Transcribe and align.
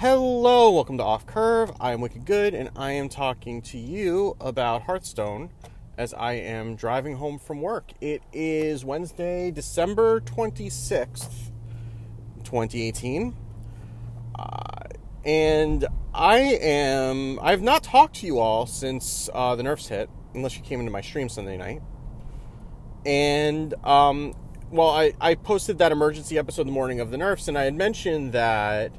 Hello, 0.00 0.72
welcome 0.72 0.98
to 0.98 1.02
Off 1.02 1.24
Curve. 1.24 1.72
I 1.80 1.92
am 1.92 2.02
Wicked 2.02 2.26
Good, 2.26 2.52
and 2.52 2.68
I 2.76 2.92
am 2.92 3.08
talking 3.08 3.62
to 3.62 3.78
you 3.78 4.36
about 4.42 4.82
Hearthstone 4.82 5.48
as 5.96 6.12
I 6.12 6.34
am 6.34 6.76
driving 6.76 7.16
home 7.16 7.38
from 7.38 7.62
work. 7.62 7.92
It 8.02 8.22
is 8.30 8.84
Wednesday, 8.84 9.50
December 9.50 10.20
26th, 10.20 11.50
2018. 12.44 13.34
Uh, 14.38 14.66
and 15.24 15.86
I 16.12 16.40
am, 16.40 17.40
I've 17.40 17.62
not 17.62 17.82
talked 17.82 18.16
to 18.16 18.26
you 18.26 18.38
all 18.38 18.66
since 18.66 19.30
uh, 19.32 19.56
the 19.56 19.62
nerfs 19.62 19.88
hit, 19.88 20.10
unless 20.34 20.58
you 20.58 20.62
came 20.62 20.80
into 20.80 20.92
my 20.92 21.00
stream 21.00 21.30
Sunday 21.30 21.56
night. 21.56 21.80
And, 23.06 23.72
um, 23.82 24.34
well, 24.70 24.90
I, 24.90 25.14
I 25.22 25.36
posted 25.36 25.78
that 25.78 25.90
emergency 25.90 26.36
episode 26.36 26.66
the 26.66 26.72
morning 26.72 27.00
of 27.00 27.10
the 27.10 27.16
nerfs, 27.16 27.48
and 27.48 27.56
I 27.56 27.64
had 27.64 27.74
mentioned 27.74 28.32
that 28.32 28.92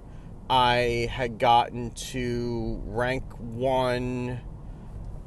I 0.50 1.10
had 1.12 1.40
gotten 1.40 1.92
to 1.92 2.82
rank 2.86 3.24
one, 3.40 4.40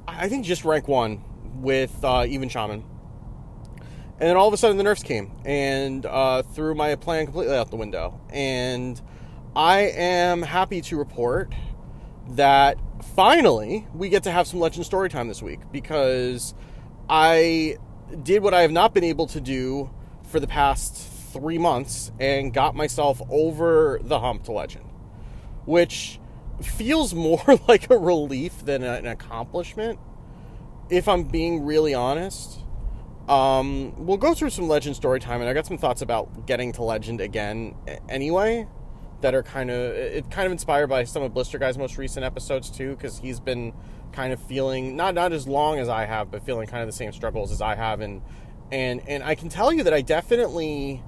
I 0.07 0.29
think 0.29 0.47
just 0.47 0.65
rank 0.65 0.89
one 0.89 1.23
with 1.57 2.05
uh, 2.05 2.25
Even 2.29 2.49
Shaman. 2.49 2.85
And 4.19 4.29
then 4.29 4.37
all 4.37 4.49
of 4.49 4.55
a 4.55 4.57
sudden 4.57 4.77
the 4.77 4.83
nerfs 4.83 5.03
came 5.03 5.33
and 5.45 6.05
uh, 6.05 6.43
threw 6.43 6.75
my 6.75 6.95
plan 6.97 7.25
completely 7.25 7.57
out 7.57 7.71
the 7.71 7.77
window. 7.77 8.21
And 8.31 9.01
I 9.57 9.81
am 9.81 10.43
happy 10.43 10.81
to 10.83 10.97
report 10.97 11.55
that 12.31 12.79
finally 13.15 13.87
we 13.95 14.09
get 14.09 14.23
to 14.25 14.31
have 14.31 14.47
some 14.47 14.61
legend 14.61 14.85
story 14.85 15.09
time 15.09 15.29
this 15.29 15.43
week 15.43 15.61
because 15.73 16.55
I 17.09 17.79
did 18.23 18.43
what 18.43 18.55
I 18.55 18.63
have 18.63 18.73
not 18.73 18.95
been 18.95 19.05
able 19.05 19.27
to 19.29 19.41
do 19.41 19.91
for 20.25 20.39
the 20.39 20.47
past 20.47 20.97
three 21.33 21.59
months 21.59 22.13
and 22.21 22.53
got 22.53 22.75
myself 22.75 23.21
over 23.31 24.01
the 24.03 24.21
hump 24.21 24.45
to 24.45 24.53
legend, 24.53 24.90
which 25.65 26.21
feels 26.63 27.15
more 27.15 27.43
like 27.69 27.91
a 27.91 27.97
relief 27.97 28.65
than 28.65 28.83
an 28.83 29.07
accomplishment 29.07 29.99
if 30.91 31.09
I'm 31.09 31.25
being 31.25 31.65
really 31.65 31.95
honest, 31.95 32.59
um, 33.29 33.95
we'll 33.97 34.17
go 34.17 34.35
through 34.35 34.51
some 34.51 34.69
legend 34.69 34.97
story 34.97 35.21
time, 35.21 35.41
and 35.41 35.49
I 35.49 35.55
got 35.55 35.67
some 35.67 35.79
thoughts 35.79 36.03
about 36.03 36.47
getting 36.47 36.73
to 36.73 36.83
legend 36.83 37.21
again 37.21 37.77
anyway. 38.09 38.67
That 39.21 39.35
are 39.35 39.43
kind 39.43 39.71
of 39.71 39.77
it, 39.77 40.31
kind 40.31 40.47
of 40.47 40.53
inspired 40.53 40.87
by 40.87 41.05
some 41.05 41.23
of 41.23 41.35
Blister 41.35 41.59
Guy's 41.59 41.77
most 41.77 41.99
recent 41.99 42.25
episodes 42.25 42.71
too, 42.71 42.97
because 42.97 43.19
he's 43.19 43.39
been 43.39 43.75
kind 44.13 44.33
of 44.33 44.43
feeling 44.43 44.97
not 44.97 45.15
not 45.15 45.35
as 45.35 45.47
long 45.47 45.79
as 45.79 45.91
I 45.91 46.07
have, 46.07 46.31
but 46.31 46.43
feeling 46.43 46.67
kind 46.67 46.83
of 46.83 46.89
the 46.89 46.95
same 46.95 47.13
struggles 47.13 47.53
as 47.53 47.61
I 47.61 47.75
have, 47.75 48.01
and 48.01 48.23
and 48.73 49.07
and 49.07 49.23
I 49.23 49.35
can 49.35 49.51
tell 49.51 49.75
you 49.75 49.83
that 49.83 49.93
I 49.93 50.01
definitely 50.01 51.03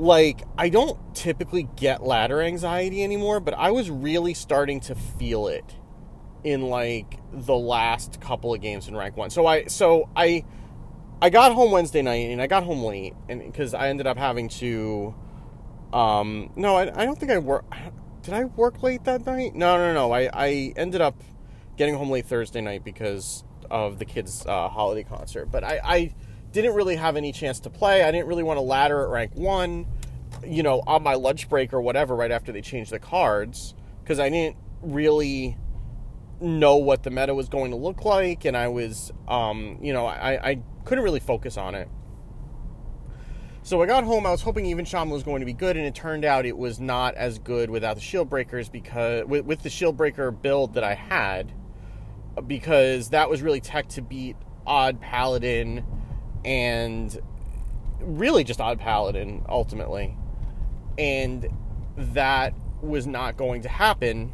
like 0.00 0.42
I 0.56 0.70
don't 0.70 0.98
typically 1.14 1.68
get 1.76 2.02
ladder 2.02 2.40
anxiety 2.40 3.04
anymore, 3.04 3.38
but 3.38 3.54
I 3.54 3.70
was 3.70 3.90
really 3.90 4.34
starting 4.34 4.80
to 4.80 4.94
feel 4.94 5.48
it 5.48 5.76
in 6.42 6.62
like 6.62 7.18
the 7.32 7.56
last 7.56 8.20
couple 8.20 8.54
of 8.54 8.62
games 8.62 8.88
in 8.88 8.96
rank 8.96 9.16
one. 9.16 9.30
So 9.30 9.46
I 9.46 9.66
so 9.66 10.08
I 10.16 10.44
I 11.20 11.28
got 11.28 11.52
home 11.52 11.70
Wednesday 11.70 12.00
night 12.00 12.30
and 12.30 12.40
I 12.40 12.46
got 12.46 12.64
home 12.64 12.82
late 12.82 13.14
and 13.28 13.44
because 13.44 13.74
I 13.74 13.88
ended 13.88 14.06
up 14.06 14.16
having 14.16 14.48
to 14.48 15.14
um 15.92 16.50
no 16.56 16.76
I, 16.76 17.02
I 17.02 17.04
don't 17.04 17.18
think 17.18 17.30
I 17.30 17.38
work 17.38 17.64
did 18.22 18.32
I 18.32 18.44
work 18.44 18.82
late 18.82 19.04
that 19.04 19.26
night? 19.26 19.54
No 19.54 19.76
no 19.76 19.92
no 19.92 20.12
I 20.12 20.30
I 20.32 20.72
ended 20.76 21.02
up 21.02 21.22
getting 21.76 21.94
home 21.94 22.10
late 22.10 22.26
Thursday 22.26 22.62
night 22.62 22.84
because 22.84 23.44
of 23.70 23.98
the 23.98 24.04
kids' 24.04 24.44
uh, 24.46 24.68
holiday 24.68 25.04
concert. 25.04 25.46
But 25.46 25.62
I, 25.64 25.80
I 25.82 26.14
didn't 26.52 26.74
really 26.74 26.96
have 26.96 27.16
any 27.16 27.32
chance 27.32 27.60
to 27.60 27.70
play. 27.70 28.02
I 28.02 28.10
didn't 28.10 28.26
really 28.26 28.42
want 28.42 28.56
to 28.58 28.62
ladder 28.62 29.02
at 29.02 29.08
rank 29.08 29.34
one, 29.34 29.86
you 30.44 30.62
know, 30.62 30.82
on 30.86 31.02
my 31.02 31.14
lunch 31.14 31.48
break 31.48 31.72
or 31.72 31.80
whatever 31.80 32.16
right 32.16 32.30
after 32.30 32.52
they 32.52 32.60
changed 32.60 32.90
the 32.90 32.98
cards 32.98 33.74
because 34.02 34.18
I 34.18 34.28
didn't 34.28 34.56
really 34.82 35.56
know 36.40 36.76
what 36.76 37.02
the 37.02 37.10
meta 37.10 37.34
was 37.34 37.48
going 37.48 37.70
to 37.70 37.76
look 37.76 38.04
like, 38.04 38.44
and 38.44 38.56
I 38.56 38.68
was, 38.68 39.12
um, 39.28 39.78
you 39.82 39.92
know, 39.92 40.06
I, 40.06 40.50
I 40.50 40.62
couldn't 40.84 41.04
really 41.04 41.20
focus 41.20 41.56
on 41.56 41.74
it. 41.74 41.88
So 43.62 43.82
I 43.82 43.86
got 43.86 44.04
home. 44.04 44.24
I 44.24 44.30
was 44.30 44.40
hoping 44.40 44.64
even 44.66 44.86
Shaman 44.86 45.10
was 45.10 45.22
going 45.22 45.40
to 45.40 45.46
be 45.46 45.52
good, 45.52 45.76
and 45.76 45.86
it 45.86 45.94
turned 45.94 46.24
out 46.24 46.46
it 46.46 46.56
was 46.56 46.80
not 46.80 47.14
as 47.14 47.38
good 47.38 47.68
without 47.68 47.94
the 47.94 48.00
shield 48.00 48.30
breakers 48.30 48.70
because 48.70 49.26
with, 49.26 49.44
with 49.44 49.62
the 49.62 49.70
shield 49.70 49.98
breaker 49.98 50.30
build 50.30 50.74
that 50.74 50.84
I 50.84 50.94
had, 50.94 51.52
because 52.46 53.10
that 53.10 53.28
was 53.28 53.42
really 53.42 53.60
tech 53.60 53.88
to 53.90 54.02
beat 54.02 54.36
odd 54.66 55.00
paladin 55.00 55.84
and 56.44 57.18
really 58.00 58.44
just 58.44 58.60
odd 58.60 58.78
paladin 58.78 59.44
ultimately, 59.48 60.16
and 60.98 61.48
that 61.96 62.54
was 62.82 63.06
not 63.06 63.36
going 63.36 63.62
to 63.62 63.68
happen 63.68 64.32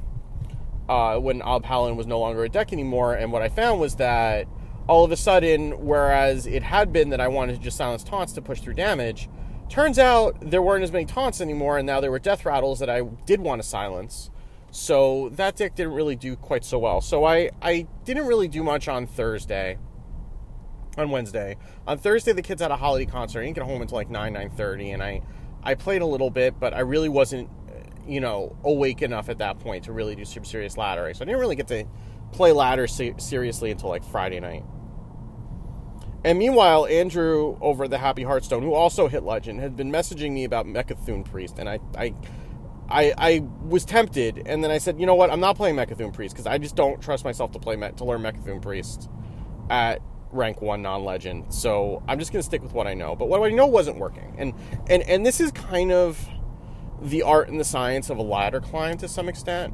uh, 0.89 1.19
when 1.19 1.43
Odd 1.43 1.65
Paladin 1.65 1.97
was 1.97 2.07
no 2.07 2.19
longer 2.19 2.45
a 2.45 2.49
deck 2.49 2.73
anymore. 2.73 3.15
And 3.15 3.33
what 3.33 3.43
I 3.43 3.49
found 3.49 3.81
was 3.81 3.97
that 3.97 4.47
all 4.89 5.05
of 5.05 5.11
a 5.11 5.17
sudden, 5.17 5.85
whereas 5.85 6.47
it 6.47 6.63
had 6.63 6.93
been 6.93 7.11
that 7.11 7.21
I 7.21 7.29
wanted 7.29 7.57
to 7.57 7.63
just 7.63 7.77
silence 7.77 8.05
taunts 8.05 8.33
to 8.35 8.43
push 8.43 8.61
through 8.61 8.75
damage, 8.75 9.29
turns 9.69 9.99
out 9.99 10.37
there 10.41 10.63
weren't 10.63 10.85
as 10.85 10.93
many 10.93 11.05
taunts 11.05 11.41
anymore, 11.41 11.79
and 11.79 11.87
now 11.87 12.01
there 12.01 12.11
were 12.11 12.21
death 12.21 12.45
rattles 12.45 12.79
that 12.79 12.89
I 12.89 13.03
did 13.25 13.41
want 13.41 13.61
to 13.63 13.69
silence. 13.69 14.31
So 14.71 15.31
that 15.31 15.57
deck 15.57 15.75
didn't 15.75 15.95
really 15.95 16.17
do 16.17 16.37
quite 16.37 16.65
so 16.65 16.79
well. 16.79 17.01
So 17.01 17.25
I, 17.25 17.51
I 17.63 17.87
didn't 18.05 18.27
really 18.27 18.49
do 18.49 18.63
much 18.63 18.89
on 18.89 19.07
Thursday. 19.07 19.79
On 20.97 21.11
Wednesday. 21.11 21.57
On 21.87 21.99
Thursday 21.99 22.33
the 22.33 22.43
kids 22.43 22.63
had 22.63 22.71
a 22.71 22.77
holiday 22.77 23.07
concert. 23.07 23.41
I 23.41 23.45
didn't 23.45 23.57
get 23.57 23.65
home 23.65 23.83
until 23.83 23.97
like 23.97 24.11
9, 24.11 24.35
9.30 24.35 24.95
and 24.95 25.03
I, 25.03 25.23
I 25.63 25.75
played 25.75 26.03
a 26.03 26.07
little 26.07 26.31
bit, 26.31 26.59
but 26.59 26.75
I 26.75 26.81
really 26.81 27.09
wasn't 27.09 27.51
uh, 27.69 27.73
you 28.07 28.21
know, 28.21 28.57
awake 28.65 29.03
enough 29.03 29.29
at 29.29 29.39
that 29.39 29.59
point 29.59 29.85
to 29.85 29.93
really 29.93 30.15
do 30.15 30.25
some 30.25 30.45
serious 30.45 30.77
laddering. 30.77 31.17
So 31.17 31.23
I 31.23 31.27
didn't 31.27 31.41
really 31.41 31.57
get 31.57 31.69
to 31.69 31.85
play 32.33 32.53
ladder 32.53 32.87
se- 32.87 33.15
seriously 33.19 33.71
until 33.71 33.89
like 33.89 34.05
Friday 34.05 34.41
night. 34.41 34.65
And 36.25 36.39
meanwhile, 36.39 36.87
Andrew 36.87 37.57
over 37.61 37.87
the 37.87 37.99
Happy 37.99 38.25
Hearthstone, 38.25 38.63
who 38.63 38.75
also 38.75 39.07
hit 39.07 39.23
Legend, 39.23 39.61
had 39.61 39.77
been 39.77 39.93
messaging 39.93 40.33
me 40.33 40.43
about 40.43 40.67
Mecha'thun 40.67 41.25
Priest, 41.25 41.59
and 41.61 41.69
I, 41.69 41.79
I, 41.97 42.15
I, 42.89 43.15
I 43.17 43.43
was 43.63 43.85
tempted, 43.85 44.43
and 44.45 44.65
then 44.65 44.73
I 44.73 44.79
said, 44.79 44.99
you 44.99 45.07
know 45.07 45.15
what, 45.15 45.31
I'm 45.31 45.39
not 45.39 45.57
playing 45.57 45.77
Mecha'thun 45.77 46.13
Priest 46.13 46.35
because 46.35 46.47
I 46.47 46.59
just 46.59 46.75
don't 46.75 47.01
trust 47.01 47.25
myself 47.25 47.53
to 47.53 47.61
play 47.61 47.77
me- 47.77 47.93
to 47.97 48.05
learn 48.05 48.23
Mecha'thun 48.23 48.61
Priest 48.61 49.09
at 49.71 50.03
rank 50.37 50.63
one 50.63 50.83
non-legend. 50.83 51.53
So 51.53 52.03
I'm 52.09 52.19
just 52.19 52.33
gonna 52.33 52.43
stick 52.43 52.63
with 52.63 52.73
what 52.73 52.87
I 52.87 52.95
know. 52.95 53.17
But 53.17 53.29
what 53.29 53.43
I 53.43 53.55
know 53.55 53.67
wasn't 53.67 53.99
working, 53.99 54.35
and 54.39 54.55
and 54.89 55.03
and 55.05 55.25
this 55.25 55.41
is 55.41 55.53
kind 55.53 55.93
of 55.93 56.29
the 57.03 57.23
art 57.23 57.49
and 57.49 57.61
the 57.61 57.65
science 57.65 58.11
of 58.11 58.19
a 58.19 58.23
ladder 58.23 58.61
climb 58.61 58.97
to 58.99 59.09
some 59.09 59.29
extent, 59.29 59.73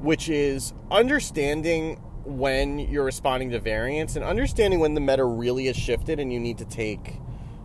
which 0.00 0.28
is 0.28 0.72
understanding 0.90 2.00
when 2.24 2.78
you're 2.78 3.04
responding 3.04 3.50
to 3.50 3.58
variants 3.58 4.16
and 4.16 4.24
understanding 4.24 4.80
when 4.80 4.94
the 4.94 5.00
meta 5.00 5.24
really 5.24 5.66
has 5.66 5.76
shifted 5.76 6.20
and 6.20 6.32
you 6.32 6.38
need 6.38 6.58
to 6.58 6.64
take 6.64 7.16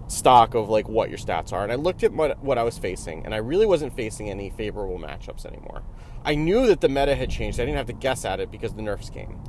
stock 0.07 0.53
of 0.53 0.69
like 0.69 0.87
what 0.87 1.09
your 1.09 1.17
stats 1.17 1.51
are. 1.51 1.63
And 1.63 1.71
I 1.71 1.75
looked 1.75 2.03
at 2.03 2.13
what, 2.13 2.41
what 2.43 2.57
I 2.57 2.63
was 2.63 2.77
facing, 2.77 3.25
and 3.25 3.33
I 3.33 3.37
really 3.37 3.65
wasn't 3.65 3.95
facing 3.95 4.29
any 4.29 4.49
favorable 4.49 4.99
matchups 4.99 5.45
anymore. 5.45 5.83
I 6.23 6.35
knew 6.35 6.67
that 6.67 6.81
the 6.81 6.89
meta 6.89 7.15
had 7.15 7.29
changed. 7.29 7.59
I 7.59 7.65
didn't 7.65 7.77
have 7.77 7.87
to 7.87 7.93
guess 7.93 8.23
at 8.25 8.39
it 8.39 8.51
because 8.51 8.73
the 8.73 8.81
nerfs 8.81 9.09
came. 9.09 9.39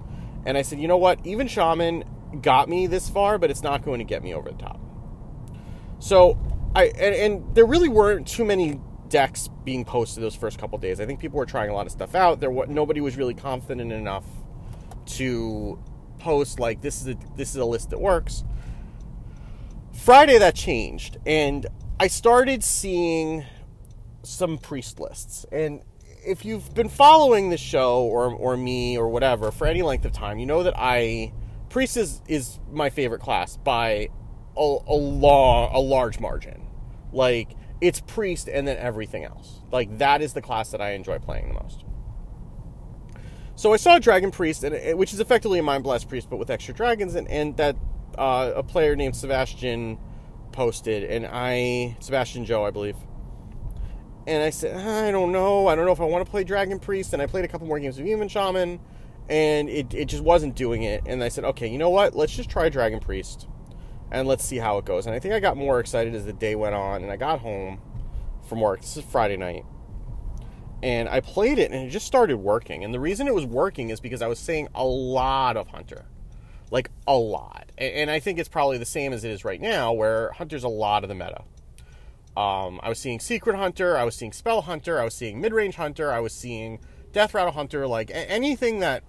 And 0.46 0.58
I 0.58 0.62
said, 0.62 0.80
you 0.80 0.88
know 0.88 0.96
what? 0.96 1.24
Even 1.24 1.46
Shaman 1.46 2.04
got 2.42 2.68
me 2.68 2.86
this 2.86 3.08
far, 3.08 3.38
but 3.38 3.50
it's 3.50 3.62
not 3.62 3.84
going 3.84 3.98
to 3.98 4.04
get 4.04 4.22
me 4.22 4.34
over 4.34 4.50
the 4.50 4.56
top. 4.56 4.80
So 5.98 6.38
I 6.74 6.84
and, 6.86 7.14
and 7.14 7.54
there 7.54 7.66
really 7.66 7.88
weren't 7.88 8.26
too 8.26 8.44
many 8.44 8.80
decks 9.08 9.48
being 9.64 9.84
posted 9.84 10.22
those 10.22 10.34
first 10.34 10.58
couple 10.58 10.76
days. 10.78 11.00
I 11.00 11.06
think 11.06 11.20
people 11.20 11.38
were 11.38 11.46
trying 11.46 11.70
a 11.70 11.74
lot 11.74 11.86
of 11.86 11.92
stuff 11.92 12.14
out. 12.14 12.40
There, 12.40 12.50
was 12.50 12.68
nobody 12.68 13.00
was 13.00 13.16
really 13.16 13.34
confident 13.34 13.92
enough 13.92 14.24
to 15.06 15.78
post 16.18 16.58
like 16.58 16.80
this 16.80 17.00
is 17.00 17.08
a 17.08 17.16
this 17.36 17.50
is 17.50 17.56
a 17.56 17.64
list 17.64 17.90
that 17.90 18.00
works. 18.00 18.44
Friday 19.92 20.38
that 20.38 20.54
changed, 20.54 21.18
and 21.24 21.66
I 22.00 22.08
started 22.08 22.64
seeing 22.64 23.44
some 24.22 24.58
priest 24.58 24.98
lists. 24.98 25.46
And 25.52 25.82
if 26.26 26.44
you've 26.44 26.74
been 26.74 26.88
following 26.88 27.50
the 27.50 27.56
show 27.56 28.02
or 28.02 28.34
or 28.34 28.56
me 28.56 28.98
or 28.98 29.08
whatever 29.08 29.50
for 29.52 29.66
any 29.66 29.82
length 29.82 30.04
of 30.04 30.12
time, 30.12 30.38
you 30.38 30.46
know 30.46 30.64
that 30.64 30.74
I 30.76 31.32
priest 31.74 31.96
is 31.96 32.22
is 32.28 32.60
my 32.70 32.88
favorite 32.88 33.20
class 33.20 33.56
by 33.56 34.08
a, 34.56 34.76
a 34.86 34.94
long 34.94 35.74
a 35.74 35.80
large 35.80 36.20
margin. 36.20 36.68
Like 37.12 37.56
it's 37.80 38.00
priest 38.00 38.48
and 38.48 38.66
then 38.66 38.76
everything 38.78 39.24
else. 39.24 39.60
Like 39.72 39.98
that 39.98 40.22
is 40.22 40.34
the 40.34 40.40
class 40.40 40.70
that 40.70 40.80
I 40.80 40.92
enjoy 40.92 41.18
playing 41.18 41.48
the 41.48 41.54
most. 41.54 41.84
So 43.56 43.72
I 43.72 43.76
saw 43.76 43.96
a 43.96 44.00
Dragon 44.00 44.30
Priest, 44.30 44.64
and 44.64 44.98
which 44.98 45.12
is 45.12 45.20
effectively 45.20 45.58
a 45.58 45.62
Mind 45.62 45.84
Blast 45.84 46.08
Priest, 46.08 46.28
but 46.30 46.38
with 46.38 46.50
extra 46.50 46.74
dragons, 46.74 47.14
and, 47.14 47.28
and 47.28 47.56
that 47.56 47.76
uh, 48.16 48.52
a 48.54 48.62
player 48.62 48.96
named 48.96 49.14
Sebastian 49.14 49.98
posted, 50.52 51.04
and 51.04 51.26
I 51.30 51.96
Sebastian 52.00 52.44
Joe, 52.44 52.64
I 52.64 52.70
believe. 52.70 52.96
And 54.26 54.42
I 54.42 54.50
said, 54.50 54.76
I 54.76 55.10
don't 55.10 55.32
know, 55.32 55.66
I 55.66 55.74
don't 55.74 55.84
know 55.86 55.92
if 55.92 56.00
I 56.00 56.04
want 56.04 56.24
to 56.24 56.30
play 56.30 56.44
Dragon 56.44 56.78
Priest, 56.78 57.12
and 57.12 57.22
I 57.22 57.26
played 57.26 57.44
a 57.44 57.48
couple 57.48 57.66
more 57.66 57.78
games 57.78 57.98
of 57.98 58.06
Human 58.06 58.28
Shaman, 58.28 58.80
and 59.28 59.68
it, 59.68 59.92
it 59.94 60.06
just 60.06 60.22
wasn't 60.22 60.54
doing 60.54 60.82
it. 60.82 61.02
And 61.06 61.22
I 61.22 61.28
said, 61.28 61.44
okay, 61.44 61.66
you 61.66 61.78
know 61.78 61.90
what? 61.90 62.14
Let's 62.14 62.34
just 62.34 62.50
try 62.50 62.68
Dragon 62.68 63.00
Priest 63.00 63.48
and 64.10 64.28
let's 64.28 64.44
see 64.44 64.58
how 64.58 64.78
it 64.78 64.84
goes. 64.84 65.06
And 65.06 65.14
I 65.14 65.18
think 65.18 65.34
I 65.34 65.40
got 65.40 65.56
more 65.56 65.80
excited 65.80 66.14
as 66.14 66.24
the 66.24 66.32
day 66.32 66.54
went 66.54 66.74
on, 66.74 67.02
and 67.02 67.10
I 67.10 67.16
got 67.16 67.40
home 67.40 67.80
from 68.48 68.60
work. 68.60 68.80
This 68.80 68.96
is 68.96 69.04
Friday 69.04 69.36
night, 69.36 69.64
and 70.82 71.08
I 71.08 71.20
played 71.20 71.58
it 71.58 71.72
and 71.72 71.86
it 71.86 71.90
just 71.90 72.06
started 72.06 72.36
working. 72.36 72.84
And 72.84 72.92
the 72.92 73.00
reason 73.00 73.26
it 73.26 73.34
was 73.34 73.46
working 73.46 73.90
is 73.90 74.00
because 74.00 74.22
I 74.22 74.26
was 74.26 74.38
seeing 74.38 74.68
a 74.74 74.84
lot 74.84 75.56
of 75.56 75.68
Hunter. 75.68 76.04
Like 76.70 76.90
a 77.06 77.16
lot. 77.16 77.70
And 77.78 78.10
I 78.10 78.18
think 78.20 78.38
it's 78.38 78.48
probably 78.48 78.78
the 78.78 78.84
same 78.84 79.12
as 79.12 79.22
it 79.22 79.30
is 79.30 79.44
right 79.44 79.60
now, 79.60 79.92
where 79.92 80.32
Hunter's 80.32 80.64
a 80.64 80.68
lot 80.68 81.04
of 81.04 81.08
the 81.08 81.14
meta. 81.14 81.42
Um, 82.36 82.80
I 82.82 82.88
was 82.88 82.98
seeing 82.98 83.20
Secret 83.20 83.56
Hunter, 83.56 83.96
I 83.96 84.02
was 84.02 84.16
seeing 84.16 84.32
Spell 84.32 84.62
Hunter, 84.62 85.00
I 85.00 85.04
was 85.04 85.14
seeing 85.14 85.40
Mid 85.40 85.52
Range 85.52 85.74
Hunter, 85.76 86.10
I 86.10 86.18
was 86.18 86.32
seeing 86.32 86.80
Death 87.12 87.32
Rattle 87.32 87.52
Hunter, 87.52 87.86
like 87.86 88.10
anything 88.12 88.80
that 88.80 89.04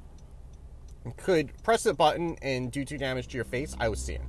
could 1.18 1.52
press 1.63 1.86
a 1.86 1.94
button 1.94 2.38
and 2.42 2.72
do 2.72 2.86
two 2.86 2.98
damage 2.98 3.28
to 3.30 3.38
your 3.38 3.46
face, 3.46 3.75
I 3.80 3.90
was 3.90 4.00
seeing. 4.00 4.28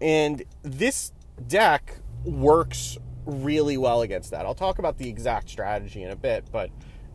And 0.00 0.42
this 0.62 1.12
deck 1.46 1.98
works 2.24 2.98
really 3.26 3.76
well 3.76 4.02
against 4.02 4.30
that. 4.30 4.46
I'll 4.46 4.54
talk 4.54 4.78
about 4.78 4.98
the 4.98 5.08
exact 5.08 5.50
strategy 5.50 6.02
in 6.02 6.10
a 6.10 6.16
bit, 6.16 6.44
but 6.50 6.70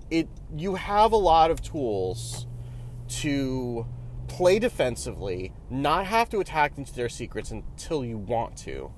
it 0.10 0.28
you 0.56 0.76
have 0.76 1.12
a 1.12 1.18
lot 1.18 1.50
of 1.50 1.62
tools 1.62 2.46
to 3.08 3.86
play 4.28 4.60
defensively, 4.60 5.54
not 5.70 6.06
have 6.06 6.30
to 6.30 6.40
attack 6.40 6.78
into 6.78 6.94
their 6.94 7.10
secrets 7.10 7.52
until 7.52 8.06
you 8.06 8.18
want 8.18 8.56
to. 8.58 8.92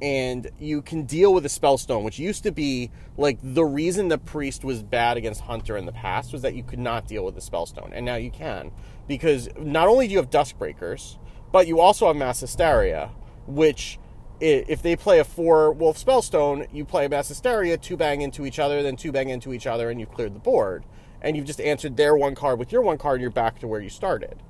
And 0.00 0.50
you 0.60 0.80
can 0.82 1.04
deal 1.04 1.34
with 1.34 1.42
the 1.42 1.48
spellstone, 1.48 2.04
which 2.04 2.18
used 2.18 2.44
to 2.44 2.52
be 2.52 2.90
like 3.16 3.38
the 3.42 3.64
reason 3.64 4.08
the 4.08 4.18
priest 4.18 4.64
was 4.64 4.82
bad 4.82 5.16
against 5.16 5.40
Hunter 5.40 5.76
in 5.76 5.86
the 5.86 5.92
past 5.92 6.32
was 6.32 6.42
that 6.42 6.54
you 6.54 6.62
could 6.62 6.78
not 6.78 7.08
deal 7.08 7.24
with 7.24 7.34
the 7.34 7.40
spellstone, 7.40 7.90
and 7.92 8.06
now 8.06 8.14
you 8.14 8.30
can 8.30 8.70
because 9.08 9.48
not 9.58 9.88
only 9.88 10.06
do 10.06 10.12
you 10.12 10.18
have 10.18 10.30
Duskbreakers, 10.30 11.18
but 11.50 11.66
you 11.66 11.80
also 11.80 12.06
have 12.06 12.14
Mass 12.14 12.40
Hysteria, 12.40 13.10
which 13.46 13.98
if 14.40 14.82
they 14.82 14.94
play 14.94 15.18
a 15.18 15.24
four 15.24 15.72
wolf 15.72 15.98
spellstone, 15.98 16.68
you 16.72 16.84
play 16.84 17.06
a 17.06 17.08
mass 17.08 17.28
hysteria, 17.28 17.76
two 17.76 17.96
bang 17.96 18.20
into 18.20 18.46
each 18.46 18.58
other, 18.58 18.82
then 18.82 18.96
two 18.96 19.10
bang 19.10 19.28
into 19.30 19.52
each 19.52 19.66
other, 19.66 19.90
and 19.90 19.98
you've 19.98 20.12
cleared 20.12 20.34
the 20.34 20.38
board. 20.38 20.84
And 21.20 21.36
you've 21.36 21.46
just 21.46 21.60
answered 21.60 21.96
their 21.96 22.16
one 22.16 22.36
card 22.36 22.60
with 22.60 22.70
your 22.70 22.82
one 22.82 22.98
card, 22.98 23.16
and 23.16 23.22
you're 23.22 23.30
back 23.32 23.58
to 23.60 23.66
where 23.66 23.80
you 23.80 23.88
started. 23.88 24.40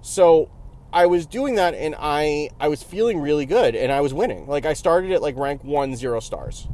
So 0.00 0.48
I 0.92 1.06
was 1.06 1.26
doing 1.26 1.54
that 1.54 1.74
and 1.74 1.94
I 1.98 2.50
I 2.60 2.68
was 2.68 2.82
feeling 2.82 3.20
really 3.20 3.46
good 3.46 3.74
and 3.74 3.90
I 3.90 4.00
was 4.00 4.12
winning. 4.12 4.46
Like 4.46 4.66
I 4.66 4.74
started 4.74 5.10
at 5.12 5.22
like 5.22 5.36
rank 5.36 5.64
one 5.64 5.96
zero 5.96 6.20
stars. 6.20 6.68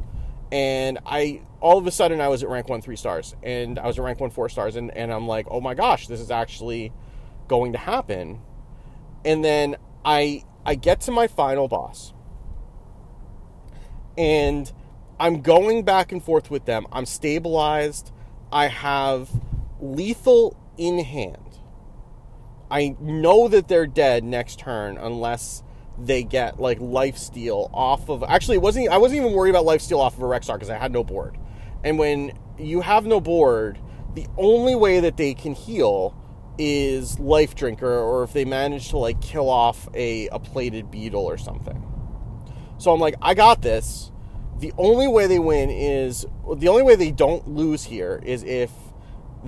And 0.50 0.98
I 1.06 1.42
all 1.60 1.78
of 1.78 1.86
a 1.86 1.90
sudden 1.90 2.20
I 2.20 2.28
was 2.28 2.42
at 2.42 2.48
rank 2.48 2.68
one 2.68 2.82
three 2.82 2.96
stars 2.96 3.36
and 3.42 3.78
I 3.78 3.86
was 3.86 3.98
at 3.98 4.04
rank 4.04 4.18
one 4.20 4.30
four 4.30 4.48
stars 4.48 4.76
and, 4.76 4.90
and 4.96 5.12
I'm 5.12 5.26
like, 5.28 5.46
oh 5.50 5.60
my 5.60 5.74
gosh, 5.74 6.08
this 6.08 6.20
is 6.20 6.30
actually 6.30 6.92
going 7.46 7.72
to 7.72 7.78
happen. 7.78 8.40
And 9.24 9.44
then 9.44 9.76
I 10.04 10.44
I 10.66 10.74
get 10.74 11.00
to 11.02 11.12
my 11.12 11.28
final 11.28 11.68
boss 11.68 12.12
and 14.16 14.70
I'm 15.20 15.42
going 15.42 15.84
back 15.84 16.10
and 16.12 16.22
forth 16.22 16.50
with 16.50 16.64
them. 16.64 16.86
I'm 16.90 17.06
stabilized. 17.06 18.10
I 18.52 18.66
have 18.66 19.30
lethal 19.80 20.56
in 20.76 20.98
hand. 20.98 21.47
I 22.70 22.96
know 23.00 23.48
that 23.48 23.68
they're 23.68 23.86
dead 23.86 24.24
next 24.24 24.58
turn 24.58 24.98
unless 24.98 25.62
they 25.98 26.22
get 26.22 26.60
like 26.60 26.78
life 26.80 27.16
steal 27.16 27.70
off 27.72 28.08
of 28.08 28.22
actually 28.22 28.56
it 28.56 28.62
wasn't 28.62 28.88
I 28.88 28.98
wasn't 28.98 29.20
even 29.20 29.32
worried 29.32 29.50
about 29.50 29.64
life 29.64 29.80
steal 29.80 30.00
off 30.00 30.16
of 30.16 30.22
a 30.22 30.26
Rexxar 30.26 30.54
because 30.54 30.70
I 30.70 30.78
had 30.78 30.92
no 30.92 31.02
board. 31.02 31.36
And 31.82 31.98
when 31.98 32.32
you 32.58 32.80
have 32.80 33.06
no 33.06 33.20
board, 33.20 33.78
the 34.14 34.26
only 34.36 34.74
way 34.74 35.00
that 35.00 35.16
they 35.16 35.34
can 35.34 35.54
heal 35.54 36.14
is 36.58 37.18
life 37.20 37.54
drinker 37.54 37.98
or 38.00 38.24
if 38.24 38.32
they 38.32 38.44
manage 38.44 38.90
to 38.90 38.98
like 38.98 39.20
kill 39.20 39.48
off 39.48 39.88
a, 39.94 40.28
a 40.28 40.38
plated 40.38 40.90
beetle 40.90 41.24
or 41.24 41.38
something. 41.38 41.84
So 42.78 42.92
I'm 42.92 43.00
like, 43.00 43.14
I 43.22 43.34
got 43.34 43.62
this. 43.62 44.10
The 44.58 44.72
only 44.76 45.06
way 45.06 45.26
they 45.28 45.38
win 45.38 45.70
is 45.70 46.26
the 46.56 46.68
only 46.68 46.82
way 46.82 46.96
they 46.96 47.12
don't 47.12 47.46
lose 47.48 47.84
here 47.84 48.20
is 48.24 48.42
if 48.42 48.72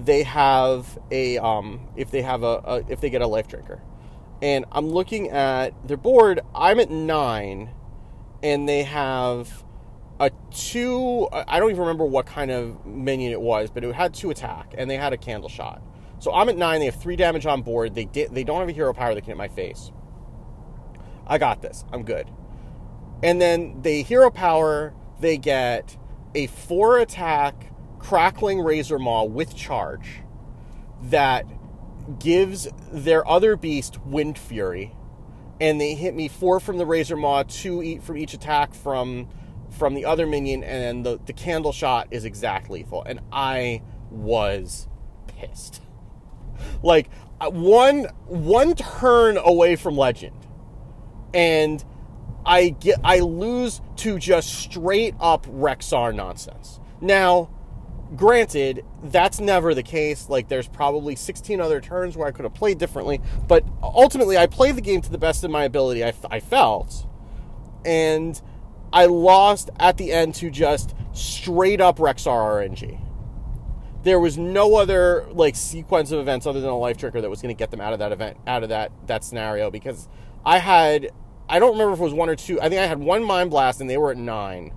they 0.04 0.22
have 0.22 0.98
a 1.10 1.38
um, 1.38 1.88
if 1.96 2.10
they 2.10 2.22
have 2.22 2.42
a, 2.42 2.60
a 2.64 2.84
if 2.88 3.00
they 3.00 3.10
get 3.10 3.22
a 3.22 3.26
life 3.26 3.48
drinker. 3.48 3.82
And 4.42 4.64
I'm 4.72 4.88
looking 4.88 5.30
at 5.30 5.74
their 5.86 5.96
board. 5.98 6.40
I'm 6.54 6.80
at 6.80 6.90
nine, 6.90 7.70
and 8.42 8.68
they 8.68 8.84
have 8.84 9.64
a 10.18 10.30
two. 10.50 11.28
I 11.32 11.58
don't 11.58 11.70
even 11.70 11.80
remember 11.80 12.04
what 12.04 12.26
kind 12.26 12.50
of 12.50 12.86
minion 12.86 13.32
it 13.32 13.40
was, 13.40 13.70
but 13.70 13.84
it 13.84 13.94
had 13.94 14.14
two 14.14 14.30
attack, 14.30 14.74
and 14.76 14.90
they 14.90 14.96
had 14.96 15.12
a 15.12 15.18
candle 15.18 15.48
shot. 15.48 15.82
So 16.18 16.32
I'm 16.32 16.48
at 16.48 16.56
nine. 16.56 16.80
They 16.80 16.86
have 16.86 17.00
three 17.00 17.16
damage 17.16 17.46
on 17.46 17.62
board. 17.62 17.94
They 17.94 18.04
did. 18.06 18.34
They 18.34 18.44
don't 18.44 18.60
have 18.60 18.68
a 18.68 18.72
hero 18.72 18.92
power 18.92 19.14
that 19.14 19.20
can 19.20 19.28
hit 19.30 19.36
my 19.36 19.48
face. 19.48 19.92
I 21.26 21.38
got 21.38 21.62
this. 21.62 21.84
I'm 21.92 22.02
good. 22.02 22.30
And 23.22 23.40
then 23.40 23.82
they 23.82 24.02
hero 24.02 24.30
power, 24.30 24.94
they 25.20 25.36
get 25.36 25.96
a 26.34 26.46
four 26.46 26.98
attack 26.98 27.72
crackling 28.00 28.60
razor 28.60 28.98
maw 28.98 29.24
with 29.24 29.54
charge 29.54 30.22
that 31.02 31.46
gives 32.18 32.68
their 32.90 33.26
other 33.28 33.56
beast 33.56 34.00
wind 34.04 34.36
fury. 34.36 34.94
And 35.60 35.80
they 35.80 35.94
hit 35.94 36.14
me 36.14 36.28
four 36.28 36.58
from 36.58 36.78
the 36.78 36.86
razor 36.86 37.16
maw 37.16 37.44
two 37.44 38.00
from 38.00 38.16
each 38.16 38.34
attack 38.34 38.74
from 38.74 39.28
from 39.78 39.94
the 39.94 40.04
other 40.04 40.26
minion 40.26 40.64
and 40.64 41.06
the, 41.06 41.20
the 41.26 41.32
candle 41.32 41.72
shot 41.72 42.08
is 42.10 42.24
exact 42.24 42.70
lethal. 42.70 43.04
And 43.04 43.20
i 43.30 43.82
was 44.10 44.88
pissed. 45.26 45.82
Like 46.82 47.08
uh, 47.40 47.50
one 47.50 48.06
one 48.26 48.74
turn 48.74 49.36
away 49.36 49.76
from 49.76 49.96
legend. 49.96 50.46
And 51.32 51.84
I 52.44 52.70
get 52.70 52.98
I 53.04 53.20
lose 53.20 53.80
to 53.96 54.18
just 54.18 54.52
straight 54.52 55.14
up 55.20 55.46
Rexxar 55.46 56.14
nonsense. 56.14 56.80
Now, 57.00 57.50
granted, 58.16 58.84
that's 59.04 59.40
never 59.40 59.74
the 59.74 59.82
case. 59.82 60.28
Like 60.28 60.48
there's 60.48 60.68
probably 60.68 61.16
16 61.16 61.60
other 61.60 61.80
turns 61.80 62.16
where 62.16 62.26
I 62.26 62.30
could 62.30 62.44
have 62.44 62.54
played 62.54 62.78
differently, 62.78 63.20
but 63.46 63.64
ultimately 63.82 64.36
I 64.36 64.46
played 64.46 64.76
the 64.76 64.80
game 64.80 65.00
to 65.02 65.10
the 65.10 65.18
best 65.18 65.44
of 65.44 65.50
my 65.50 65.64
ability. 65.64 66.04
I, 66.04 66.12
I 66.30 66.40
felt, 66.40 67.06
and 67.84 68.40
I 68.92 69.06
lost 69.06 69.70
at 69.78 69.96
the 69.96 70.12
end 70.12 70.34
to 70.36 70.50
just 70.50 70.94
straight 71.12 71.80
up 71.80 71.98
Rexxar 71.98 72.68
RNG. 72.68 73.00
There 74.02 74.18
was 74.18 74.38
no 74.38 74.76
other 74.76 75.26
like 75.30 75.54
sequence 75.54 76.10
of 76.10 76.20
events 76.20 76.46
other 76.46 76.60
than 76.60 76.70
a 76.70 76.78
life 76.78 76.96
drinker 76.96 77.20
that 77.20 77.28
was 77.28 77.42
going 77.42 77.54
to 77.54 77.58
get 77.58 77.70
them 77.70 77.80
out 77.80 77.92
of 77.92 77.98
that 77.98 78.12
event, 78.12 78.38
out 78.46 78.62
of 78.62 78.70
that 78.70 78.92
that 79.06 79.24
scenario 79.24 79.70
because 79.70 80.08
I 80.44 80.58
had 80.58 81.10
I 81.48 81.58
don't 81.58 81.72
remember 81.72 81.92
if 81.92 82.00
it 82.00 82.04
was 82.04 82.14
one 82.14 82.30
or 82.30 82.36
two. 82.36 82.60
I 82.60 82.68
think 82.68 82.80
I 82.80 82.86
had 82.86 82.98
one 82.98 83.22
Mind 83.22 83.50
Blast 83.50 83.80
and 83.80 83.90
they 83.90 83.98
were 83.98 84.12
at 84.12 84.16
nine. 84.16 84.72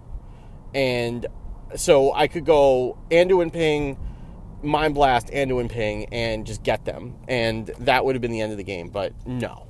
And 0.74 1.25
so 1.75 2.13
I 2.13 2.27
could 2.27 2.45
go 2.45 2.98
Anduin 3.12 3.51
Ping, 3.51 3.98
Mind 4.62 4.95
Blast, 4.95 5.27
Anduin 5.27 5.70
Ping, 5.70 6.05
and 6.12 6.46
just 6.46 6.63
get 6.63 6.86
them. 6.86 7.15
And 7.27 7.67
that 7.79 8.05
would 8.05 8.15
have 8.15 8.22
been 8.22 8.32
the 8.32 8.41
end 8.41 8.51
of 8.51 8.58
the 8.58 8.63
game, 8.63 8.89
but 8.89 9.13
no. 9.25 9.67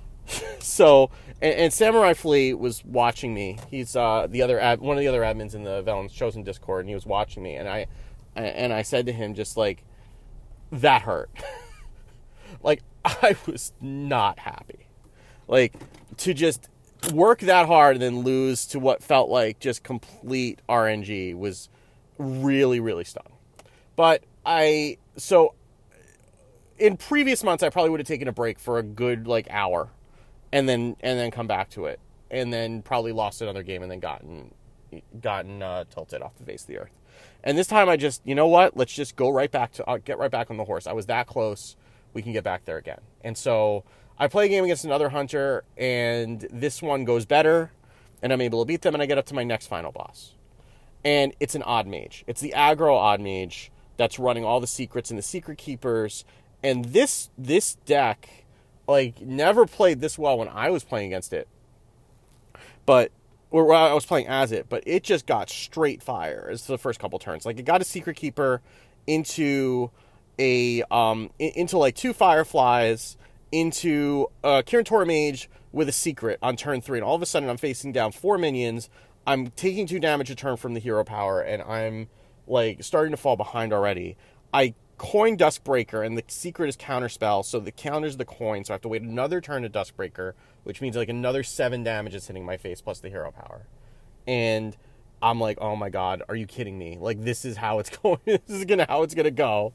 so, 0.60 1.10
and, 1.40 1.54
and, 1.54 1.72
Samurai 1.72 2.14
Flea 2.14 2.54
was 2.54 2.84
watching 2.84 3.34
me. 3.34 3.58
He's 3.68 3.96
uh, 3.96 4.26
the 4.30 4.42
other 4.42 4.58
ad, 4.60 4.80
one 4.80 4.96
of 4.96 5.00
the 5.00 5.08
other 5.08 5.22
admins 5.22 5.54
in 5.54 5.64
the 5.64 5.82
Velen's 5.82 6.12
Chosen 6.12 6.42
Discord, 6.42 6.80
and 6.80 6.88
he 6.88 6.94
was 6.94 7.06
watching 7.06 7.42
me. 7.42 7.56
And 7.56 7.68
I, 7.68 7.86
and 8.34 8.72
I 8.72 8.82
said 8.82 9.06
to 9.06 9.12
him, 9.12 9.34
just 9.34 9.56
like, 9.56 9.84
that 10.70 11.02
hurt. 11.02 11.30
like, 12.62 12.82
I 13.04 13.36
was 13.46 13.72
not 13.80 14.38
happy. 14.38 14.86
Like, 15.48 15.74
to 16.18 16.32
just 16.32 16.68
work 17.12 17.40
that 17.40 17.66
hard 17.66 17.96
and 17.96 18.02
then 18.02 18.20
lose 18.20 18.66
to 18.66 18.78
what 18.78 19.02
felt 19.02 19.28
like 19.28 19.58
just 19.58 19.82
complete 19.82 20.60
RNG 20.68 21.36
was 21.36 21.68
really, 22.18 22.80
really 22.80 23.04
stunning. 23.04 23.32
But 23.96 24.22
I, 24.46 24.98
so 25.16 25.54
in 26.78 26.96
previous 26.96 27.42
months, 27.42 27.62
I 27.62 27.70
probably 27.70 27.90
would 27.90 28.00
have 28.00 28.06
taken 28.06 28.28
a 28.28 28.32
break 28.32 28.58
for 28.58 28.78
a 28.78 28.82
good 28.82 29.26
like 29.26 29.48
hour 29.50 29.88
and 30.52 30.68
then, 30.68 30.96
and 31.00 31.18
then 31.18 31.30
come 31.30 31.46
back 31.46 31.70
to 31.70 31.86
it 31.86 32.00
and 32.30 32.52
then 32.52 32.82
probably 32.82 33.12
lost 33.12 33.42
another 33.42 33.62
game 33.62 33.82
and 33.82 33.90
then 33.90 34.00
gotten, 34.00 34.54
gotten 35.20 35.62
uh, 35.62 35.84
tilted 35.90 36.22
off 36.22 36.36
the 36.38 36.44
face 36.44 36.62
of 36.62 36.68
the 36.68 36.78
earth. 36.78 36.92
And 37.44 37.58
this 37.58 37.66
time 37.66 37.88
I 37.88 37.96
just, 37.96 38.22
you 38.24 38.34
know 38.34 38.46
what? 38.46 38.76
Let's 38.76 38.92
just 38.92 39.16
go 39.16 39.28
right 39.28 39.50
back 39.50 39.72
to, 39.72 39.88
uh, 39.88 39.98
get 39.98 40.18
right 40.18 40.30
back 40.30 40.50
on 40.50 40.56
the 40.56 40.64
horse. 40.64 40.86
I 40.86 40.92
was 40.92 41.06
that 41.06 41.26
close. 41.26 41.76
We 42.14 42.22
can 42.22 42.32
get 42.32 42.44
back 42.44 42.64
there 42.64 42.76
again. 42.76 43.00
And 43.22 43.36
so, 43.36 43.84
I 44.18 44.28
play 44.28 44.46
a 44.46 44.48
game 44.48 44.64
against 44.64 44.84
another 44.84 45.08
hunter, 45.08 45.64
and 45.76 46.46
this 46.50 46.82
one 46.82 47.04
goes 47.04 47.24
better, 47.24 47.72
and 48.22 48.32
I'm 48.32 48.40
able 48.40 48.64
to 48.64 48.66
beat 48.66 48.82
them, 48.82 48.94
and 48.94 49.02
I 49.02 49.06
get 49.06 49.18
up 49.18 49.26
to 49.26 49.34
my 49.34 49.44
next 49.44 49.66
final 49.66 49.92
boss. 49.92 50.34
And 51.04 51.34
it's 51.40 51.54
an 51.54 51.62
odd 51.62 51.86
mage. 51.86 52.24
It's 52.26 52.40
the 52.40 52.54
aggro 52.56 52.96
odd 52.96 53.20
mage 53.20 53.72
that's 53.96 54.18
running 54.18 54.44
all 54.44 54.60
the 54.60 54.66
secrets 54.66 55.10
and 55.10 55.18
the 55.18 55.22
secret 55.22 55.58
keepers. 55.58 56.24
And 56.62 56.86
this 56.86 57.30
this 57.36 57.74
deck, 57.86 58.44
like, 58.86 59.20
never 59.20 59.66
played 59.66 60.00
this 60.00 60.16
well 60.16 60.38
when 60.38 60.48
I 60.48 60.70
was 60.70 60.84
playing 60.84 61.08
against 61.08 61.32
it. 61.32 61.48
But 62.86 63.10
or 63.52 63.72
I 63.74 63.92
was 63.92 64.06
playing 64.06 64.26
as 64.28 64.50
it, 64.50 64.66
but 64.68 64.82
it 64.86 65.04
just 65.04 65.26
got 65.26 65.50
straight 65.50 66.02
fire 66.02 66.48
as 66.50 66.66
the 66.66 66.78
first 66.78 66.98
couple 66.98 67.18
turns. 67.18 67.44
Like 67.44 67.58
it 67.58 67.64
got 67.64 67.82
a 67.82 67.84
secret 67.84 68.16
keeper 68.16 68.62
into 69.06 69.90
a 70.38 70.82
um 70.90 71.30
into 71.38 71.76
like 71.76 71.94
two 71.94 72.14
fireflies 72.14 73.18
into 73.52 74.28
uh, 74.42 74.62
Kirin 74.64 74.84
Tor 74.84 75.04
Mage 75.04 75.48
with 75.70 75.88
a 75.88 75.92
secret 75.92 76.38
on 76.42 76.56
turn 76.56 76.80
three, 76.80 76.98
and 76.98 77.04
all 77.04 77.14
of 77.14 77.22
a 77.22 77.26
sudden 77.26 77.48
I'm 77.48 77.56
facing 77.58 77.92
down 77.92 78.12
four 78.12 78.38
minions. 78.38 78.90
I'm 79.26 79.48
taking 79.50 79.86
two 79.86 80.00
damage 80.00 80.30
a 80.30 80.34
turn 80.34 80.56
from 80.56 80.74
the 80.74 80.80
hero 80.80 81.04
power, 81.04 81.40
and 81.40 81.62
I'm 81.62 82.08
like 82.46 82.82
starting 82.82 83.12
to 83.12 83.16
fall 83.16 83.36
behind 83.36 83.72
already. 83.72 84.16
I 84.52 84.74
coin 84.98 85.36
Duskbreaker, 85.36 86.04
and 86.04 86.16
the 86.16 86.24
secret 86.28 86.68
is 86.68 86.76
counterspell, 86.76 87.44
so 87.44 87.60
the 87.60 87.72
counters 87.72 88.16
the 88.16 88.24
coin, 88.24 88.64
so 88.64 88.72
I 88.72 88.74
have 88.74 88.82
to 88.82 88.88
wait 88.88 89.02
another 89.02 89.40
turn 89.40 89.62
to 89.62 89.70
Duskbreaker, 89.70 90.32
which 90.64 90.80
means 90.80 90.96
like 90.96 91.08
another 91.08 91.42
seven 91.42 91.82
damage 91.82 92.14
is 92.14 92.26
hitting 92.26 92.44
my 92.44 92.56
face 92.56 92.80
plus 92.80 93.00
the 93.00 93.08
hero 93.08 93.30
power. 93.30 93.66
And 94.26 94.76
I'm 95.22 95.38
like, 95.40 95.58
oh 95.60 95.76
my 95.76 95.88
god, 95.88 96.22
are 96.28 96.34
you 96.34 96.46
kidding 96.46 96.78
me? 96.78 96.98
Like 97.00 97.22
this 97.22 97.44
is 97.44 97.56
how 97.56 97.78
it's 97.78 97.96
going. 98.02 98.18
this 98.26 98.40
is 98.48 98.64
gonna 98.64 98.86
how 98.88 99.02
it's 99.02 99.14
gonna 99.14 99.30
go. 99.30 99.72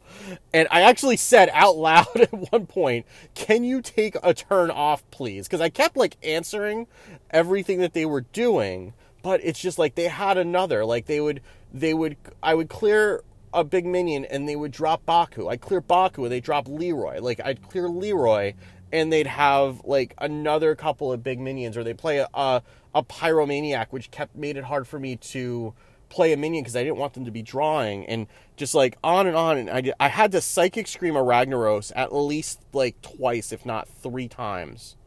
And 0.53 0.67
I 0.71 0.81
actually 0.81 1.17
said 1.17 1.49
out 1.53 1.77
loud 1.77 2.07
at 2.15 2.51
one 2.51 2.65
point, 2.65 3.05
"Can 3.33 3.63
you 3.63 3.81
take 3.81 4.15
a 4.21 4.33
turn 4.33 4.69
off, 4.69 5.09
please?" 5.11 5.47
Because 5.47 5.61
I 5.61 5.69
kept 5.69 5.95
like 5.95 6.17
answering 6.23 6.87
everything 7.31 7.79
that 7.79 7.93
they 7.93 8.05
were 8.05 8.21
doing, 8.21 8.93
but 9.21 9.39
it's 9.43 9.59
just 9.59 9.79
like 9.79 9.95
they 9.95 10.07
had 10.07 10.37
another. 10.37 10.85
Like 10.85 11.05
they 11.05 11.21
would, 11.21 11.41
they 11.73 11.93
would, 11.93 12.17
I 12.43 12.53
would 12.53 12.69
clear 12.69 13.23
a 13.53 13.63
big 13.63 13.85
minion 13.85 14.25
and 14.25 14.47
they 14.47 14.55
would 14.55 14.71
drop 14.71 15.05
Baku. 15.05 15.47
I'd 15.47 15.61
clear 15.61 15.81
Baku 15.81 16.23
and 16.23 16.31
they 16.31 16.39
drop 16.39 16.67
Leeroy. 16.67 17.19
Like 17.21 17.39
I'd 17.43 17.61
clear 17.61 17.87
Leeroy 17.87 18.53
and 18.91 19.11
they'd 19.11 19.27
have 19.27 19.81
like 19.83 20.13
another 20.17 20.75
couple 20.75 21.11
of 21.11 21.23
big 21.23 21.39
minions 21.39 21.77
or 21.77 21.83
they 21.83 21.93
play 21.93 22.19
a, 22.19 22.27
a, 22.33 22.61
a 22.95 23.03
pyromaniac 23.03 23.87
which 23.91 24.11
kept 24.11 24.35
made 24.35 24.57
it 24.57 24.63
hard 24.63 24.87
for 24.87 24.99
me 24.99 25.15
to 25.15 25.73
play 26.09 26.31
a 26.31 26.37
minion 26.37 26.63
because 26.63 26.75
I 26.75 26.83
didn't 26.83 26.97
want 26.97 27.13
them 27.13 27.25
to 27.25 27.31
be 27.31 27.41
drawing. 27.41 28.05
And 28.05 28.27
just 28.55 28.73
like 28.73 28.97
on 29.03 29.27
and 29.27 29.35
on 29.35 29.57
and 29.57 29.69
I, 29.69 29.93
I 29.99 30.07
had 30.07 30.31
to 30.31 30.41
psychic 30.41 30.87
scream 30.87 31.15
a 31.15 31.23
Ragnaros 31.23 31.91
at 31.95 32.13
least 32.13 32.61
like 32.73 33.01
twice 33.01 33.51
if 33.51 33.65
not 33.65 33.87
three 33.87 34.27
times. 34.27 34.95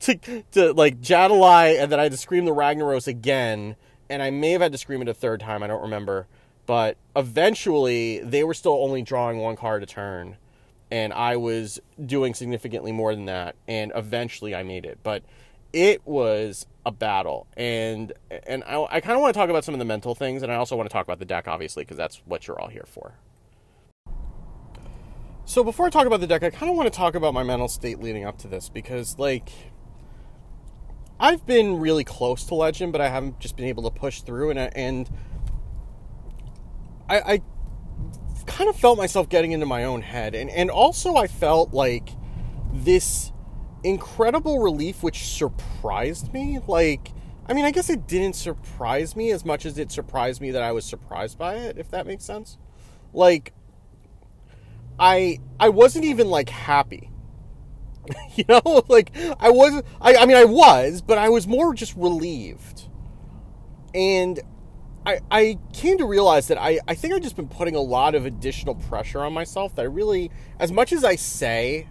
To, 0.00 0.14
to 0.52 0.74
like 0.74 1.00
Jan'alai 1.00 1.80
and 1.80 1.90
then 1.90 1.98
I 1.98 2.02
had 2.02 2.12
to 2.12 2.18
scream 2.18 2.44
the 2.44 2.50
Ragnaros 2.50 3.06
again 3.06 3.76
and 4.10 4.22
I 4.22 4.28
may 4.28 4.50
have 4.50 4.60
had 4.60 4.72
to 4.72 4.78
scream 4.78 5.00
it 5.00 5.08
a 5.08 5.14
third 5.14 5.40
time 5.40 5.62
I 5.62 5.68
don't 5.68 5.80
remember. 5.80 6.26
But 6.66 6.98
eventually 7.16 8.18
they 8.18 8.44
were 8.44 8.52
still 8.52 8.74
only 8.74 9.00
drawing 9.00 9.38
one 9.38 9.56
card 9.56 9.82
a 9.82 9.86
turn 9.86 10.36
and 10.90 11.12
I 11.12 11.36
was 11.36 11.80
doing 12.04 12.34
significantly 12.34 12.92
more 12.92 13.14
than 13.14 13.26
that 13.26 13.56
and 13.68 13.92
eventually 13.94 14.54
I 14.54 14.62
made 14.62 14.84
it. 14.84 14.98
But 15.02 15.22
it 15.72 16.04
was 16.06 16.66
a 16.84 16.90
battle 16.90 17.46
and 17.56 18.12
and 18.46 18.64
I, 18.64 18.86
I 18.90 19.00
kind 19.00 19.14
of 19.14 19.20
want 19.20 19.34
to 19.34 19.38
talk 19.38 19.50
about 19.50 19.64
some 19.64 19.74
of 19.74 19.78
the 19.78 19.84
mental 19.84 20.14
things 20.14 20.42
and 20.42 20.50
I 20.50 20.56
also 20.56 20.76
want 20.76 20.88
to 20.88 20.92
talk 20.92 21.06
about 21.06 21.18
the 21.18 21.24
deck 21.24 21.46
obviously 21.46 21.84
because 21.84 21.96
that's 21.96 22.22
what 22.24 22.46
you're 22.46 22.60
all 22.60 22.68
here 22.68 22.86
for. 22.86 23.14
So 25.44 25.64
before 25.64 25.86
I 25.86 25.90
talk 25.90 26.06
about 26.06 26.20
the 26.20 26.26
deck 26.26 26.42
I 26.42 26.50
kind 26.50 26.70
of 26.70 26.76
want 26.76 26.92
to 26.92 26.96
talk 26.96 27.14
about 27.14 27.34
my 27.34 27.42
mental 27.42 27.68
state 27.68 28.00
leading 28.00 28.24
up 28.24 28.38
to 28.38 28.48
this 28.48 28.68
because 28.68 29.18
like 29.18 29.50
I've 31.20 31.46
been 31.46 31.78
really 31.78 32.04
close 32.04 32.44
to 32.44 32.54
legend 32.54 32.92
but 32.92 33.00
I 33.00 33.08
haven't 33.08 33.38
just 33.38 33.56
been 33.56 33.66
able 33.66 33.84
to 33.84 33.90
push 33.90 34.22
through 34.22 34.50
and 34.50 34.58
and 34.58 35.10
I, 37.08 37.20
I 37.20 37.42
kind 38.50 38.68
of 38.68 38.76
felt 38.76 38.98
myself 38.98 39.28
getting 39.28 39.52
into 39.52 39.66
my 39.66 39.84
own 39.84 40.02
head 40.02 40.34
and 40.34 40.50
and 40.50 40.70
also 40.70 41.16
I 41.16 41.26
felt 41.26 41.72
like 41.72 42.10
this 42.72 43.32
incredible 43.82 44.58
relief 44.58 45.02
which 45.02 45.24
surprised 45.26 46.32
me 46.32 46.58
like 46.66 47.12
I 47.46 47.54
mean 47.54 47.64
I 47.64 47.70
guess 47.70 47.88
it 47.88 48.06
didn't 48.06 48.34
surprise 48.34 49.16
me 49.16 49.30
as 49.30 49.44
much 49.44 49.64
as 49.64 49.78
it 49.78 49.90
surprised 49.90 50.40
me 50.40 50.50
that 50.50 50.62
I 50.62 50.72
was 50.72 50.84
surprised 50.84 51.38
by 51.38 51.56
it 51.56 51.78
if 51.78 51.90
that 51.90 52.06
makes 52.06 52.24
sense. 52.24 52.58
Like 53.12 53.52
I 54.98 55.38
I 55.58 55.68
wasn't 55.70 56.04
even 56.04 56.28
like 56.28 56.48
happy. 56.48 57.10
You 58.34 58.44
know? 58.48 58.82
Like 58.88 59.16
I 59.38 59.50
was 59.50 59.82
I, 60.00 60.16
I 60.16 60.26
mean 60.26 60.36
I 60.36 60.44
was 60.44 61.00
but 61.02 61.18
I 61.18 61.28
was 61.28 61.46
more 61.46 61.74
just 61.74 61.94
relieved. 61.96 62.88
And 63.94 64.40
I, 65.06 65.20
I 65.30 65.58
came 65.72 65.98
to 65.98 66.04
realize 66.04 66.48
that 66.48 66.58
I, 66.58 66.78
I 66.86 66.94
think 66.94 67.14
I've 67.14 67.22
just 67.22 67.36
been 67.36 67.48
putting 67.48 67.74
a 67.74 67.80
lot 67.80 68.14
of 68.14 68.26
additional 68.26 68.74
pressure 68.74 69.20
on 69.20 69.32
myself 69.32 69.74
that 69.76 69.82
I 69.82 69.86
really, 69.86 70.30
as 70.58 70.70
much 70.70 70.92
as 70.92 71.04
I 71.04 71.16
say, 71.16 71.88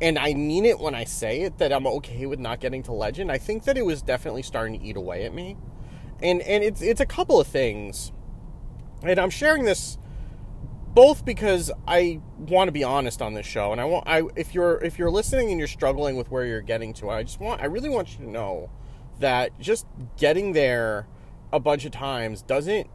and 0.00 0.18
I 0.18 0.34
mean 0.34 0.64
it 0.64 0.78
when 0.78 0.94
I 0.94 1.04
say 1.04 1.42
it, 1.42 1.58
that 1.58 1.72
I'm 1.72 1.86
okay 1.86 2.26
with 2.26 2.38
not 2.38 2.60
getting 2.60 2.82
to 2.84 2.92
legend, 2.92 3.30
I 3.30 3.38
think 3.38 3.64
that 3.64 3.76
it 3.76 3.84
was 3.84 4.00
definitely 4.00 4.42
starting 4.42 4.80
to 4.80 4.84
eat 4.84 4.96
away 4.96 5.24
at 5.24 5.34
me. 5.34 5.56
And, 6.22 6.40
and 6.42 6.64
it's, 6.64 6.80
it's 6.80 7.00
a 7.00 7.06
couple 7.06 7.38
of 7.38 7.46
things. 7.46 8.12
And 9.02 9.18
I'm 9.18 9.30
sharing 9.30 9.64
this 9.64 9.98
both 10.94 11.24
because 11.24 11.70
I 11.88 12.20
want 12.38 12.68
to 12.68 12.72
be 12.72 12.84
honest 12.84 13.20
on 13.20 13.34
this 13.34 13.44
show, 13.44 13.72
and 13.72 13.80
I 13.80 13.84
want 13.84 14.06
I 14.06 14.22
if 14.36 14.54
you're 14.54 14.82
if 14.82 14.96
you're 14.98 15.10
listening 15.10 15.50
and 15.50 15.58
you're 15.58 15.66
struggling 15.66 16.16
with 16.16 16.30
where 16.30 16.46
you're 16.46 16.60
getting 16.60 16.94
to, 16.94 17.10
I 17.10 17.24
just 17.24 17.40
want 17.40 17.60
I 17.60 17.66
really 17.66 17.88
want 17.88 18.12
you 18.12 18.24
to 18.24 18.30
know 18.30 18.70
that 19.18 19.58
just 19.58 19.86
getting 20.16 20.52
there 20.52 21.08
a 21.54 21.60
bunch 21.60 21.84
of 21.84 21.92
times 21.92 22.42
doesn't 22.42 22.90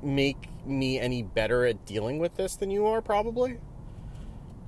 make 0.00 0.48
me 0.64 1.00
any 1.00 1.24
better 1.24 1.66
at 1.66 1.84
dealing 1.84 2.20
with 2.20 2.36
this 2.36 2.54
than 2.54 2.70
you 2.70 2.86
are, 2.86 3.02
probably. 3.02 3.58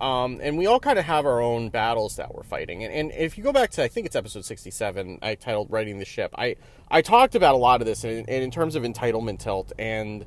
Um, 0.00 0.40
and 0.42 0.58
we 0.58 0.66
all 0.66 0.80
kind 0.80 0.98
of 0.98 1.04
have 1.04 1.25
our 1.25 1.40
own 1.40 1.68
battles 1.68 2.16
that 2.16 2.34
we're 2.34 2.42
fighting. 2.42 2.82
And, 2.82 2.92
and 2.92 3.12
if 3.12 3.38
you 3.38 3.44
go 3.44 3.52
back 3.52 3.70
to, 3.72 3.84
I 3.84 3.88
think 3.88 4.06
it's 4.06 4.16
episode 4.16 4.44
67, 4.44 5.20
I 5.22 5.36
titled 5.36 5.70
Righting 5.70 6.00
the 6.00 6.04
Ship, 6.04 6.34
I, 6.36 6.56
I 6.90 7.00
talked 7.00 7.36
about 7.36 7.54
a 7.54 7.58
lot 7.58 7.80
of 7.80 7.86
this 7.86 8.02
in, 8.02 8.25
in 8.26 8.50
terms 8.50 8.75
of 8.75 8.82
entitlement 8.82 9.38
tilt 9.38 9.72
and, 9.78 10.26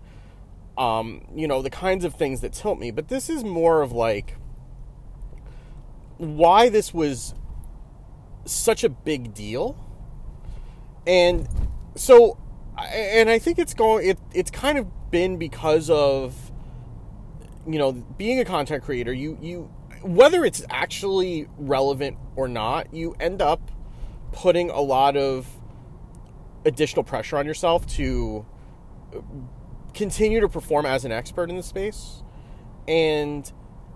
um, 0.78 1.28
you 1.36 1.50
know, 1.50 1.62
the 1.62 1.70
kinds 1.70 2.06
of 2.06 2.14
things 2.16 2.40
that 2.42 2.54
tilt 2.54 2.80
me. 2.80 2.92
But 2.92 3.10
this 3.10 3.30
is 3.30 3.44
more 3.44 3.82
of 3.82 3.92
like 3.92 4.38
why 6.18 6.70
this 6.70 6.94
was 6.94 7.36
such 8.46 8.86
a 8.86 8.90
big 8.90 9.34
deal. 9.34 9.78
And 11.06 11.46
so 11.96 12.38
and 12.86 13.30
I 13.30 13.40
think 13.40 13.60
it's 13.60 13.74
going. 13.74 14.08
It 14.08 14.20
it's 14.34 14.52
kind 14.52 14.78
of 14.78 15.12
been 15.12 15.38
because 15.38 15.90
of 15.90 16.52
you 17.68 17.80
know 17.80 17.92
being 17.92 18.40
a 18.40 18.46
content 18.46 18.84
creator. 18.84 19.14
You 19.14 19.38
you 19.42 19.72
whether 20.02 20.46
it's 20.46 20.64
actually 20.70 21.48
relevant 21.58 22.18
or 22.36 22.48
not, 22.48 22.94
you 22.94 23.16
end 23.20 23.42
up 23.42 23.72
putting 24.32 24.70
a 24.70 24.80
lot 24.80 25.18
of 25.18 25.48
additional 26.66 27.04
pressure 27.04 27.38
on 27.38 27.46
yourself 27.46 27.86
to 27.86 28.46
uh, 29.16 29.20
continue 29.94 30.40
to 30.40 30.48
perform 30.48 30.86
as 30.86 31.06
an 31.06 31.12
expert 31.12 31.50
in 31.50 31.58
the 31.58 31.64
space. 31.64 32.24
And 32.88 33.52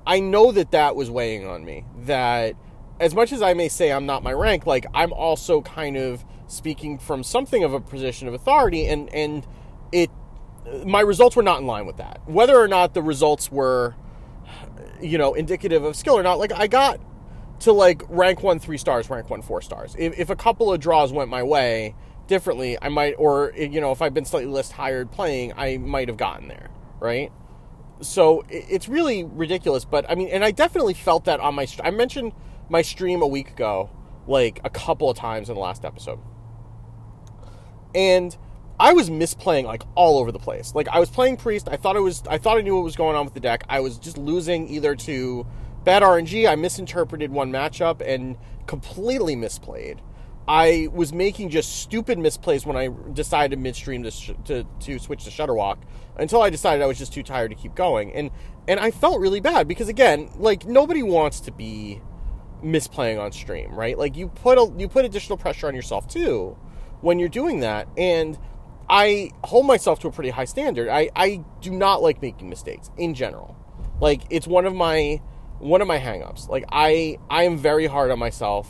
I 0.06 0.20
know 0.20 0.52
that 0.52 0.72
that 0.72 0.96
was 0.96 1.10
weighing 1.10 1.48
on 1.48 1.64
me. 1.64 1.86
That 2.00 2.56
as 3.00 3.16
much 3.16 3.32
as 3.32 3.42
I 3.42 3.54
may 3.54 3.70
say 3.70 3.92
I'm 3.92 4.06
not 4.06 4.24
my 4.24 4.34
rank, 4.34 4.66
like 4.66 4.86
I'm 4.94 5.14
also 5.14 5.62
kind 5.62 5.98
of 5.98 6.26
speaking 6.54 6.98
from 6.98 7.24
something 7.24 7.64
of 7.64 7.74
a 7.74 7.80
position 7.80 8.28
of 8.28 8.34
authority 8.34 8.88
and 8.88 9.14
and 9.14 9.46
it 9.92 10.10
my 10.86 11.02
results 11.02 11.36
were 11.36 11.44
not 11.44 11.60
in 11.60 11.68
line 11.68 11.86
with 11.86 11.98
that. 11.98 12.22
Whether 12.26 12.58
or 12.58 12.68
not 12.68 12.94
the 12.94 13.02
results 13.02 13.52
were 13.52 13.96
you 15.02 15.18
know 15.18 15.34
indicative 15.34 15.84
of 15.84 15.96
skill 15.96 16.18
or 16.18 16.24
not 16.24 16.40
like 16.40 16.54
i 16.54 16.66
got 16.66 17.00
to 17.60 17.72
like 17.72 18.02
rank 18.10 18.42
one 18.42 18.60
three 18.60 18.78
stars 18.78 19.10
rank 19.10 19.30
one 19.30 19.42
four 19.42 19.62
stars. 19.62 19.96
If, 19.98 20.18
if 20.18 20.30
a 20.30 20.36
couple 20.36 20.72
of 20.72 20.80
draws 20.80 21.12
went 21.12 21.30
my 21.30 21.44
way 21.44 21.96
differently 22.28 22.78
i 22.82 22.90
might 22.90 23.14
or 23.18 23.54
you 23.56 23.82
know 23.82 23.92
if 23.92 24.02
i've 24.02 24.14
been 24.14 24.26
slightly 24.26 24.52
less 24.52 24.70
tired 24.70 25.12
playing 25.12 25.54
i 25.58 25.78
might 25.78 26.08
have 26.08 26.18
gotten 26.18 26.48
there 26.48 26.70
right? 27.00 27.34
So 28.00 28.46
it's 28.50 28.88
really 28.88 29.24
ridiculous 29.24 29.84
but 29.86 30.10
i 30.10 30.16
mean 30.16 30.30
and 30.30 30.44
i 30.44 30.52
definitely 30.52 30.94
felt 30.94 31.26
that 31.26 31.40
on 31.40 31.56
my 31.56 31.68
i 31.84 31.92
mentioned 31.92 32.32
my 32.70 32.82
stream 32.82 33.22
a 33.22 33.28
week 33.28 33.52
ago 33.52 33.90
like 34.26 34.62
a 34.64 34.70
couple 34.70 35.10
of 35.10 35.18
times 35.18 35.50
in 35.50 35.56
the 35.56 35.62
last 35.62 35.84
episode 35.86 36.20
and 37.96 38.36
I 38.80 38.94
was 38.94 39.10
misplaying 39.10 39.66
like 39.66 39.84
all 39.96 40.18
over 40.18 40.32
the 40.32 40.40
place. 40.40 40.74
Like 40.76 40.88
I 40.90 41.00
was 41.00 41.10
playing 41.10 41.38
priest, 41.38 41.68
I 41.72 41.78
thought 41.78 41.96
it 41.96 42.02
was 42.02 42.24
I 42.30 42.38
thought 42.38 42.58
I 42.58 42.62
knew 42.62 42.76
what 42.76 42.84
was 42.84 42.96
going 42.96 43.16
on 43.16 43.26
with 43.26 43.34
the 43.34 43.40
deck. 43.40 43.64
I 43.70 43.80
was 43.80 43.98
just 43.98 44.18
losing 44.18 44.68
either 44.70 44.96
to 44.96 45.46
bad 45.84 46.02
RNG, 46.04 46.50
I 46.50 46.56
misinterpreted 46.56 47.32
one 47.32 47.52
matchup 47.52 48.02
and 48.02 48.38
completely 48.68 49.36
misplayed. 49.36 50.00
I 50.48 50.90
was 50.92 51.14
making 51.14 51.50
just 51.50 51.78
stupid 51.82 52.18
misplays 52.18 52.66
when 52.66 52.76
I 52.76 52.90
decided 53.14 53.60
midstream 53.60 54.04
to, 54.04 54.12
sh- 54.12 54.32
to 54.46 54.66
to 54.82 55.00
switch 55.00 55.24
to 55.26 55.30
Shudderwock 55.30 55.78
until 56.18 56.42
I 56.42 56.50
decided 56.50 56.84
I 56.84 56.88
was 56.88 56.98
just 56.98 57.14
too 57.14 57.24
tired 57.24 57.52
to 57.52 57.56
keep 57.56 57.76
going. 57.76 58.12
And 58.14 58.32
and 58.68 58.80
I 58.80 58.92
felt 58.92 59.22
really 59.22 59.40
bad 59.40 59.68
because 59.68 59.88
again, 59.88 60.30
like 60.36 60.66
nobody 60.66 61.04
wants 61.04 61.40
to 61.42 61.52
be 61.52 62.02
misplaying 62.64 63.22
on 63.22 63.32
stream, 63.32 63.74
right? 63.74 63.98
Like 63.98 64.18
you 64.18 64.28
put 64.28 64.58
a, 64.58 64.74
you 64.78 64.88
put 64.90 65.06
additional 65.06 65.38
pressure 65.38 65.68
on 65.68 65.76
yourself 65.76 66.08
too 66.08 66.58
when 67.04 67.20
you're 67.20 67.30
doing 67.30 67.60
that. 67.60 67.88
And 67.98 68.38
I 68.90 69.32
hold 69.44 69.68
myself 69.68 70.00
to 70.00 70.08
a 70.08 70.12
pretty 70.12 70.30
high 70.30 70.46
standard. 70.46 70.90
I, 70.90 71.10
I 71.16 71.44
do 71.62 71.72
not 71.72 72.02
like 72.02 72.22
making 72.22 72.50
mistakes 72.50 72.90
in 72.98 73.14
general. 73.14 73.56
Like 74.00 74.22
it's 74.30 74.48
one 74.48 74.66
of 74.66 74.74
my 74.74 75.22
one 75.60 75.82
of 75.82 75.88
my 75.88 76.00
hangups. 76.00 76.50
Like 76.50 76.66
I 76.72 77.18
I 77.30 77.44
am 77.44 77.58
very 77.58 77.86
hard 77.86 78.10
on 78.10 78.20
myself 78.20 78.68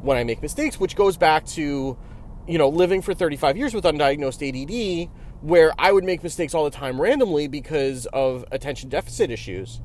when 0.00 0.16
I 0.16 0.24
make 0.24 0.40
mistakes, 0.40 0.78
which 0.80 0.96
goes 0.96 1.16
back 1.16 1.44
to 1.48 1.98
you 2.46 2.58
know 2.58 2.68
living 2.68 3.02
for 3.02 3.12
35 3.12 3.56
years 3.56 3.74
with 3.74 3.84
undiagnosed 3.84 4.42
ADD 4.42 5.10
where 5.40 5.72
I 5.78 5.92
would 5.92 6.04
make 6.04 6.22
mistakes 6.22 6.54
all 6.54 6.64
the 6.64 6.70
time 6.70 7.00
randomly 7.00 7.48
because 7.48 8.06
of 8.06 8.44
attention 8.50 8.88
deficit 8.88 9.30
issues 9.30 9.80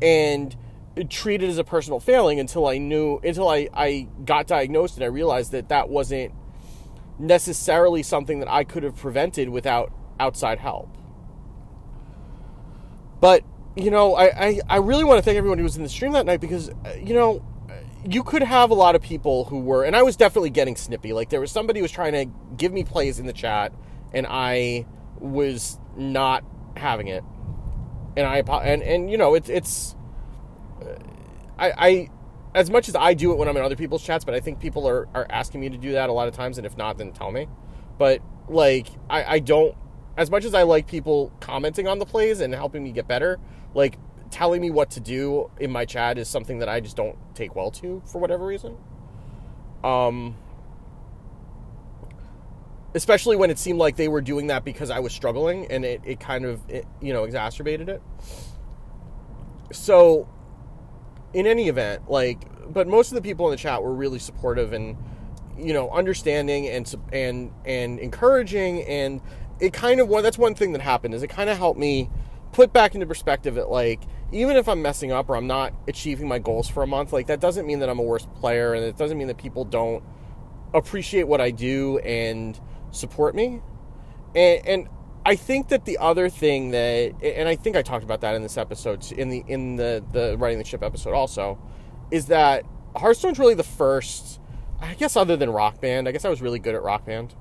and 0.00 0.56
treat 1.10 1.42
it 1.42 1.48
as 1.48 1.58
a 1.58 1.64
personal 1.64 2.00
failing 2.00 2.40
until 2.40 2.66
I 2.66 2.78
knew 2.78 3.20
until 3.22 3.48
I, 3.48 3.68
I 3.74 4.08
got 4.24 4.46
diagnosed 4.46 4.96
and 4.96 5.04
I 5.04 5.08
realized 5.08 5.52
that 5.52 5.68
that 5.68 5.88
wasn't 5.88 6.32
necessarily 7.22 8.02
something 8.02 8.40
that 8.40 8.50
I 8.50 8.64
could 8.64 8.82
have 8.82 8.96
prevented 8.96 9.48
without 9.48 9.92
outside 10.20 10.58
help, 10.58 10.90
But 13.20 13.44
you 13.76 13.90
know, 13.90 14.14
I, 14.14 14.24
I, 14.46 14.60
I 14.68 14.76
really 14.78 15.04
want 15.04 15.18
to 15.18 15.22
thank 15.22 15.38
everyone 15.38 15.58
who 15.58 15.64
was 15.64 15.76
in 15.76 15.84
the 15.84 15.88
stream 15.88 16.12
that 16.12 16.26
night 16.26 16.40
because 16.40 16.70
uh, 16.70 16.94
you 17.02 17.14
know 17.14 17.44
you 18.08 18.22
could 18.24 18.42
have 18.42 18.70
a 18.70 18.74
lot 18.74 18.96
of 18.96 19.02
people 19.02 19.46
who 19.46 19.60
were, 19.60 19.84
and 19.84 19.96
I 19.96 20.02
was 20.02 20.16
definitely 20.16 20.50
getting 20.50 20.76
snippy. 20.76 21.12
Like 21.12 21.30
there 21.30 21.40
was 21.40 21.52
somebody 21.52 21.80
who 21.80 21.84
was 21.84 21.92
trying 21.92 22.12
to 22.14 22.26
give 22.56 22.72
me 22.72 22.84
plays 22.84 23.20
in 23.20 23.26
the 23.26 23.32
chat, 23.32 23.72
and 24.12 24.26
I 24.28 24.86
was 25.20 25.78
not 25.96 26.44
having 26.76 27.08
it. 27.08 27.24
And 28.16 28.26
I 28.26 28.38
and 28.64 28.82
and 28.82 29.10
you 29.10 29.18
know 29.18 29.34
it's 29.34 29.48
it's 29.48 29.96
I, 31.58 31.72
I 31.78 32.10
as 32.54 32.70
much 32.70 32.88
as 32.88 32.94
I 32.94 33.14
do 33.14 33.32
it 33.32 33.38
when 33.38 33.48
I'm 33.48 33.56
in 33.56 33.62
other 33.62 33.76
people's 33.76 34.02
chats, 34.02 34.24
but 34.24 34.34
I 34.34 34.40
think 34.40 34.60
people 34.60 34.86
are, 34.86 35.08
are 35.14 35.26
asking 35.30 35.60
me 35.60 35.70
to 35.70 35.78
do 35.78 35.92
that 35.92 36.10
a 36.10 36.12
lot 36.12 36.28
of 36.28 36.34
times, 36.34 36.58
and 36.58 36.66
if 36.66 36.76
not, 36.76 36.98
then 36.98 37.12
tell 37.12 37.30
me. 37.30 37.48
But 37.98 38.20
like 38.48 38.88
I, 39.08 39.24
I 39.24 39.38
don't 39.38 39.76
as 40.16 40.30
much 40.30 40.44
as 40.44 40.54
I 40.54 40.62
like 40.64 40.86
people 40.86 41.32
commenting 41.40 41.88
on 41.88 41.98
the 41.98 42.04
plays 42.04 42.40
and 42.40 42.54
helping 42.54 42.82
me 42.82 42.92
get 42.92 43.08
better, 43.08 43.38
like 43.74 43.98
telling 44.30 44.60
me 44.60 44.70
what 44.70 44.90
to 44.90 45.00
do 45.00 45.50
in 45.58 45.70
my 45.70 45.84
chat 45.84 46.18
is 46.18 46.28
something 46.28 46.58
that 46.58 46.68
I 46.68 46.80
just 46.80 46.96
don't 46.96 47.16
take 47.34 47.54
well 47.54 47.70
to 47.72 48.02
for 48.06 48.18
whatever 48.18 48.46
reason. 48.46 48.76
Um 49.84 50.36
especially 52.94 53.36
when 53.36 53.50
it 53.50 53.58
seemed 53.58 53.78
like 53.78 53.96
they 53.96 54.08
were 54.08 54.20
doing 54.20 54.48
that 54.48 54.64
because 54.64 54.90
I 54.90 55.00
was 55.00 55.14
struggling 55.14 55.66
and 55.70 55.82
it, 55.84 56.02
it 56.04 56.20
kind 56.20 56.44
of 56.44 56.60
it, 56.68 56.86
you 57.00 57.12
know 57.12 57.24
exacerbated 57.24 57.88
it. 57.88 58.02
So 59.72 60.28
in 61.34 61.46
any 61.46 61.68
event, 61.68 62.10
like 62.10 62.46
but 62.72 62.86
most 62.86 63.10
of 63.10 63.16
the 63.16 63.22
people 63.22 63.46
in 63.46 63.50
the 63.50 63.56
chat 63.56 63.82
were 63.82 63.94
really 63.94 64.18
supportive 64.18 64.72
and 64.72 64.96
you 65.58 65.72
know 65.72 65.90
understanding 65.90 66.68
and 66.68 66.94
and 67.12 67.52
and 67.64 67.98
encouraging 67.98 68.82
and 68.84 69.20
it 69.60 69.72
kind 69.72 70.00
of 70.00 70.08
one 70.08 70.22
that's 70.22 70.38
one 70.38 70.54
thing 70.54 70.72
that 70.72 70.80
happened 70.80 71.12
is 71.14 71.22
it 71.22 71.28
kind 71.28 71.50
of 71.50 71.58
helped 71.58 71.78
me 71.78 72.08
put 72.52 72.72
back 72.72 72.94
into 72.94 73.06
perspective 73.06 73.54
that 73.56 73.68
like 73.70 74.02
even 74.32 74.56
if 74.56 74.68
I'm 74.68 74.80
messing 74.80 75.12
up 75.12 75.28
or 75.28 75.36
I'm 75.36 75.46
not 75.46 75.74
achieving 75.86 76.26
my 76.26 76.38
goals 76.38 76.68
for 76.68 76.82
a 76.82 76.86
month, 76.86 77.12
like 77.12 77.26
that 77.26 77.40
doesn't 77.40 77.66
mean 77.66 77.80
that 77.80 77.90
I'm 77.90 77.98
a 77.98 78.02
worse 78.02 78.26
player 78.36 78.72
and 78.72 78.82
it 78.82 78.96
doesn't 78.96 79.18
mean 79.18 79.28
that 79.28 79.36
people 79.36 79.64
don't 79.64 80.02
appreciate 80.72 81.24
what 81.24 81.40
I 81.40 81.50
do 81.50 81.98
and 81.98 82.58
support 82.92 83.34
me. 83.34 83.60
And, 84.34 84.66
and 84.66 84.88
I 85.24 85.36
think 85.36 85.68
that 85.68 85.84
the 85.84 85.98
other 85.98 86.28
thing 86.28 86.72
that 86.72 87.14
and 87.22 87.48
I 87.48 87.54
think 87.54 87.76
I 87.76 87.82
talked 87.82 88.04
about 88.04 88.20
that 88.22 88.34
in 88.34 88.42
this 88.42 88.56
episode 88.56 89.10
in 89.12 89.28
the 89.28 89.44
in 89.46 89.76
the 89.76 90.04
the 90.12 90.36
righting 90.36 90.58
the 90.58 90.64
ship 90.64 90.82
episode 90.82 91.14
also 91.14 91.58
is 92.10 92.26
that 92.26 92.64
Hearthstone's 92.96 93.38
really 93.38 93.54
the 93.54 93.62
first 93.62 94.40
I 94.80 94.94
guess 94.94 95.16
other 95.16 95.36
than 95.36 95.50
Rock 95.50 95.80
Band, 95.80 96.08
I 96.08 96.12
guess 96.12 96.24
I 96.24 96.28
was 96.28 96.42
really 96.42 96.58
good 96.58 96.74
at 96.74 96.82
Rock 96.82 97.06
Band 97.06 97.34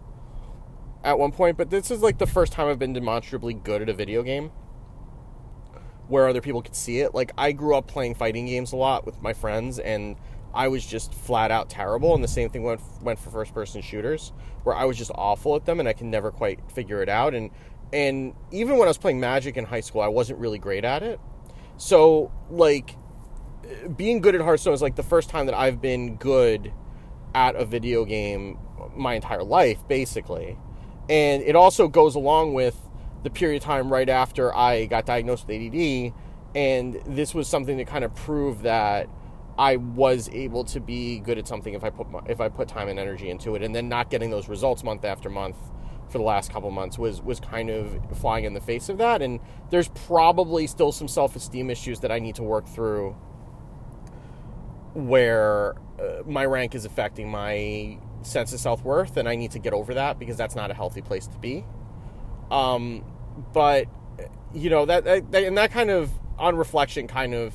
at 1.04 1.18
one 1.18 1.32
point, 1.32 1.58
but 1.58 1.72
this 1.72 1.90
is 1.90 2.02
like 2.02 2.20
the 2.20 2.28
first 2.28 2.54
time 2.54 2.68
I've 2.68 2.78
been 2.78 2.94
demonstrably 2.94 3.56
good 3.56 3.82
at 3.82 3.90
a 3.90 3.94
video 3.94 4.22
game 4.22 4.52
where 6.08 6.28
other 6.28 6.42
people 6.42 6.62
could 6.62 6.76
see 6.76 7.00
it. 7.00 7.16
Like 7.16 7.32
I 7.38 7.52
grew 7.52 7.76
up 7.76 7.88
playing 7.88 8.14
fighting 8.14 8.46
games 8.46 8.74
a 8.74 8.76
lot 8.76 9.08
with 9.08 9.22
my 9.24 9.34
friends 9.34 9.80
and 9.80 10.18
I 10.54 10.68
was 10.68 10.86
just 10.86 11.14
flat 11.14 11.50
out 11.50 11.70
terrible 11.70 12.14
and 12.14 12.24
the 12.24 12.28
same 12.28 12.50
thing 12.50 12.64
went 12.64 12.82
went 13.02 13.18
for 13.18 13.30
first 13.32 13.54
person 13.54 13.82
shooters 13.82 14.34
where 14.64 14.76
I 14.76 14.86
was 14.86 14.98
just 14.98 15.12
awful 15.16 15.56
at 15.56 15.66
them 15.66 15.80
and 15.80 15.88
I 15.88 15.94
can 15.94 16.12
never 16.12 16.30
quite 16.30 16.60
figure 16.72 17.02
it 17.02 17.10
out 17.10 17.34
and 17.34 17.50
and 17.94 18.34
even 18.52 18.78
when 18.78 18.88
I 18.88 18.90
was 18.90 18.98
playing 18.98 19.20
Magic 19.20 19.58
in 19.58 19.66
high 19.66 19.82
school 19.82 20.02
I 20.02 20.08
wasn't 20.08 20.40
really 20.40 20.60
great 20.60 20.86
at 20.86 21.04
it. 21.04 21.20
So 21.78 22.32
like 22.50 22.96
being 23.96 24.22
good 24.22 24.36
at 24.36 24.42
Hearthstone 24.42 24.74
is 24.74 24.82
like 24.82 24.96
the 24.96 25.04
first 25.04 25.30
time 25.30 25.46
that 25.46 25.56
I've 25.56 25.82
been 25.82 26.16
good 26.18 26.74
at 27.34 27.56
a 27.56 27.66
video 27.66 28.06
game 28.06 28.58
my 28.96 29.14
entire 29.14 29.44
life 29.44 29.88
basically. 29.88 30.58
And 31.10 31.42
it 31.44 31.56
also 31.56 31.88
goes 31.88 32.16
along 32.16 32.54
with 32.54 32.78
the 33.24 33.30
period 33.30 33.62
of 33.62 33.66
time 33.66 33.92
right 33.92 34.10
after 34.10 34.56
I 34.56 34.86
got 34.86 35.06
diagnosed 35.06 35.48
with 35.48 35.62
ADD, 35.62 36.14
and 36.56 37.02
this 37.06 37.34
was 37.34 37.48
something 37.48 37.78
to 37.78 37.86
kind 37.86 38.04
of 38.04 38.16
prove 38.16 38.64
that 38.64 39.08
I 39.58 39.76
was 39.76 40.30
able 40.30 40.64
to 40.66 40.80
be 40.80 41.20
good 41.20 41.38
at 41.38 41.48
something 41.48 41.74
if 41.74 41.84
I 41.84 41.90
put 41.90 42.10
my, 42.10 42.22
if 42.28 42.42
I 42.42 42.50
put 42.50 42.68
time 42.68 42.88
and 42.88 43.00
energy 43.00 43.30
into 43.30 43.56
it, 43.56 43.62
and 43.62 43.76
then 43.76 43.90
not 43.90 44.10
getting 44.10 44.32
those 44.32 44.48
results 44.48 44.84
month 44.84 45.06
after 45.06 45.30
month 45.30 45.58
for 46.12 46.18
the 46.18 46.24
last 46.24 46.52
couple 46.52 46.70
months 46.72 46.98
was 46.98 47.22
was 47.22 47.40
kind 47.40 47.70
of 47.70 47.98
flying 48.20 48.44
in 48.46 48.54
the 48.54 48.62
face 48.62 48.90
of 48.90 48.98
that. 48.98 49.22
And 49.22 49.40
there's 49.70 49.88
probably 49.90 50.68
still 50.68 50.92
some 50.92 51.08
self 51.08 51.36
esteem 51.36 51.70
issues 51.70 52.02
that 52.02 52.12
I 52.12 52.20
need 52.20 52.36
to 52.36 52.44
work 52.44 52.68
through, 52.68 53.16
where 54.94 55.76
uh, 56.00 56.24
my 56.26 56.46
rank 56.46 56.76
is 56.76 56.86
affecting 56.86 57.30
my 57.30 57.98
sense 58.24 58.54
of 58.54 58.60
self 58.60 58.84
worth, 58.84 59.18
and 59.18 59.28
I 59.28 59.36
need 59.36 59.52
to 59.52 59.60
get 59.60 59.74
over 59.74 59.94
that 59.94 60.20
because 60.20 60.38
that's 60.38 60.56
not 60.56 60.70
a 60.70 60.74
healthy 60.74 61.02
place 61.02 61.28
to 61.28 61.38
be. 61.38 61.66
Um, 62.52 63.06
but 63.54 63.88
you 64.54 64.70
know 64.70 64.86
that, 64.86 65.06
that 65.06 65.34
and 65.34 65.58
that 65.58 65.72
kind 65.72 65.90
of 65.90 66.12
on 66.38 66.56
reflection 66.56 67.08
kind 67.08 67.34
of 67.34 67.54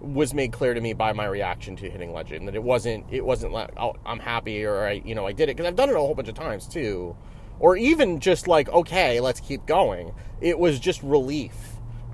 was 0.00 0.32
made 0.32 0.52
clear 0.52 0.72
to 0.72 0.80
me 0.80 0.92
by 0.94 1.12
my 1.12 1.26
reaction 1.26 1.76
to 1.76 1.90
hitting 1.90 2.12
legend 2.12 2.48
that 2.48 2.54
it 2.54 2.62
wasn't 2.62 3.04
it 3.10 3.24
wasn't 3.24 3.52
like 3.52 3.70
oh, 3.76 3.94
I'm 4.06 4.18
happy 4.18 4.64
or 4.64 4.86
I 4.86 5.02
you 5.04 5.14
know 5.14 5.26
I 5.26 5.32
did 5.32 5.48
it 5.48 5.56
because 5.56 5.68
I've 5.68 5.76
done 5.76 5.90
it 5.90 5.94
a 5.94 5.98
whole 5.98 6.14
bunch 6.14 6.28
of 6.28 6.34
times 6.34 6.66
too 6.66 7.16
or 7.60 7.76
even 7.76 8.18
just 8.18 8.48
like 8.48 8.68
okay 8.70 9.20
let's 9.20 9.40
keep 9.40 9.64
going 9.66 10.12
it 10.40 10.58
was 10.58 10.80
just 10.80 11.02
relief 11.02 11.54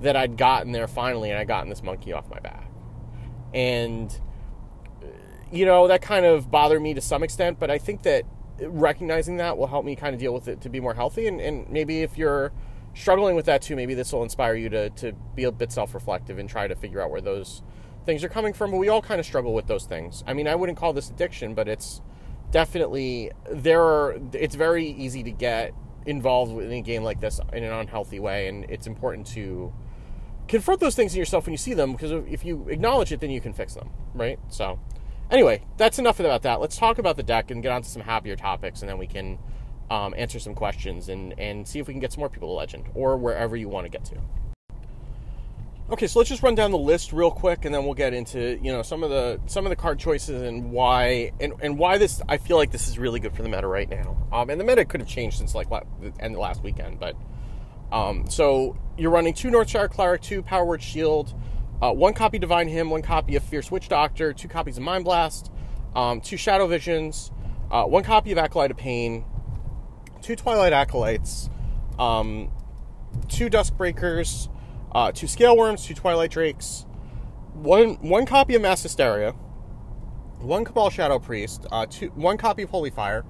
that 0.02 0.16
I'd 0.16 0.36
gotten 0.36 0.72
there 0.72 0.86
finally 0.86 1.30
and 1.30 1.38
I'd 1.38 1.48
gotten 1.48 1.70
this 1.70 1.82
monkey 1.82 2.12
off 2.12 2.28
my 2.28 2.40
back 2.40 2.68
and 3.54 4.20
you 5.50 5.64
know 5.64 5.88
that 5.88 6.02
kind 6.02 6.26
of 6.26 6.50
bothered 6.50 6.82
me 6.82 6.92
to 6.92 7.00
some 7.00 7.22
extent 7.22 7.58
but 7.58 7.70
I 7.70 7.78
think 7.78 8.02
that 8.02 8.24
recognizing 8.60 9.36
that 9.36 9.58
will 9.58 9.66
help 9.66 9.84
me 9.84 9.96
kind 9.96 10.14
of 10.14 10.20
deal 10.20 10.32
with 10.32 10.48
it 10.48 10.60
to 10.62 10.68
be 10.68 10.80
more 10.80 10.94
healthy. 10.94 11.26
And, 11.26 11.40
and 11.40 11.68
maybe 11.68 12.02
if 12.02 12.16
you're 12.16 12.52
struggling 12.94 13.36
with 13.36 13.46
that 13.46 13.62
too, 13.62 13.76
maybe 13.76 13.94
this 13.94 14.12
will 14.12 14.22
inspire 14.22 14.54
you 14.54 14.68
to, 14.70 14.90
to 14.90 15.12
be 15.34 15.44
a 15.44 15.52
bit 15.52 15.72
self 15.72 15.94
reflective 15.94 16.38
and 16.38 16.48
try 16.48 16.66
to 16.66 16.74
figure 16.74 17.00
out 17.00 17.10
where 17.10 17.20
those 17.20 17.62
things 18.04 18.24
are 18.24 18.28
coming 18.28 18.52
from. 18.52 18.70
But 18.70 18.78
we 18.78 18.88
all 18.88 19.02
kind 19.02 19.20
of 19.20 19.26
struggle 19.26 19.54
with 19.54 19.66
those 19.66 19.84
things. 19.84 20.24
I 20.26 20.34
mean, 20.34 20.48
I 20.48 20.54
wouldn't 20.54 20.78
call 20.78 20.92
this 20.92 21.10
addiction, 21.10 21.54
but 21.54 21.68
it's 21.68 22.00
definitely 22.56 23.30
there 23.50 23.82
are, 23.82 24.18
it's 24.32 24.54
very 24.54 24.86
easy 24.86 25.22
to 25.22 25.30
get 25.30 25.74
involved 26.06 26.58
in 26.58 26.72
a 26.72 26.80
game 26.80 27.02
like 27.02 27.20
this 27.20 27.38
in 27.52 27.62
an 27.62 27.72
unhealthy 27.72 28.18
way. 28.18 28.48
And 28.48 28.64
it's 28.70 28.86
important 28.86 29.26
to 29.28 29.74
confront 30.48 30.80
those 30.80 30.94
things 30.94 31.12
in 31.12 31.18
yourself 31.18 31.44
when 31.44 31.52
you 31.52 31.58
see 31.58 31.74
them 31.74 31.92
because 31.92 32.12
if 32.30 32.46
you 32.46 32.66
acknowledge 32.70 33.12
it, 33.12 33.20
then 33.20 33.28
you 33.30 33.42
can 33.42 33.52
fix 33.52 33.74
them, 33.74 33.90
right? 34.14 34.38
So, 34.48 34.78
Anyway, 35.28 35.60
that's 35.76 35.98
enough 35.98 36.20
about 36.20 36.42
that. 36.42 36.60
Let's 36.60 36.76
talk 36.76 36.98
about 36.98 37.16
the 37.16 37.22
deck 37.22 37.50
and 37.50 37.60
get 37.60 37.72
on 37.72 37.82
to 37.82 37.88
some 37.88 38.02
happier 38.02 38.36
topics, 38.36 38.80
and 38.80 38.88
then 38.88 38.96
we 38.96 39.08
can 39.08 39.40
um, 39.90 40.14
answer 40.16 40.38
some 40.38 40.54
questions 40.54 41.08
and, 41.08 41.34
and 41.36 41.66
see 41.66 41.80
if 41.80 41.88
we 41.88 41.94
can 41.94 42.00
get 42.00 42.12
some 42.12 42.20
more 42.20 42.28
people 42.28 42.48
to 42.48 42.52
Legend 42.52 42.84
or 42.94 43.16
wherever 43.16 43.56
you 43.56 43.68
want 43.68 43.86
to 43.86 43.90
get 43.90 44.04
to. 44.04 44.18
Okay, 45.88 46.08
so 46.08 46.18
let's 46.18 46.28
just 46.28 46.42
run 46.42 46.56
down 46.56 46.72
the 46.72 46.78
list 46.78 47.12
real 47.12 47.30
quick, 47.30 47.64
and 47.64 47.72
then 47.72 47.84
we'll 47.84 47.94
get 47.94 48.12
into 48.12 48.58
you 48.60 48.72
know 48.72 48.82
some 48.82 49.04
of 49.04 49.10
the 49.10 49.40
some 49.46 49.64
of 49.64 49.70
the 49.70 49.76
card 49.76 50.00
choices 50.00 50.42
and 50.42 50.72
why 50.72 51.30
and, 51.38 51.52
and 51.60 51.78
why 51.78 51.96
this. 51.96 52.20
I 52.28 52.38
feel 52.38 52.56
like 52.56 52.72
this 52.72 52.88
is 52.88 52.98
really 52.98 53.20
good 53.20 53.36
for 53.36 53.44
the 53.44 53.48
meta 53.48 53.68
right 53.68 53.88
now. 53.88 54.26
Um, 54.32 54.50
and 54.50 54.60
the 54.60 54.64
meta 54.64 54.84
could 54.84 54.98
have 54.98 55.08
changed 55.08 55.38
since 55.38 55.54
like 55.54 55.68
the 55.70 56.12
end 56.18 56.34
of 56.34 56.40
last 56.40 56.64
weekend, 56.64 56.98
but 56.98 57.14
um, 57.92 58.28
so 58.28 58.76
you're 58.98 59.12
running 59.12 59.32
two 59.32 59.48
Northshire 59.48 59.88
Cleric, 59.88 60.22
two 60.22 60.42
Power 60.42 60.64
Word 60.64 60.82
Shield, 60.82 61.32
uh, 61.80 61.92
one 61.92 62.14
copy 62.14 62.40
Divine 62.40 62.66
Hymn, 62.66 62.90
one 62.90 63.02
copy 63.02 63.36
of 63.36 63.44
Fierce 63.44 63.70
Witch 63.70 63.88
Doctor, 63.88 64.32
two 64.32 64.48
copies 64.48 64.78
of 64.78 64.82
Mind 64.82 65.04
Blast, 65.04 65.52
um, 65.94 66.20
two 66.20 66.36
Shadow 66.36 66.66
Visions, 66.66 67.30
uh, 67.70 67.84
one 67.84 68.02
copy 68.02 68.32
of 68.32 68.38
Acolyte 68.38 68.72
of 68.72 68.76
Pain, 68.76 69.24
two 70.20 70.34
Twilight 70.34 70.72
Acolytes, 70.72 71.48
um, 71.96 72.50
two 73.28 73.48
Duskbreakers, 73.48 74.48
uh, 74.96 75.12
two 75.12 75.26
Scale 75.26 75.54
Worms, 75.58 75.84
two 75.84 75.92
Twilight 75.92 76.30
Drakes, 76.30 76.86
one 77.52 77.96
one 77.96 78.24
copy 78.24 78.54
of 78.54 78.62
Mass 78.62 78.82
Hysteria, 78.82 79.32
one 80.38 80.64
Cabal 80.64 80.88
Shadow 80.88 81.18
Priest, 81.18 81.66
uh, 81.70 81.84
two, 81.84 82.06
one 82.14 82.38
copy 82.38 82.62
of 82.62 82.70
Holy 82.70 82.88
Fire, 82.88 83.22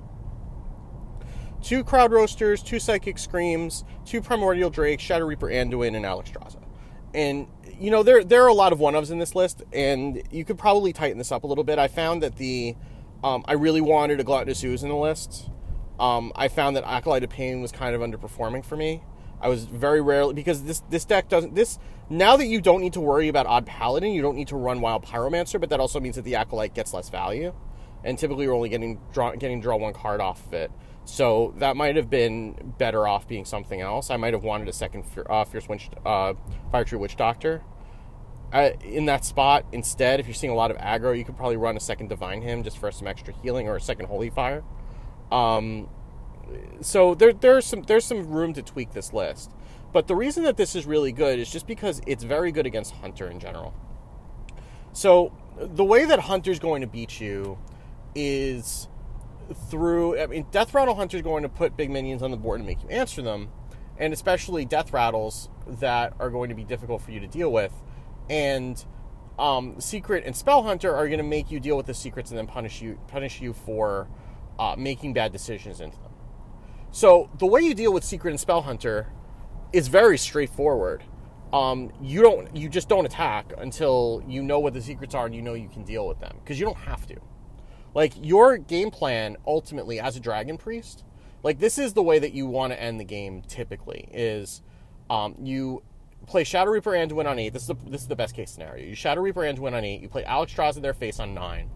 two 1.60 1.82
Crowd 1.82 2.12
Roasters, 2.12 2.62
two 2.62 2.78
Psychic 2.78 3.18
Screams, 3.18 3.82
two 4.04 4.22
Primordial 4.22 4.70
Drakes, 4.70 5.02
Shadow 5.02 5.26
Reaper 5.26 5.48
Anduin, 5.48 5.96
and 5.96 6.04
Alexstrasza. 6.04 6.62
And 7.12 7.48
you 7.80 7.90
know, 7.90 8.04
there 8.04 8.22
there 8.22 8.44
are 8.44 8.48
a 8.48 8.54
lot 8.54 8.72
of 8.72 8.78
one 8.78 8.94
ofs 8.94 9.10
in 9.10 9.18
this 9.18 9.34
list, 9.34 9.64
and 9.72 10.22
you 10.30 10.44
could 10.44 10.58
probably 10.58 10.92
tighten 10.92 11.18
this 11.18 11.32
up 11.32 11.42
a 11.42 11.48
little 11.48 11.64
bit. 11.64 11.80
I 11.80 11.88
found 11.88 12.22
that 12.22 12.36
the 12.36 12.76
um, 13.24 13.44
I 13.48 13.54
really 13.54 13.80
wanted 13.80 14.20
a 14.20 14.24
Gluttonous 14.24 14.62
Ooze 14.62 14.84
in 14.84 14.88
the 14.88 14.94
list. 14.94 15.50
Um, 15.98 16.30
I 16.36 16.46
found 16.46 16.76
that 16.76 16.84
Acolyte 16.84 17.24
of 17.24 17.30
Pain 17.30 17.60
was 17.60 17.72
kind 17.72 17.96
of 17.96 18.02
underperforming 18.02 18.64
for 18.64 18.76
me. 18.76 19.02
I 19.40 19.48
was 19.48 19.64
very 19.64 20.00
rarely 20.00 20.34
because 20.34 20.64
this 20.64 20.80
this 20.90 21.04
deck 21.04 21.28
doesn't 21.28 21.54
this 21.54 21.78
now 22.08 22.36
that 22.36 22.46
you 22.46 22.60
don't 22.60 22.80
need 22.80 22.92
to 22.92 23.00
worry 23.00 23.28
about 23.28 23.46
Odd 23.46 23.66
Paladin, 23.66 24.12
you 24.12 24.22
don't 24.22 24.36
need 24.36 24.48
to 24.48 24.56
run 24.56 24.80
Wild 24.80 25.04
Pyromancer, 25.04 25.60
but 25.60 25.70
that 25.70 25.80
also 25.80 25.98
means 25.98 26.16
that 26.16 26.22
the 26.22 26.36
Acolyte 26.36 26.74
gets 26.74 26.94
less 26.94 27.08
value, 27.08 27.52
and 28.04 28.18
typically 28.18 28.44
you're 28.44 28.54
only 28.54 28.68
getting 28.68 29.00
draw 29.12 29.32
getting 29.32 29.60
draw 29.60 29.76
one 29.76 29.92
card 29.92 30.20
off 30.20 30.46
of 30.46 30.54
it. 30.54 30.70
So 31.04 31.54
that 31.58 31.76
might 31.76 31.96
have 31.96 32.10
been 32.10 32.74
better 32.78 33.06
off 33.06 33.28
being 33.28 33.44
something 33.44 33.80
else. 33.80 34.10
I 34.10 34.16
might 34.16 34.34
have 34.34 34.42
wanted 34.42 34.68
a 34.68 34.72
second 34.72 35.04
uh, 35.28 35.44
Fierce 35.44 35.68
Witch, 35.68 35.88
uh, 36.04 36.34
Firetree 36.72 36.98
Witch 36.98 37.14
Doctor 37.16 37.62
uh, 38.52 38.70
in 38.84 39.06
that 39.06 39.24
spot. 39.24 39.66
Instead, 39.72 40.18
if 40.18 40.26
you're 40.26 40.34
seeing 40.34 40.52
a 40.52 40.56
lot 40.56 40.70
of 40.70 40.76
aggro, 40.78 41.16
you 41.16 41.24
could 41.24 41.36
probably 41.36 41.56
run 41.56 41.76
a 41.76 41.80
second 41.80 42.08
Divine 42.08 42.42
Hymn 42.42 42.64
just 42.64 42.78
for 42.78 42.90
some 42.90 43.06
extra 43.06 43.32
healing 43.42 43.68
or 43.68 43.76
a 43.76 43.80
second 43.80 44.06
Holy 44.06 44.30
Fire. 44.30 44.64
Um, 45.30 45.88
so 46.80 47.14
there, 47.14 47.32
there's 47.32 47.64
some 47.64 47.82
there's 47.82 48.04
some 48.04 48.26
room 48.28 48.52
to 48.54 48.62
tweak 48.62 48.92
this 48.92 49.12
list. 49.12 49.52
But 49.92 50.08
the 50.08 50.14
reason 50.14 50.44
that 50.44 50.56
this 50.56 50.74
is 50.74 50.84
really 50.84 51.12
good 51.12 51.38
is 51.38 51.50
just 51.50 51.66
because 51.66 52.02
it's 52.06 52.22
very 52.22 52.52
good 52.52 52.66
against 52.66 52.92
Hunter 52.94 53.30
in 53.30 53.40
general. 53.40 53.72
So 54.92 55.32
the 55.58 55.84
way 55.84 56.04
that 56.04 56.20
Hunter's 56.20 56.58
going 56.58 56.82
to 56.82 56.86
beat 56.86 57.20
you 57.20 57.58
is 58.14 58.88
through. 59.70 60.18
I 60.18 60.26
mean, 60.26 60.46
Death 60.50 60.74
Rattle 60.74 60.94
Hunter's 60.94 61.22
going 61.22 61.42
to 61.42 61.48
put 61.48 61.76
big 61.76 61.90
minions 61.90 62.22
on 62.22 62.30
the 62.30 62.36
board 62.36 62.60
and 62.60 62.66
make 62.66 62.82
you 62.82 62.88
answer 62.88 63.22
them, 63.22 63.48
and 63.98 64.12
especially 64.12 64.64
Death 64.64 64.92
Rattles 64.92 65.48
that 65.66 66.14
are 66.18 66.30
going 66.30 66.48
to 66.48 66.54
be 66.54 66.64
difficult 66.64 67.02
for 67.02 67.10
you 67.10 67.20
to 67.20 67.26
deal 67.26 67.50
with, 67.50 67.72
and 68.28 68.84
um, 69.38 69.80
Secret 69.80 70.24
and 70.24 70.34
Spell 70.34 70.62
Hunter 70.62 70.94
are 70.94 71.06
going 71.06 71.18
to 71.18 71.24
make 71.24 71.50
you 71.50 71.60
deal 71.60 71.76
with 71.76 71.86
the 71.86 71.94
secrets 71.94 72.30
and 72.30 72.38
then 72.38 72.46
punish 72.46 72.80
you 72.80 72.98
punish 73.08 73.40
you 73.40 73.52
for 73.52 74.08
uh, 74.58 74.74
making 74.78 75.12
bad 75.12 75.32
decisions 75.32 75.80
into 75.80 75.96
them. 75.98 76.05
So 76.90 77.30
the 77.38 77.46
way 77.46 77.60
you 77.60 77.74
deal 77.74 77.92
with 77.92 78.04
Secret 78.04 78.30
and 78.30 78.40
Spell 78.40 78.62
Hunter 78.62 79.08
is 79.72 79.88
very 79.88 80.18
straightforward. 80.18 81.02
Um, 81.52 81.92
you 82.02 82.22
don't 82.22 82.54
you 82.56 82.68
just 82.68 82.88
don't 82.88 83.06
attack 83.06 83.52
until 83.58 84.22
you 84.26 84.42
know 84.42 84.58
what 84.58 84.74
the 84.74 84.82
secrets 84.82 85.14
are 85.14 85.26
and 85.26 85.34
you 85.34 85.42
know 85.42 85.54
you 85.54 85.68
can 85.68 85.84
deal 85.84 86.08
with 86.08 86.18
them 86.18 86.38
because 86.42 86.58
you 86.58 86.66
don't 86.66 86.78
have 86.78 87.06
to. 87.06 87.16
Like 87.94 88.12
your 88.20 88.58
game 88.58 88.90
plan 88.90 89.36
ultimately 89.46 90.00
as 90.00 90.16
a 90.16 90.20
dragon 90.20 90.58
priest, 90.58 91.04
like 91.42 91.58
this 91.60 91.78
is 91.78 91.94
the 91.94 92.02
way 92.02 92.18
that 92.18 92.32
you 92.32 92.46
want 92.46 92.72
to 92.72 92.82
end 92.82 92.98
the 92.98 93.04
game 93.04 93.42
typically 93.42 94.08
is 94.12 94.62
um, 95.08 95.34
you 95.40 95.82
play 96.26 96.44
Shadow 96.44 96.72
Reaper 96.72 96.94
and 96.94 97.10
win 97.12 97.26
on 97.26 97.38
eight. 97.38 97.52
This 97.52 97.62
is 97.62 97.68
the 97.68 97.76
this 97.86 98.02
is 98.02 98.08
the 98.08 98.16
best 98.16 98.34
case 98.34 98.50
scenario. 98.50 98.84
You 98.84 98.94
Shadow 98.94 99.20
Reaper 99.20 99.44
and 99.44 99.58
win 99.58 99.74
on 99.74 99.84
eight. 99.84 100.02
You 100.02 100.08
play 100.08 100.24
Alexstrasza 100.24 100.76
in 100.76 100.82
their 100.82 100.94
face 100.94 101.20
on 101.20 101.34
nine, 101.34 101.70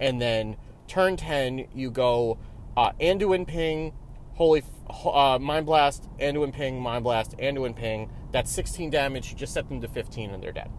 and 0.00 0.20
then 0.20 0.56
turn 0.88 1.16
ten 1.16 1.66
you 1.74 1.90
go 1.90 2.38
uh, 2.76 2.92
Anduin 3.00 3.46
ping, 3.46 3.92
Holy 4.40 4.64
uh, 5.04 5.38
Mind 5.38 5.66
Blast, 5.66 6.08
Anduin 6.18 6.50
ping, 6.50 6.80
Mind 6.80 7.04
Blast, 7.04 7.36
Anduin 7.36 7.76
ping. 7.76 8.10
That's 8.32 8.50
16 8.50 8.88
damage. 8.88 9.30
You 9.30 9.36
just 9.36 9.52
set 9.52 9.68
them 9.68 9.82
to 9.82 9.86
15 9.86 10.30
and 10.30 10.42
they're 10.42 10.50
dead. 10.50 10.70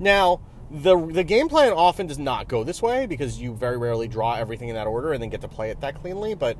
Now 0.00 0.40
the 0.68 0.96
the 0.96 1.22
game 1.22 1.48
plan 1.48 1.72
often 1.72 2.08
does 2.08 2.18
not 2.18 2.48
go 2.48 2.64
this 2.64 2.82
way 2.82 3.06
because 3.06 3.40
you 3.40 3.54
very 3.54 3.76
rarely 3.78 4.08
draw 4.08 4.34
everything 4.34 4.68
in 4.68 4.74
that 4.74 4.88
order 4.88 5.12
and 5.12 5.22
then 5.22 5.30
get 5.30 5.40
to 5.42 5.46
play 5.46 5.70
it 5.70 5.80
that 5.82 5.94
cleanly. 5.94 6.34
But 6.34 6.58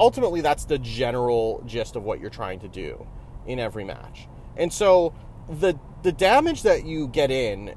ultimately, 0.00 0.40
that's 0.40 0.64
the 0.64 0.78
general 0.78 1.62
gist 1.66 1.94
of 1.94 2.04
what 2.04 2.18
you're 2.18 2.30
trying 2.30 2.60
to 2.60 2.68
do 2.68 3.06
in 3.46 3.58
every 3.58 3.84
match. 3.84 4.28
And 4.56 4.72
so 4.72 5.12
the 5.46 5.78
the 6.02 6.12
damage 6.12 6.62
that 6.62 6.86
you 6.86 7.06
get 7.08 7.30
in, 7.30 7.74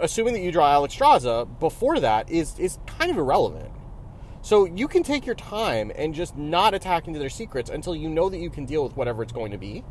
assuming 0.00 0.34
that 0.34 0.40
you 0.40 0.50
draw 0.50 0.74
Alexstrasza 0.74 1.60
before 1.60 2.00
that, 2.00 2.28
is 2.28 2.58
is 2.58 2.80
kind 2.84 3.12
of 3.12 3.16
irrelevant. 3.16 3.70
So 4.44 4.66
you 4.66 4.88
can 4.88 5.02
take 5.02 5.24
your 5.24 5.34
time 5.34 5.90
and 5.96 6.14
just 6.14 6.36
not 6.36 6.74
attack 6.74 7.06
into 7.06 7.18
their 7.18 7.30
secrets 7.30 7.70
until 7.70 7.96
you 7.96 8.10
know 8.10 8.28
that 8.28 8.36
you 8.36 8.50
can 8.50 8.66
deal 8.66 8.82
with 8.82 8.94
whatever 8.94 9.22
it's 9.22 9.32
going 9.32 9.52
to 9.52 9.56
be, 9.56 9.82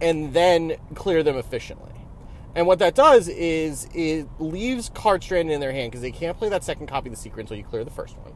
and 0.00 0.34
then 0.34 0.74
clear 0.96 1.22
them 1.22 1.36
efficiently. 1.36 1.92
And 2.56 2.66
what 2.66 2.80
that 2.80 2.96
does 2.96 3.28
is 3.28 3.86
it 3.94 4.26
leaves 4.40 4.88
cards 4.88 5.24
stranded 5.24 5.54
in 5.54 5.60
their 5.60 5.70
hand 5.70 5.92
because 5.92 6.02
they 6.02 6.10
can't 6.10 6.36
play 6.36 6.48
that 6.48 6.64
second 6.64 6.88
copy 6.88 7.10
of 7.10 7.14
the 7.14 7.20
secret 7.20 7.42
until 7.42 7.58
you 7.58 7.62
clear 7.62 7.84
the 7.84 7.92
first 7.92 8.18
one, 8.18 8.32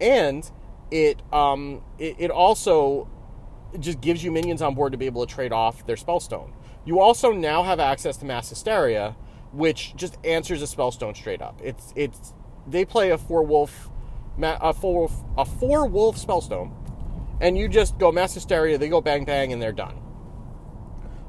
and 0.00 0.50
it 0.90 1.20
um 1.30 1.82
it, 1.98 2.16
it 2.18 2.30
also 2.30 3.06
just 3.78 4.00
gives 4.00 4.24
you 4.24 4.32
minions 4.32 4.62
on 4.62 4.74
board 4.74 4.92
to 4.92 4.98
be 4.98 5.04
able 5.04 5.26
to 5.26 5.32
trade 5.32 5.52
off 5.52 5.84
their 5.84 5.96
spellstone. 5.96 6.54
You 6.86 7.00
also 7.00 7.32
now 7.32 7.64
have 7.64 7.80
access 7.80 8.16
to 8.16 8.24
mass 8.24 8.48
hysteria, 8.48 9.14
which 9.52 9.94
just 9.94 10.16
answers 10.24 10.62
a 10.62 10.64
spellstone 10.64 11.14
straight 11.14 11.42
up. 11.42 11.60
It's 11.62 11.92
it's 11.94 12.32
they 12.66 12.86
play 12.86 13.10
a 13.10 13.18
four 13.18 13.42
wolf, 13.42 13.90
a 14.42 14.72
four 14.72 15.10
a 15.36 15.44
four 15.44 15.86
wolf 15.86 16.16
spellstone, 16.16 16.72
and 17.40 17.56
you 17.56 17.68
just 17.68 17.98
go 17.98 18.12
mass 18.12 18.34
hysteria. 18.34 18.78
They 18.78 18.88
go 18.88 19.00
bang 19.00 19.24
bang, 19.24 19.52
and 19.52 19.60
they're 19.60 19.72
done. 19.72 19.96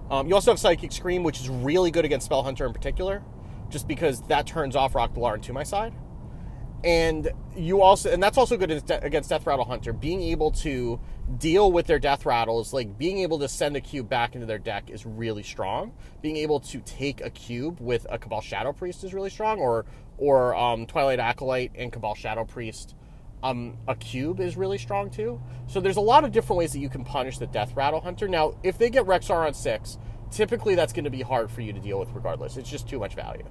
Um, 0.10 0.28
you 0.28 0.36
also 0.36 0.52
have 0.52 0.60
psychic 0.60 0.92
scream, 0.92 1.24
which 1.24 1.40
is 1.40 1.50
really 1.50 1.90
good 1.92 2.04
against 2.04 2.26
spell 2.26 2.44
hunter 2.44 2.66
in 2.66 2.74
particular, 2.74 3.24
just 3.70 3.88
because 3.88 4.22
that 4.24 4.46
turns 4.46 4.76
off 4.76 4.96
rock 4.96 5.14
to 5.14 5.54
my 5.54 5.64
side 5.64 5.94
and 6.84 7.30
you 7.56 7.82
also 7.82 8.12
and 8.12 8.24
that's 8.24 8.38
also 8.38 8.58
good 8.58 8.72
against 8.72 9.30
death 9.30 9.46
rattle 9.46 9.66
hunter 9.66 9.94
being 9.94 10.22
able 10.22 10.52
to 10.52 11.00
deal 11.38 11.72
with 11.72 11.86
their 11.86 12.00
death 12.00 12.26
rattles 12.26 12.74
like 12.74 12.98
being 12.98 13.20
able 13.20 13.38
to 13.38 13.48
send 13.48 13.76
a 13.76 13.82
cube 13.82 14.10
back 14.10 14.34
into 14.34 14.48
their 14.48 14.58
deck 14.58 14.90
is 14.90 15.06
really 15.06 15.44
strong 15.44 15.94
being 16.22 16.38
able 16.38 16.60
to 16.60 16.80
take 16.82 17.22
a 17.22 17.30
cube 17.30 17.80
with 17.80 18.08
a 18.10 18.18
cabal 18.18 18.42
shadow 18.42 18.74
priest 18.74 19.04
is 19.04 19.14
really 19.14 19.30
strong 19.30 19.60
or 19.60 19.86
or 20.18 20.56
um, 20.56 20.86
twilight 20.86 21.20
acolyte 21.20 21.72
and 21.76 21.92
cabal 21.92 22.16
shadow 22.16 22.44
priest 22.44 22.96
um, 23.44 23.78
a 23.88 23.96
cube 23.96 24.40
is 24.40 24.58
really 24.58 24.78
strong 24.78 25.10
too. 25.10 25.42
So 25.68 25.80
there's 25.80 25.98
a 25.98 26.02
lot 26.02 26.24
of 26.24 26.32
different 26.32 26.58
ways 26.58 26.74
that 26.74 26.80
you 26.80 26.90
can 26.90 27.04
punish 27.04 27.38
the 27.38 27.48
death 27.48 27.76
rattle 27.76 28.02
hunter. 28.02 28.28
Now 28.28 28.56
if 28.64 28.78
they 28.78 28.90
get 28.90 29.06
Rexxar 29.06 29.46
on 29.46 29.54
six 29.54 29.98
typically 30.32 30.76
that's 30.76 30.94
going 30.94 31.04
to 31.04 31.10
be 31.12 31.22
hard 31.22 31.52
for 31.52 31.62
you 31.62 31.74
to 31.74 31.80
deal 31.80 32.00
with 32.00 32.10
regardless. 32.14 32.58
It's 32.58 32.70
just 32.70 32.88
too 32.88 33.00
much 33.00 33.14
value. 33.14 33.46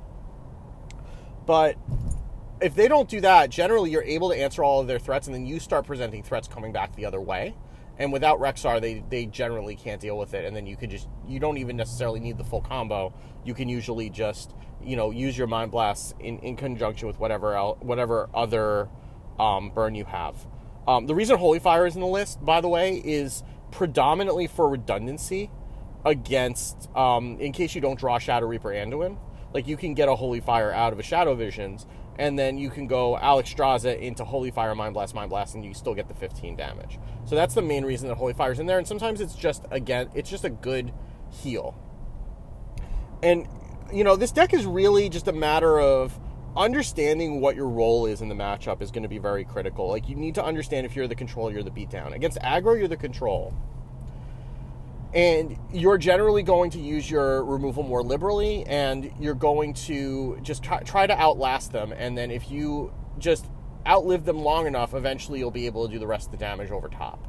But 1.46 1.76
if 2.60 2.74
they 2.74 2.88
don't 2.88 3.08
do 3.08 3.20
that, 3.20 3.50
generally 3.50 3.90
you're 3.90 4.02
able 4.02 4.30
to 4.30 4.36
answer 4.36 4.64
all 4.64 4.80
of 4.80 4.86
their 4.86 4.98
threats, 4.98 5.26
and 5.26 5.34
then 5.34 5.46
you 5.46 5.60
start 5.60 5.86
presenting 5.86 6.22
threats 6.22 6.48
coming 6.48 6.72
back 6.72 6.94
the 6.96 7.06
other 7.06 7.20
way. 7.20 7.54
And 7.98 8.12
without 8.12 8.40
Rexxar, 8.40 8.80
they 8.80 9.04
they 9.10 9.26
generally 9.26 9.76
can't 9.76 10.00
deal 10.00 10.16
with 10.16 10.32
it, 10.32 10.46
and 10.46 10.56
then 10.56 10.66
you 10.66 10.76
could 10.76 10.90
just 10.90 11.08
you 11.28 11.38
don't 11.38 11.58
even 11.58 11.76
necessarily 11.76 12.18
need 12.18 12.38
the 12.38 12.44
full 12.44 12.62
combo. 12.62 13.12
You 13.44 13.52
can 13.52 13.68
usually 13.68 14.08
just 14.08 14.54
you 14.82 14.96
know 14.96 15.10
use 15.10 15.36
your 15.36 15.46
mind 15.46 15.70
blasts 15.70 16.14
in, 16.18 16.38
in 16.38 16.56
conjunction 16.56 17.08
with 17.08 17.18
whatever 17.18 17.54
else, 17.54 17.78
whatever 17.82 18.30
other 18.32 18.88
um, 19.40 19.70
burn 19.70 19.94
you 19.94 20.04
have. 20.04 20.36
Um, 20.86 21.06
the 21.06 21.14
reason 21.14 21.38
Holy 21.38 21.58
Fire 21.58 21.86
is 21.86 21.94
in 21.94 22.00
the 22.00 22.06
list, 22.06 22.44
by 22.44 22.60
the 22.60 22.68
way, 22.68 23.00
is 23.04 23.42
predominantly 23.70 24.46
for 24.46 24.68
redundancy 24.68 25.50
against 26.04 26.94
um, 26.96 27.38
in 27.40 27.52
case 27.52 27.74
you 27.74 27.80
don't 27.80 27.98
draw 27.98 28.18
Shadow 28.18 28.46
Reaper 28.46 28.70
Anduin. 28.70 29.18
Like 29.52 29.66
you 29.66 29.76
can 29.76 29.94
get 29.94 30.08
a 30.08 30.14
Holy 30.14 30.40
Fire 30.40 30.72
out 30.72 30.92
of 30.92 30.98
a 30.98 31.02
Shadow 31.02 31.34
Visions, 31.34 31.86
and 32.18 32.38
then 32.38 32.58
you 32.58 32.70
can 32.70 32.86
go 32.86 33.16
Alex 33.16 33.54
Alexstrasza 33.54 33.98
into 33.98 34.24
Holy 34.24 34.50
Fire, 34.50 34.74
Mind 34.74 34.94
Blast, 34.94 35.14
Mind 35.14 35.30
Blast, 35.30 35.54
and 35.54 35.64
you 35.64 35.74
still 35.74 35.94
get 35.94 36.08
the 36.08 36.14
15 36.14 36.56
damage. 36.56 36.98
So 37.24 37.34
that's 37.34 37.54
the 37.54 37.62
main 37.62 37.84
reason 37.84 38.08
that 38.08 38.16
Holy 38.16 38.32
Fire's 38.32 38.58
in 38.58 38.66
there. 38.66 38.78
And 38.78 38.86
sometimes 38.86 39.20
it's 39.20 39.34
just 39.34 39.64
again, 39.70 40.10
it's 40.14 40.30
just 40.30 40.44
a 40.44 40.50
good 40.50 40.92
heal. 41.30 41.74
And 43.22 43.46
you 43.92 44.04
know, 44.04 44.16
this 44.16 44.32
deck 44.32 44.54
is 44.54 44.66
really 44.66 45.08
just 45.08 45.28
a 45.28 45.32
matter 45.32 45.80
of 45.80 46.18
understanding 46.56 47.40
what 47.40 47.56
your 47.56 47.68
role 47.68 48.06
is 48.06 48.20
in 48.20 48.28
the 48.28 48.34
matchup 48.34 48.82
is 48.82 48.90
going 48.90 49.02
to 49.02 49.08
be 49.08 49.18
very 49.18 49.44
critical. 49.44 49.88
Like 49.88 50.08
you 50.08 50.16
need 50.16 50.34
to 50.36 50.44
understand 50.44 50.86
if 50.86 50.96
you're 50.96 51.08
the 51.08 51.14
control, 51.14 51.52
you're 51.52 51.62
the 51.62 51.70
beatdown. 51.70 52.14
Against 52.14 52.38
aggro, 52.40 52.78
you're 52.78 52.88
the 52.88 52.96
control 52.96 53.54
and 55.12 55.58
you're 55.72 55.98
generally 55.98 56.42
going 56.42 56.70
to 56.70 56.78
use 56.78 57.10
your 57.10 57.44
removal 57.44 57.82
more 57.82 58.02
liberally 58.02 58.64
and 58.66 59.12
you're 59.18 59.34
going 59.34 59.74
to 59.74 60.38
just 60.42 60.62
try, 60.62 60.80
try, 60.82 61.06
to 61.06 61.18
outlast 61.18 61.72
them 61.72 61.92
and 61.92 62.16
then 62.16 62.30
if 62.30 62.50
you 62.50 62.92
just 63.18 63.46
outlive 63.88 64.24
them 64.24 64.38
long 64.38 64.66
enough 64.66 64.94
eventually 64.94 65.38
you'll 65.40 65.50
be 65.50 65.66
able 65.66 65.86
to 65.86 65.92
do 65.92 65.98
the 65.98 66.06
rest 66.06 66.26
of 66.26 66.32
the 66.32 66.38
damage 66.38 66.70
over 66.70 66.88
top 66.88 67.26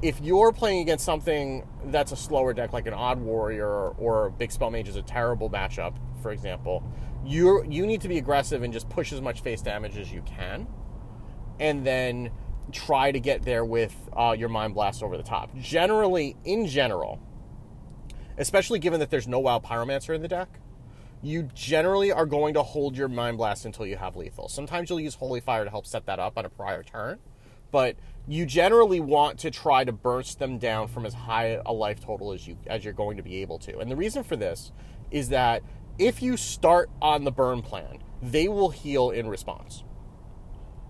if 0.00 0.20
you're 0.20 0.50
playing 0.50 0.80
against 0.80 1.04
something 1.04 1.64
that's 1.86 2.10
a 2.10 2.16
slower 2.16 2.52
deck 2.52 2.72
like 2.72 2.86
an 2.86 2.94
odd 2.94 3.20
warrior 3.20 3.90
or, 3.90 4.30
big 4.30 4.50
spell 4.50 4.70
mage 4.70 4.88
is 4.88 4.96
a 4.96 5.02
terrible 5.02 5.48
matchup 5.48 5.94
for 6.22 6.32
example 6.32 6.82
you 7.24 7.64
you 7.68 7.86
need 7.86 8.00
to 8.00 8.08
be 8.08 8.18
aggressive 8.18 8.62
and 8.62 8.72
just 8.72 8.88
push 8.88 9.12
as 9.12 9.20
much 9.20 9.40
face 9.40 9.62
damage 9.62 9.96
as 9.96 10.12
you 10.12 10.22
can 10.22 10.66
and 11.60 11.86
then 11.86 12.30
try 12.72 13.12
to 13.12 13.20
get 13.20 13.42
there 13.42 13.64
with 13.64 13.94
uh, 14.16 14.34
your 14.36 14.48
Mind 14.48 14.74
Blast 14.74 15.02
over 15.02 15.16
the 15.16 15.22
top. 15.22 15.54
Generally, 15.56 16.36
in 16.44 16.66
general, 16.66 17.20
especially 18.38 18.78
given 18.78 19.00
that 19.00 19.10
there's 19.10 19.28
no 19.28 19.38
Wild 19.38 19.62
Pyromancer 19.64 20.14
in 20.14 20.22
the 20.22 20.28
deck, 20.28 20.48
you 21.22 21.48
generally 21.54 22.10
are 22.10 22.26
going 22.26 22.54
to 22.54 22.62
hold 22.62 22.96
your 22.96 23.08
Mind 23.08 23.36
Blast 23.36 23.64
until 23.64 23.86
you 23.86 23.96
have 23.96 24.16
lethal. 24.16 24.48
Sometimes 24.48 24.90
you'll 24.90 25.00
use 25.00 25.14
Holy 25.14 25.40
Fire 25.40 25.64
to 25.64 25.70
help 25.70 25.86
set 25.86 26.06
that 26.06 26.18
up 26.18 26.36
on 26.36 26.44
a 26.44 26.48
prior 26.48 26.82
turn, 26.82 27.18
but 27.70 27.96
you 28.26 28.46
generally 28.46 29.00
want 29.00 29.38
to 29.40 29.50
try 29.50 29.84
to 29.84 29.92
burst 29.92 30.38
them 30.38 30.58
down 30.58 30.88
from 30.88 31.06
as 31.06 31.14
high 31.14 31.60
a 31.64 31.72
life 31.72 32.00
total 32.00 32.32
as 32.32 32.46
you 32.46 32.56
as 32.66 32.84
you're 32.84 32.92
going 32.92 33.16
to 33.16 33.22
be 33.22 33.36
able 33.36 33.58
to. 33.60 33.78
And 33.78 33.90
the 33.90 33.96
reason 33.96 34.22
for 34.22 34.36
this 34.36 34.72
is 35.10 35.28
that 35.28 35.62
if 35.98 36.22
you 36.22 36.36
start 36.36 36.90
on 37.00 37.24
the 37.24 37.32
burn 37.32 37.62
plan, 37.62 37.98
they 38.20 38.48
will 38.48 38.70
heal 38.70 39.10
in 39.10 39.28
response 39.28 39.84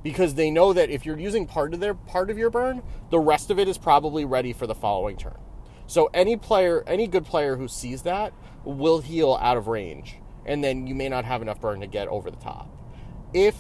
because 0.03 0.35
they 0.35 0.51
know 0.51 0.73
that 0.73 0.91
if 0.91 1.07
you're 1.07 1.19
using 1.19 1.47
part 1.47 1.75
of 1.75 1.81
their 1.81 1.95
part 1.95 2.31
of 2.31 2.39
your 2.39 2.51
burn, 2.51 2.83
the 3.11 3.19
rest 3.19 3.51
of 3.51 3.59
it 3.59 3.69
is 3.69 3.79
probably 3.79 4.25
ready 4.25 4.53
for 4.53 4.67
the 4.67 4.75
following 4.75 5.17
turn. 5.17 5.39
So 5.87 6.11
any 6.13 6.37
player, 6.37 6.83
any 6.87 7.07
good 7.07 7.25
player 7.25 7.57
who 7.57 7.69
sees 7.69 8.03
that 8.03 8.33
will 8.65 9.01
heal 9.01 9.39
out 9.41 9.57
of 9.57 9.67
range, 9.67 10.17
and 10.47 10.63
then 10.63 10.87
you 10.87 10.95
may 10.95 11.09
not 11.09 11.25
have 11.25 11.43
enough 11.43 11.61
burn 11.61 11.81
to 11.81 11.87
get 11.87 12.09
over 12.09 12.31
the 12.31 12.37
top. 12.37 12.69
If 13.33 13.57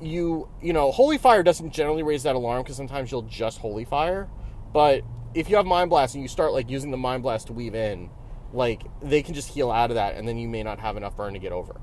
you, 0.00 0.48
you 0.60 0.72
know, 0.72 0.90
Holy 0.90 1.18
Fire 1.18 1.42
doesn't 1.42 1.72
generally 1.72 2.02
raise 2.02 2.24
that 2.24 2.34
alarm 2.34 2.62
because 2.62 2.76
sometimes 2.76 3.10
you'll 3.10 3.22
just 3.22 3.58
Holy 3.58 3.84
Fire, 3.84 4.28
but 4.72 5.02
if 5.34 5.48
you 5.48 5.56
have 5.56 5.66
Mind 5.66 5.90
Blast 5.90 6.14
and 6.14 6.22
you 6.22 6.28
start 6.28 6.52
like 6.52 6.68
using 6.70 6.90
the 6.90 6.96
Mind 6.96 7.22
Blast 7.22 7.46
to 7.48 7.52
weave 7.52 7.74
in, 7.74 8.10
like 8.52 8.82
they 9.02 9.22
can 9.22 9.34
just 9.34 9.48
heal 9.48 9.70
out 9.70 9.90
of 9.90 9.96
that, 9.96 10.16
and 10.16 10.26
then 10.26 10.38
you 10.38 10.48
may 10.48 10.62
not 10.62 10.78
have 10.78 10.96
enough 10.96 11.16
burn 11.16 11.32
to 11.34 11.38
get 11.38 11.52
over. 11.52 11.80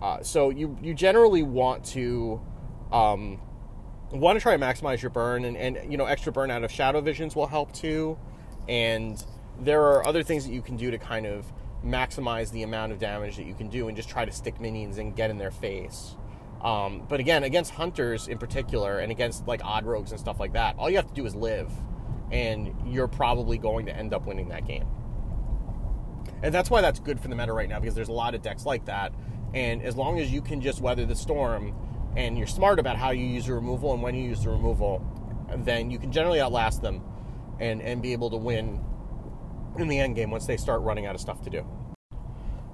Uh, 0.00 0.22
so 0.22 0.50
you 0.50 0.76
you 0.82 0.94
generally 0.94 1.42
want 1.42 1.84
to 1.84 2.40
um, 2.92 3.40
want 4.12 4.36
to 4.36 4.40
try 4.40 4.56
to 4.56 4.64
maximize 4.64 5.02
your 5.02 5.10
burn, 5.10 5.44
and, 5.44 5.56
and 5.56 5.90
you 5.90 5.98
know, 5.98 6.06
extra 6.06 6.32
burn 6.32 6.50
out 6.50 6.64
of 6.64 6.70
shadow 6.70 7.00
visions 7.00 7.34
will 7.34 7.46
help 7.46 7.72
too. 7.72 8.18
And 8.68 9.22
there 9.60 9.82
are 9.82 10.06
other 10.06 10.22
things 10.22 10.44
that 10.46 10.52
you 10.52 10.62
can 10.62 10.76
do 10.76 10.90
to 10.90 10.98
kind 10.98 11.26
of 11.26 11.46
maximize 11.84 12.50
the 12.50 12.62
amount 12.62 12.92
of 12.92 12.98
damage 12.98 13.36
that 13.36 13.46
you 13.46 13.54
can 13.54 13.68
do 13.68 13.88
and 13.88 13.96
just 13.96 14.08
try 14.08 14.24
to 14.24 14.32
stick 14.32 14.60
minions 14.60 14.98
and 14.98 15.14
get 15.14 15.30
in 15.30 15.38
their 15.38 15.50
face. 15.50 16.16
Um, 16.62 17.06
but 17.08 17.20
again, 17.20 17.44
against 17.44 17.72
hunters 17.72 18.28
in 18.28 18.38
particular, 18.38 18.98
and 18.98 19.12
against 19.12 19.46
like 19.46 19.64
odd 19.64 19.86
rogues 19.86 20.10
and 20.10 20.20
stuff 20.20 20.40
like 20.40 20.52
that, 20.54 20.76
all 20.76 20.90
you 20.90 20.96
have 20.96 21.06
to 21.06 21.14
do 21.14 21.24
is 21.24 21.34
live, 21.34 21.70
and 22.32 22.74
you're 22.86 23.08
probably 23.08 23.58
going 23.58 23.86
to 23.86 23.96
end 23.96 24.12
up 24.12 24.26
winning 24.26 24.48
that 24.48 24.66
game. 24.66 24.86
And 26.42 26.54
that's 26.54 26.70
why 26.70 26.80
that's 26.80 27.00
good 27.00 27.20
for 27.20 27.28
the 27.28 27.34
meta 27.34 27.52
right 27.52 27.68
now 27.68 27.80
because 27.80 27.94
there's 27.94 28.08
a 28.08 28.12
lot 28.12 28.34
of 28.34 28.42
decks 28.42 28.64
like 28.64 28.84
that. 28.86 29.12
And 29.54 29.82
as 29.82 29.96
long 29.96 30.18
as 30.20 30.30
you 30.30 30.40
can 30.40 30.60
just 30.60 30.80
weather 30.80 31.06
the 31.06 31.16
storm 31.16 31.74
and 32.16 32.36
you're 32.36 32.46
smart 32.46 32.78
about 32.78 32.96
how 32.96 33.10
you 33.10 33.24
use 33.24 33.46
your 33.46 33.56
removal 33.56 33.92
and 33.92 34.02
when 34.02 34.14
you 34.14 34.28
use 34.28 34.44
the 34.44 34.50
removal, 34.50 35.02
then 35.58 35.90
you 35.90 35.98
can 35.98 36.12
generally 36.12 36.40
outlast 36.40 36.82
them 36.82 37.02
and, 37.58 37.80
and 37.82 38.02
be 38.02 38.12
able 38.12 38.30
to 38.30 38.36
win 38.36 38.80
in 39.78 39.88
the 39.88 39.98
end 39.98 40.16
game 40.16 40.30
once 40.30 40.46
they 40.46 40.56
start 40.56 40.82
running 40.82 41.06
out 41.06 41.14
of 41.14 41.20
stuff 41.20 41.42
to 41.42 41.50
do. 41.50 41.66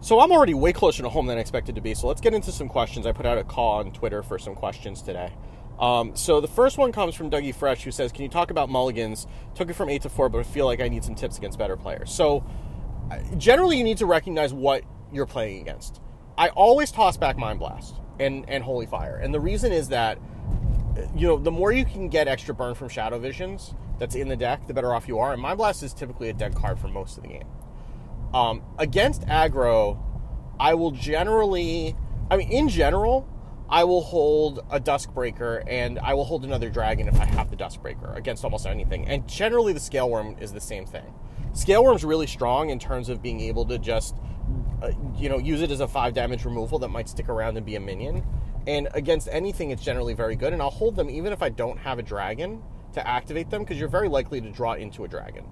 So 0.00 0.20
I'm 0.20 0.33
already 0.33 0.53
way 0.53 0.72
closer 0.72 1.03
to 1.03 1.09
home 1.09 1.27
than 1.27 1.38
I 1.38 1.40
expected 1.40 1.77
to 1.77 1.81
be. 1.81 1.94
So 1.94 2.09
let's 2.09 2.20
get 2.20 2.35
into 2.35 2.53
some 2.53 2.68
questions. 2.68 3.07
I 3.07 3.12
put 3.12 3.24
out 3.24 3.38
a 3.38 3.44
call 3.44 3.79
on 3.79 3.90
Twitter 3.92 4.22
for 4.22 4.38
some 4.38 4.55
questions 4.55 5.00
today. 5.00 5.33
Um, 5.79 6.14
so 6.14 6.40
the 6.40 6.48
first 6.48 6.79
one 6.79 6.92
comes 6.92 7.14
from 7.14 7.31
Dougie 7.31 7.55
Fresh, 7.55 7.83
who 7.83 7.90
says, 7.90 8.12
"Can 8.12 8.22
you 8.22 8.29
talk 8.29 8.50
about 8.50 8.68
mulligans? 8.68 9.27
Took 9.55 9.70
it 9.70 9.72
from 9.72 9.88
eight 9.88 10.03
to 10.03 10.09
four, 10.09 10.29
but 10.29 10.38
I 10.38 10.42
feel 10.42 10.66
like 10.66 10.81
I 10.81 10.88
need 10.88 11.05
some 11.05 11.14
tips 11.14 11.38
against 11.38 11.59
better 11.59 11.77
players." 11.77 12.12
So 12.12 12.44
generally, 13.37 13.79
you 13.79 13.85
need 13.85 13.99
to 13.99 14.07
recognize 14.07 14.53
what 14.53 14.85
you're 15.12 15.27
playing 15.27 15.61
against. 15.61 16.01
I 16.37 16.49
always 16.49 16.90
toss 16.90 17.17
back 17.17 17.37
Mind 17.37 17.59
Blast 17.59 17.95
and 18.19 18.45
and 18.49 18.62
Holy 18.62 18.87
Fire, 18.87 19.17
and 19.17 19.33
the 19.33 19.40
reason 19.40 19.73
is 19.73 19.88
that 19.88 20.19
you 21.14 21.27
know 21.27 21.38
the 21.38 21.51
more 21.51 21.73
you 21.73 21.85
can 21.85 22.09
get 22.09 22.29
extra 22.29 22.55
burn 22.55 22.75
from 22.75 22.88
Shadow 22.88 23.19
Visions 23.19 23.75
that's 23.99 24.14
in 24.14 24.29
the 24.29 24.37
deck, 24.37 24.67
the 24.67 24.75
better 24.75 24.95
off 24.95 25.09
you 25.09 25.19
are. 25.19 25.33
And 25.33 25.40
Mind 25.40 25.59
Blast 25.59 25.83
is 25.83 25.95
typically 25.95 26.29
a 26.29 26.33
dead 26.33 26.55
card 26.55 26.79
for 26.79 26.88
most 26.88 27.17
of 27.17 27.23
the 27.23 27.29
game. 27.29 27.47
Um, 28.33 28.62
against 28.79 29.23
aggro, 29.23 29.99
I 30.59 30.75
will 30.75 30.90
generally, 30.90 31.95
I 32.31 32.37
mean, 32.37 32.51
in 32.51 32.69
general, 32.69 33.29
I 33.69 33.85
will 33.85 34.03
hold 34.03 34.64
a 34.71 34.81
Duskbreaker 34.81 35.62
and 35.67 35.99
I 36.01 36.14
will 36.14 36.25
hold 36.25 36.45
another 36.45 36.69
dragon 36.69 37.09
if 37.09 37.21
I 37.21 37.25
have 37.25 37.51
the 37.51 37.57
Duskbreaker 37.57 38.17
against 38.17 38.45
almost 38.45 38.67
anything. 38.67 39.07
And 39.07 39.29
generally, 39.29 39.73
the 39.73 39.81
Scale 39.81 40.11
Worm 40.11 40.37
is 40.40 40.53
the 40.53 40.61
same 40.61 40.85
thing. 40.87 41.14
Scale 41.55 41.85
Worm's 41.85 42.05
really 42.05 42.27
strong 42.27 42.71
in 42.71 42.79
terms 42.79 43.09
of 43.09 43.23
being 43.23 43.40
able 43.40 43.64
to 43.67 43.79
just, 43.79 44.17
uh, 44.83 44.90
you 45.17 45.29
know, 45.29 45.38
use 45.38 45.62
it 45.62 45.71
as 45.71 45.81
a 45.81 45.88
five 45.88 46.12
damage 46.12 46.45
removal 46.45 46.79
that 46.81 46.88
might 46.88 47.09
stick 47.09 47.29
around 47.29 47.57
and 47.57 47.64
be 47.64 47.77
a 47.77 47.81
minion. 47.81 48.27
And 48.67 48.88
against 48.93 49.29
anything, 49.31 49.71
it's 49.71 49.83
generally 49.83 50.14
very 50.14 50.37
good. 50.37 50.53
And 50.53 50.61
I'll 50.61 50.71
hold 50.71 50.97
them 50.97 51.09
even 51.09 51.33
if 51.33 51.43
I 51.43 51.51
don't 51.51 51.79
have 51.79 51.99
a 51.99 52.03
dragon 52.03 52.62
to 52.95 53.07
activate 53.07 53.51
them 53.51 53.62
because 53.62 53.79
you're 53.79 53.88
very 53.88 54.09
likely 54.09 54.40
to 54.40 54.51
draw 54.51 54.73
into 54.73 55.05
a 55.05 55.09
dragon. 55.09 55.45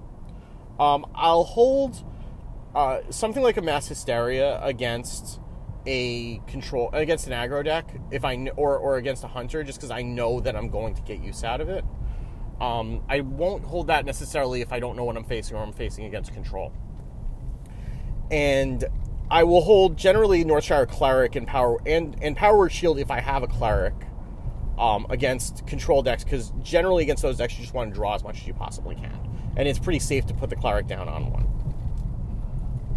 Um, 0.81 1.07
I'll 1.15 1.45
hold 1.45 2.05
uh, 2.75 3.01
something 3.11 3.43
like 3.43 3.57
a 3.57 3.63
mass 3.63 3.87
hysteria 3.87 4.61
against 4.63 5.41
a 5.85 6.39
control 6.47 6.91
against 6.93 7.27
an 7.27 7.33
aggro 7.33 7.65
deck 7.65 7.93
if 8.13 8.25
I 8.25 8.37
or 8.57 8.79
or 8.79 8.97
against 8.99 9.25
a 9.25 9.27
hunter 9.27 9.65
just 9.65 9.79
because 9.79 9.91
I 9.91 10.03
know 10.03 10.39
that 10.39 10.55
I'm 10.55 10.69
going 10.69 10.95
to 10.95 11.03
get 11.03 11.21
use 11.21 11.43
out 11.43 11.61
of 11.61 11.69
it. 11.69 11.85
Um, 12.63 13.03
I 13.09 13.21
won't 13.21 13.65
hold 13.65 13.89
that 13.89 14.05
necessarily 14.05 14.61
if 14.61 14.73
I 14.73 14.79
don't 14.79 14.97
know 14.97 15.03
what 15.03 15.17
I'm 15.17 15.25
facing 15.25 15.57
or 15.57 15.65
I'm 15.65 15.73
facing 15.73 16.05
against 16.05 16.33
control. 16.33 16.73
And 18.31 18.85
I 19.29 19.43
will 19.43 19.63
hold 19.63 19.97
generally 19.97 20.45
Northshire 20.45 20.87
Cleric 20.89 21.35
and 21.35 21.45
Power 21.45 21.81
and, 21.85 22.17
and 22.23 22.37
Power 22.37 22.57
Word 22.57 22.71
Shield 22.71 22.99
if 22.99 23.11
I 23.11 23.21
have 23.21 23.43
a 23.43 23.49
Cleric 23.49 23.95
um, 24.79 25.07
against 25.11 25.67
control 25.67 26.03
decks, 26.03 26.23
because 26.23 26.53
generally 26.63 27.03
against 27.03 27.23
those 27.23 27.37
decks 27.37 27.55
you 27.55 27.63
just 27.63 27.75
want 27.75 27.91
to 27.91 27.95
draw 27.95 28.15
as 28.15 28.23
much 28.23 28.39
as 28.39 28.47
you 28.47 28.55
possibly 28.55 28.95
can. 28.95 29.19
And 29.57 29.67
it's 29.67 29.81
pretty 29.81 29.99
safe 29.99 30.25
to 30.27 30.35
put 30.35 30.49
the 30.49 30.57
Cleric 30.57 30.87
down 30.87 31.09
on 31.09 31.33
one. 31.33 31.49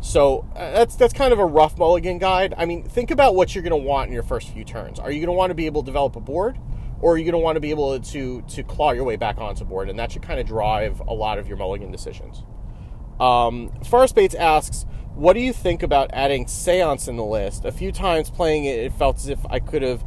So 0.01 0.47
uh, 0.55 0.71
that's 0.73 0.95
that's 0.95 1.13
kind 1.13 1.33
of 1.33 1.39
a 1.39 1.45
rough 1.45 1.79
mulligan 1.79 2.19
guide. 2.19 2.53
I 2.55 2.65
mean, 2.65 2.83
think 2.83 3.09
about 3.09 3.33
what 3.33 3.55
you're 3.55 3.63
going 3.63 3.71
to 3.71 3.87
want 3.87 4.09
in 4.09 4.13
your 4.13 4.21
first 4.21 4.49
few 4.49 4.63
turns. 4.63 4.99
Are 4.99 5.11
you 5.11 5.19
going 5.19 5.33
to 5.33 5.37
want 5.37 5.49
to 5.49 5.55
be 5.55 5.65
able 5.65 5.81
to 5.81 5.87
develop 5.87 6.15
a 6.15 6.19
board? 6.19 6.59
Or 7.05 7.13
are 7.13 7.17
you 7.19 7.23
going 7.23 7.33
to 7.33 7.37
want 7.37 7.55
to 7.55 7.59
be 7.59 7.69
able 7.69 7.99
to 7.99 8.41
to 8.41 8.63
claw 8.63 8.89
your 8.89 9.03
way 9.03 9.15
back 9.15 9.37
onto 9.37 9.63
board, 9.63 9.91
and 9.91 9.99
that 9.99 10.11
should 10.11 10.23
kind 10.23 10.39
of 10.39 10.47
drive 10.47 10.99
a 11.01 11.13
lot 11.13 11.37
of 11.37 11.47
your 11.47 11.55
mulligan 11.55 11.91
decisions. 11.91 12.43
Um, 13.19 13.71
Forest 13.83 14.15
Bates 14.15 14.33
asks, 14.33 14.87
"What 15.13 15.33
do 15.33 15.39
you 15.39 15.53
think 15.53 15.83
about 15.83 16.09
adding 16.13 16.47
Seance 16.47 17.07
in 17.07 17.15
the 17.15 17.23
list? 17.23 17.63
A 17.63 17.71
few 17.71 17.91
times 17.91 18.31
playing 18.31 18.65
it, 18.65 18.79
it 18.79 18.91
felt 18.91 19.17
as 19.17 19.27
if 19.27 19.37
I 19.51 19.59
could 19.59 19.83
have." 19.83 20.03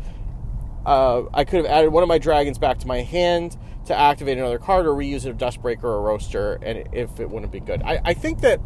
Uh, 0.84 1.22
I 1.32 1.44
could 1.44 1.58
have 1.58 1.66
added 1.66 1.90
one 1.90 2.02
of 2.02 2.08
my 2.08 2.18
dragons 2.18 2.58
back 2.58 2.78
to 2.78 2.86
my 2.88 3.02
hand 3.02 3.56
to 3.84 3.96
activate 3.96 4.36
another 4.36 4.58
card 4.58 4.84
or 4.84 4.92
reuse 4.92 5.24
a 5.24 5.32
Duskbreaker 5.32 5.84
or 5.84 6.02
Roaster, 6.02 6.58
and 6.62 6.88
if 6.92 7.20
it 7.20 7.30
wouldn't 7.30 7.52
be 7.52 7.60
good. 7.60 7.80
I, 7.84 8.00
I 8.04 8.12
think 8.12 8.40
that 8.40 8.60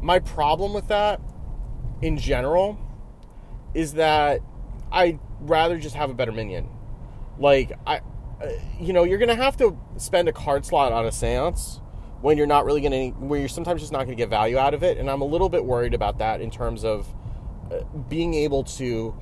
my 0.00 0.18
problem 0.18 0.72
with 0.72 0.88
that 0.88 1.20
in 2.00 2.16
general 2.16 2.78
is 3.74 3.92
that 3.92 4.40
I'd 4.90 5.18
rather 5.40 5.76
just 5.78 5.94
have 5.94 6.08
a 6.08 6.14
better 6.14 6.32
minion. 6.32 6.70
Like 7.38 7.72
I, 7.86 8.00
uh, 8.42 8.48
you 8.80 8.92
know, 8.92 9.04
you're 9.04 9.18
gonna 9.18 9.34
have 9.34 9.56
to 9.58 9.78
spend 9.96 10.28
a 10.28 10.32
card 10.32 10.64
slot 10.64 10.92
on 10.92 11.06
a 11.06 11.12
seance 11.12 11.80
when 12.22 12.38
you're 12.38 12.46
not 12.46 12.64
really 12.64 12.80
gonna, 12.80 13.08
where 13.08 13.38
you're 13.38 13.48
sometimes 13.48 13.80
just 13.80 13.92
not 13.92 14.04
gonna 14.04 14.14
get 14.14 14.28
value 14.28 14.58
out 14.58 14.74
of 14.74 14.82
it, 14.82 14.98
and 14.98 15.10
I'm 15.10 15.20
a 15.20 15.26
little 15.26 15.48
bit 15.48 15.64
worried 15.64 15.94
about 15.94 16.18
that 16.18 16.40
in 16.40 16.50
terms 16.50 16.84
of 16.84 17.06
uh, 17.70 17.80
being 18.08 18.34
able 18.34 18.64
to, 18.64 19.14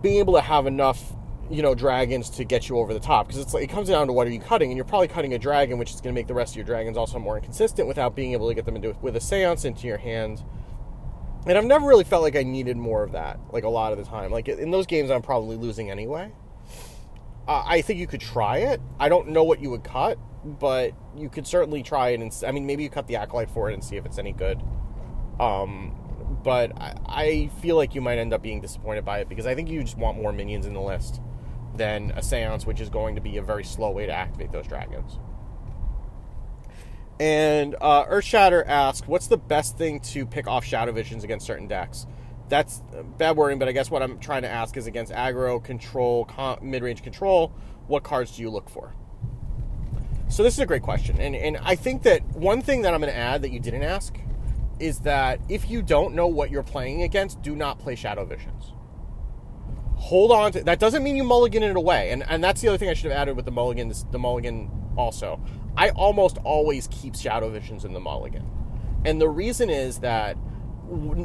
being 0.00 0.18
able 0.18 0.34
to 0.34 0.40
have 0.40 0.66
enough 0.66 1.12
you 1.50 1.62
know 1.62 1.74
dragons 1.74 2.30
to 2.30 2.44
get 2.44 2.68
you 2.68 2.78
over 2.78 2.94
the 2.94 3.00
top. 3.00 3.26
Because 3.26 3.42
it's 3.42 3.52
like 3.52 3.64
it 3.64 3.70
comes 3.70 3.88
down 3.88 4.06
to 4.06 4.12
what 4.12 4.26
are 4.26 4.30
you 4.30 4.40
cutting? 4.40 4.70
And 4.70 4.76
you're 4.76 4.84
probably 4.84 5.08
cutting 5.08 5.34
a 5.34 5.38
dragon 5.38 5.78
which 5.78 5.92
is 5.92 6.00
going 6.00 6.14
to 6.14 6.18
make 6.18 6.28
the 6.28 6.34
rest 6.34 6.52
of 6.52 6.56
your 6.56 6.64
dragons 6.64 6.96
also 6.96 7.18
more 7.18 7.36
inconsistent 7.36 7.88
without 7.88 8.14
being 8.14 8.32
able 8.32 8.48
to 8.48 8.54
get 8.54 8.64
them 8.64 8.76
into 8.76 8.96
with 9.02 9.16
a 9.16 9.20
seance 9.20 9.64
into 9.64 9.86
your 9.86 9.98
hand. 9.98 10.42
And 11.46 11.56
i've 11.56 11.64
never 11.64 11.86
really 11.86 12.04
felt 12.04 12.22
like 12.22 12.36
i 12.36 12.42
needed 12.42 12.76
more 12.76 13.02
of 13.02 13.12
that 13.12 13.40
like 13.50 13.64
a 13.64 13.68
lot 13.68 13.92
of 13.92 13.98
the 13.98 14.04
time. 14.04 14.30
Like 14.30 14.48
in 14.48 14.70
those 14.70 14.86
games 14.86 15.10
i'm 15.10 15.22
probably 15.22 15.56
losing 15.56 15.90
anyway 15.90 16.32
uh, 17.50 17.64
I 17.66 17.82
think 17.82 17.98
you 17.98 18.06
could 18.06 18.20
try 18.20 18.58
it. 18.58 18.80
I 19.00 19.08
don't 19.08 19.30
know 19.30 19.42
what 19.42 19.60
you 19.60 19.70
would 19.70 19.82
cut, 19.82 20.18
but 20.44 20.92
you 21.16 21.28
could 21.28 21.48
certainly 21.48 21.82
try 21.82 22.10
it. 22.10 22.20
And 22.20 22.32
I 22.46 22.52
mean, 22.52 22.64
maybe 22.64 22.84
you 22.84 22.90
cut 22.90 23.08
the 23.08 23.16
acolyte 23.16 23.50
for 23.50 23.68
it 23.68 23.74
and 23.74 23.82
see 23.82 23.96
if 23.96 24.06
it's 24.06 24.18
any 24.18 24.32
good. 24.32 24.62
Um, 25.40 25.96
but 26.44 26.70
I, 26.80 26.94
I 27.08 27.50
feel 27.60 27.74
like 27.74 27.96
you 27.96 28.00
might 28.00 28.18
end 28.18 28.32
up 28.32 28.40
being 28.40 28.60
disappointed 28.60 29.04
by 29.04 29.18
it 29.18 29.28
because 29.28 29.46
I 29.46 29.56
think 29.56 29.68
you 29.68 29.82
just 29.82 29.98
want 29.98 30.16
more 30.16 30.32
minions 30.32 30.64
in 30.64 30.74
the 30.74 30.80
list 30.80 31.20
than 31.74 32.12
a 32.12 32.22
seance, 32.22 32.66
which 32.66 32.80
is 32.80 32.88
going 32.88 33.16
to 33.16 33.20
be 33.20 33.36
a 33.36 33.42
very 33.42 33.64
slow 33.64 33.90
way 33.90 34.06
to 34.06 34.12
activate 34.12 34.52
those 34.52 34.68
dragons. 34.68 35.18
And 37.18 37.74
uh, 37.80 38.04
Earthshatter 38.04 38.64
asks, 38.64 39.08
"What's 39.08 39.26
the 39.26 39.36
best 39.36 39.76
thing 39.76 39.98
to 40.00 40.24
pick 40.24 40.46
off 40.46 40.64
Shadow 40.64 40.92
Visions 40.92 41.24
against 41.24 41.46
certain 41.46 41.66
decks?" 41.66 42.06
That's 42.50 42.82
bad 43.16 43.36
wording, 43.36 43.58
but 43.58 43.68
I 43.68 43.72
guess 43.72 43.90
what 43.90 44.02
I'm 44.02 44.18
trying 44.18 44.42
to 44.42 44.48
ask 44.48 44.76
is 44.76 44.86
against 44.86 45.12
aggro, 45.12 45.62
control, 45.62 46.28
mid 46.60 46.82
range 46.82 47.02
control, 47.02 47.52
what 47.86 48.02
cards 48.02 48.36
do 48.36 48.42
you 48.42 48.50
look 48.50 48.68
for? 48.68 48.94
So 50.28 50.42
this 50.42 50.54
is 50.54 50.60
a 50.60 50.66
great 50.66 50.82
question. 50.82 51.20
And, 51.20 51.34
and 51.34 51.56
I 51.58 51.74
think 51.74 52.02
that 52.02 52.22
one 52.36 52.60
thing 52.60 52.82
that 52.82 52.94
I'm 52.94 53.00
going 53.00 53.12
to 53.12 53.18
add 53.18 53.42
that 53.42 53.50
you 53.50 53.58
didn't 53.58 53.82
ask 53.82 54.16
is 54.78 55.00
that 55.00 55.40
if 55.48 55.70
you 55.70 55.82
don't 55.82 56.14
know 56.14 56.26
what 56.26 56.50
you're 56.50 56.62
playing 56.62 57.02
against, 57.02 57.42
do 57.42 57.56
not 57.56 57.78
play 57.78 57.94
Shadow 57.94 58.24
Visions. 58.24 58.72
Hold 59.96 60.32
on 60.32 60.52
to 60.52 60.64
that 60.64 60.78
doesn't 60.78 61.02
mean 61.02 61.16
you 61.16 61.24
mulligan 61.24 61.62
it 61.62 61.76
away. 61.76 62.10
And 62.10 62.24
and 62.26 62.42
that's 62.42 62.62
the 62.62 62.68
other 62.68 62.78
thing 62.78 62.88
I 62.88 62.94
should 62.94 63.10
have 63.10 63.20
added 63.20 63.36
with 63.36 63.44
the 63.44 63.50
mulligan 63.50 63.92
the 64.10 64.18
mulligan 64.18 64.70
also. 64.96 65.40
I 65.76 65.90
almost 65.90 66.38
always 66.38 66.88
keep 66.90 67.14
Shadow 67.14 67.50
Visions 67.50 67.84
in 67.84 67.92
the 67.92 68.00
mulligan. 68.00 68.48
And 69.04 69.20
the 69.20 69.28
reason 69.28 69.68
is 69.68 69.98
that 69.98 70.38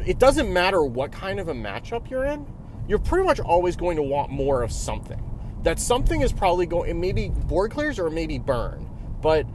it 0.05 0.19
doesn't 0.19 0.51
matter 0.51 0.83
what 0.83 1.11
kind 1.11 1.39
of 1.39 1.47
a 1.47 1.53
matchup 1.53 2.09
you're 2.09 2.25
in, 2.25 2.45
you're 2.87 2.99
pretty 2.99 3.25
much 3.25 3.39
always 3.39 3.75
going 3.75 3.97
to 3.97 4.03
want 4.03 4.31
more 4.31 4.61
of 4.61 4.71
something. 4.71 5.21
That 5.63 5.79
something 5.79 6.21
is 6.21 6.31
probably 6.31 6.67
going, 6.67 6.99
maybe 6.99 7.29
board 7.29 7.71
clears 7.71 7.97
or 7.97 8.09
maybe 8.09 8.37
burn, 8.37 8.87
but 9.21 9.47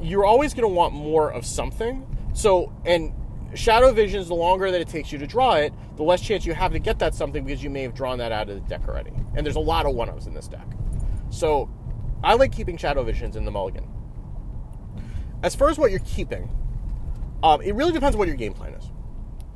you're 0.00 0.24
always 0.24 0.54
going 0.54 0.68
to 0.68 0.74
want 0.74 0.94
more 0.94 1.30
of 1.30 1.44
something. 1.44 2.06
So, 2.32 2.72
and 2.84 3.12
Shadow 3.54 3.92
Visions, 3.92 4.28
the 4.28 4.34
longer 4.34 4.70
that 4.70 4.80
it 4.80 4.88
takes 4.88 5.10
you 5.10 5.18
to 5.18 5.26
draw 5.26 5.54
it, 5.54 5.72
the 5.96 6.02
less 6.02 6.20
chance 6.20 6.46
you 6.46 6.54
have 6.54 6.72
to 6.72 6.78
get 6.78 6.98
that 7.00 7.14
something 7.14 7.44
because 7.44 7.64
you 7.64 7.70
may 7.70 7.82
have 7.82 7.94
drawn 7.94 8.18
that 8.18 8.30
out 8.30 8.48
of 8.48 8.62
the 8.62 8.68
deck 8.68 8.86
already. 8.86 9.12
And 9.34 9.44
there's 9.44 9.56
a 9.56 9.60
lot 9.60 9.86
of 9.86 9.94
one 9.94 10.08
ofs 10.08 10.26
in 10.26 10.34
this 10.34 10.46
deck. 10.46 10.66
So, 11.30 11.68
I 12.22 12.34
like 12.34 12.52
keeping 12.52 12.76
Shadow 12.76 13.02
Visions 13.02 13.34
in 13.36 13.44
the 13.44 13.50
mulligan. 13.50 13.88
As 15.42 15.54
far 15.54 15.68
as 15.68 15.78
what 15.78 15.90
you're 15.90 16.00
keeping, 16.00 16.50
um, 17.42 17.60
it 17.60 17.74
really 17.74 17.92
depends 17.92 18.14
on 18.14 18.18
what 18.18 18.28
your 18.28 18.36
game 18.36 18.52
plan 18.52 18.74
is. 18.74 18.90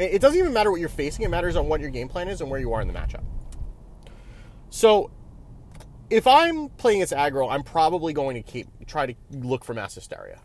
It 0.01 0.23
doesn't 0.23 0.39
even 0.39 0.53
matter 0.53 0.71
what 0.71 0.81
you're 0.81 0.89
facing, 0.89 1.25
it 1.25 1.29
matters 1.29 1.57
on 1.57 1.69
what 1.69 1.81
your 1.81 1.91
game 1.91 2.09
plan 2.09 2.29
is 2.29 2.41
and 2.41 2.51
where 2.51 2.59
you 2.59 2.73
are 2.73 2.81
in 2.81 2.89
the 2.89 2.95
matchup. 2.95 3.23
So, 4.71 5.11
if 6.09 6.27
I'm 6.27 6.71
playing 6.71 7.03
as 7.03 7.13
aggro, 7.13 7.51
I'm 7.51 7.63
probably 7.63 8.13
going 8.13 8.35
to 8.35 8.43
keep 8.43 8.69
try 8.87 9.07
to 9.07 9.15
look 9.31 9.65
for 9.65 9.75
mass 9.75 9.95
hysteria 9.95 10.41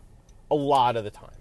a 0.50 0.54
lot 0.54 0.96
of 0.96 1.04
the 1.04 1.10
time, 1.10 1.34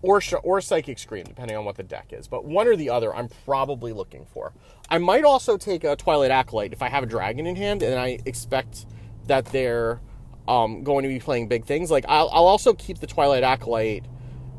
or 0.00 0.20
or 0.42 0.60
psychic 0.60 0.98
scream, 0.98 1.24
depending 1.24 1.56
on 1.56 1.64
what 1.64 1.76
the 1.76 1.82
deck 1.82 2.12
is. 2.12 2.28
But 2.28 2.44
one 2.44 2.68
or 2.68 2.76
the 2.76 2.90
other, 2.90 3.14
I'm 3.14 3.28
probably 3.44 3.92
looking 3.92 4.26
for. 4.26 4.52
I 4.88 4.98
might 4.98 5.24
also 5.24 5.56
take 5.56 5.84
a 5.84 5.96
Twilight 5.96 6.30
Acolyte 6.30 6.72
if 6.72 6.82
I 6.82 6.88
have 6.88 7.02
a 7.02 7.06
dragon 7.06 7.46
in 7.46 7.56
hand 7.56 7.82
and 7.82 7.98
I 7.98 8.18
expect 8.24 8.86
that 9.26 9.46
they're 9.46 10.00
um, 10.46 10.84
going 10.84 11.02
to 11.02 11.08
be 11.08 11.18
playing 11.18 11.48
big 11.48 11.64
things. 11.64 11.90
Like 11.90 12.04
I'll, 12.08 12.28
I'll 12.30 12.46
also 12.46 12.72
keep 12.74 12.98
the 13.00 13.06
Twilight 13.06 13.42
Acolyte 13.42 14.04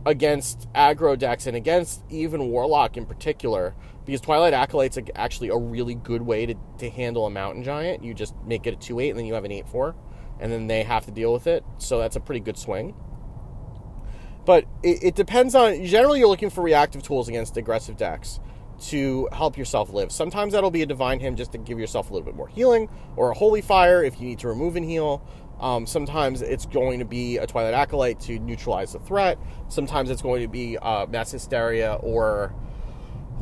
against 0.08 0.72
aggro 0.72 1.20
decks 1.20 1.48
and 1.48 1.58
against 1.58 2.02
even 2.10 2.48
Warlock 2.48 2.96
in 2.96 3.06
particular, 3.06 3.76
because 4.06 4.22
Twilight 4.22 4.54
Acolyte's 4.54 4.98
actually 5.16 5.50
a 5.50 5.58
really 5.58 5.96
good 5.96 6.22
way 6.22 6.46
to, 6.46 6.56
to 6.78 6.90
handle 6.90 7.26
a 7.26 7.30
Mountain 7.30 7.64
Giant. 7.64 8.04
You 8.04 8.14
just 8.14 8.34
make 8.46 8.66
it 8.66 8.74
a 8.74 8.78
2 8.78 9.02
8 9.02 9.10
and 9.10 9.20
then 9.20 9.26
you 9.26 9.34
have 9.34 9.44
an 9.44 9.52
8 9.52 9.68
4, 9.68 9.96
and 10.40 10.50
then 10.50 10.68
they 10.68 10.84
have 10.84 11.06
to 11.06 11.12
deal 11.12 11.34
with 11.34 11.46
it. 11.46 11.66
So 11.78 12.00
that's 12.00 12.16
a 12.16 12.22
pretty 12.22 12.40
good 12.40 12.58
swing. 12.58 12.96
But 14.46 14.64
it, 14.82 15.04
it 15.04 15.16
depends 15.16 15.54
on. 15.56 15.84
Generally, 15.84 16.20
you're 16.20 16.30
looking 16.30 16.50
for 16.50 16.64
reactive 16.64 17.04
tools 17.04 17.28
against 17.28 17.58
aggressive 17.58 17.98
decks 17.98 18.40
to 18.80 19.28
help 19.34 19.58
yourself 19.58 19.92
live. 19.92 20.10
Sometimes 20.10 20.54
that'll 20.54 20.72
be 20.72 20.84
a 20.84 20.86
Divine 20.86 21.20
Hymn 21.20 21.36
just 21.36 21.52
to 21.52 21.58
give 21.58 21.80
yourself 21.80 22.10
a 22.10 22.14
little 22.14 22.26
bit 22.26 22.36
more 22.36 22.48
healing, 22.48 22.88
or 23.18 23.32
a 23.32 23.34
Holy 23.34 23.62
Fire 23.62 24.02
if 24.06 24.22
you 24.22 24.28
need 24.28 24.40
to 24.40 24.48
remove 24.48 24.78
and 24.78 24.86
heal. 24.86 25.28
Um, 25.60 25.88
sometimes 25.88 26.42
it's 26.42 26.66
going 26.66 27.00
to 27.00 27.06
be 27.06 27.38
a 27.38 27.48
Twilight 27.48 27.74
Acolyte 27.74 28.20
to 28.22 28.40
neutralize 28.40 28.94
the 28.94 29.00
threat. 29.00 29.40
Sometimes 29.70 30.10
it's 30.10 30.22
going 30.22 30.42
to 30.42 30.48
be 30.48 30.78
uh, 30.78 31.08
Mass 31.08 31.32
Hysteria 31.32 31.96
or 31.96 32.54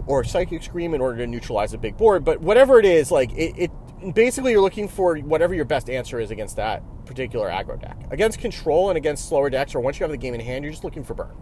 or 0.08 0.23
Psychic 0.23 0.62
Scream 0.62 0.93
in 0.93 1.01
order 1.01 1.17
to 1.19 1.28
neutralize 1.28 1.73
a 1.73 1.78
big 1.78 1.97
board. 1.97 2.23
But 2.25 2.41
whatever 2.41 2.80
it 2.80 2.86
is, 2.86 3.12
like 3.12 3.32
it, 3.34 3.56
it 3.58 4.13
basically 4.13 4.51
you're 4.51 4.62
looking 4.62 4.88
for 4.88 5.17
whatever 5.17 5.54
your 5.54 5.65
best 5.65 5.89
answer 5.89 6.19
is 6.19 6.32
against 6.32 6.56
that 6.58 6.84
particular 7.06 7.49
aggro 7.49 7.80
deck. 7.80 7.97
Against 8.12 8.39
control 8.39 8.89
and 8.89 8.97
against 8.97 9.28
slower 9.28 9.49
decks, 9.49 9.75
or 9.75 9.80
once 9.80 9.99
you 9.99 10.04
have 10.04 10.12
the 10.12 10.17
game 10.17 10.34
in 10.34 10.39
hand, 10.39 10.63
you're 10.63 10.73
just 10.73 10.84
looking 10.84 11.04
for 11.04 11.13
burn. 11.13 11.36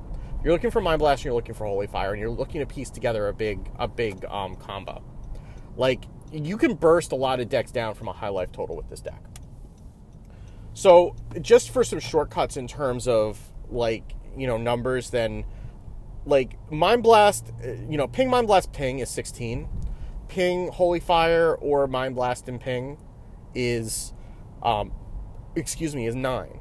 You're 0.43 0.53
looking 0.53 0.71
for 0.71 0.81
Mind 0.81 0.99
Blast, 0.99 1.21
and 1.21 1.25
you're 1.25 1.33
looking 1.33 1.55
for 1.55 1.65
Holy 1.65 1.87
Fire, 1.87 2.11
and 2.11 2.19
you're 2.19 2.29
looking 2.29 2.59
to 2.59 2.65
piece 2.65 2.89
together 2.89 3.27
a 3.27 3.33
big 3.33 3.69
a 3.77 3.87
big 3.87 4.25
um, 4.25 4.55
combo. 4.55 5.03
Like 5.77 6.05
you 6.31 6.57
can 6.57 6.73
burst 6.75 7.11
a 7.11 7.15
lot 7.15 7.39
of 7.39 7.49
decks 7.49 7.71
down 7.71 7.95
from 7.95 8.07
a 8.07 8.13
high 8.13 8.29
life 8.29 8.51
total 8.51 8.75
with 8.75 8.89
this 8.89 9.01
deck. 9.01 9.21
So 10.73 11.15
just 11.41 11.69
for 11.69 11.83
some 11.83 11.99
shortcuts 11.99 12.57
in 12.57 12.67
terms 12.67 13.07
of 13.07 13.39
like 13.69 14.15
you 14.35 14.47
know 14.47 14.57
numbers, 14.57 15.09
then 15.09 15.45
like 16.25 16.57
Mind 16.71 17.03
Blast, 17.03 17.51
uh, 17.63 17.71
you 17.89 17.97
know, 17.97 18.07
Ping 18.07 18.29
Mind 18.29 18.47
Blast 18.47 18.71
Ping 18.71 18.99
is 18.99 19.09
16. 19.09 19.67
Ping 20.27 20.69
Holy 20.69 20.99
Fire 20.99 21.53
or 21.55 21.85
Mind 21.87 22.15
Blast 22.15 22.47
and 22.47 22.59
Ping 22.59 22.97
is, 23.53 24.13
um, 24.63 24.91
excuse 25.55 25.95
me, 25.95 26.07
is 26.07 26.15
nine. 26.15 26.59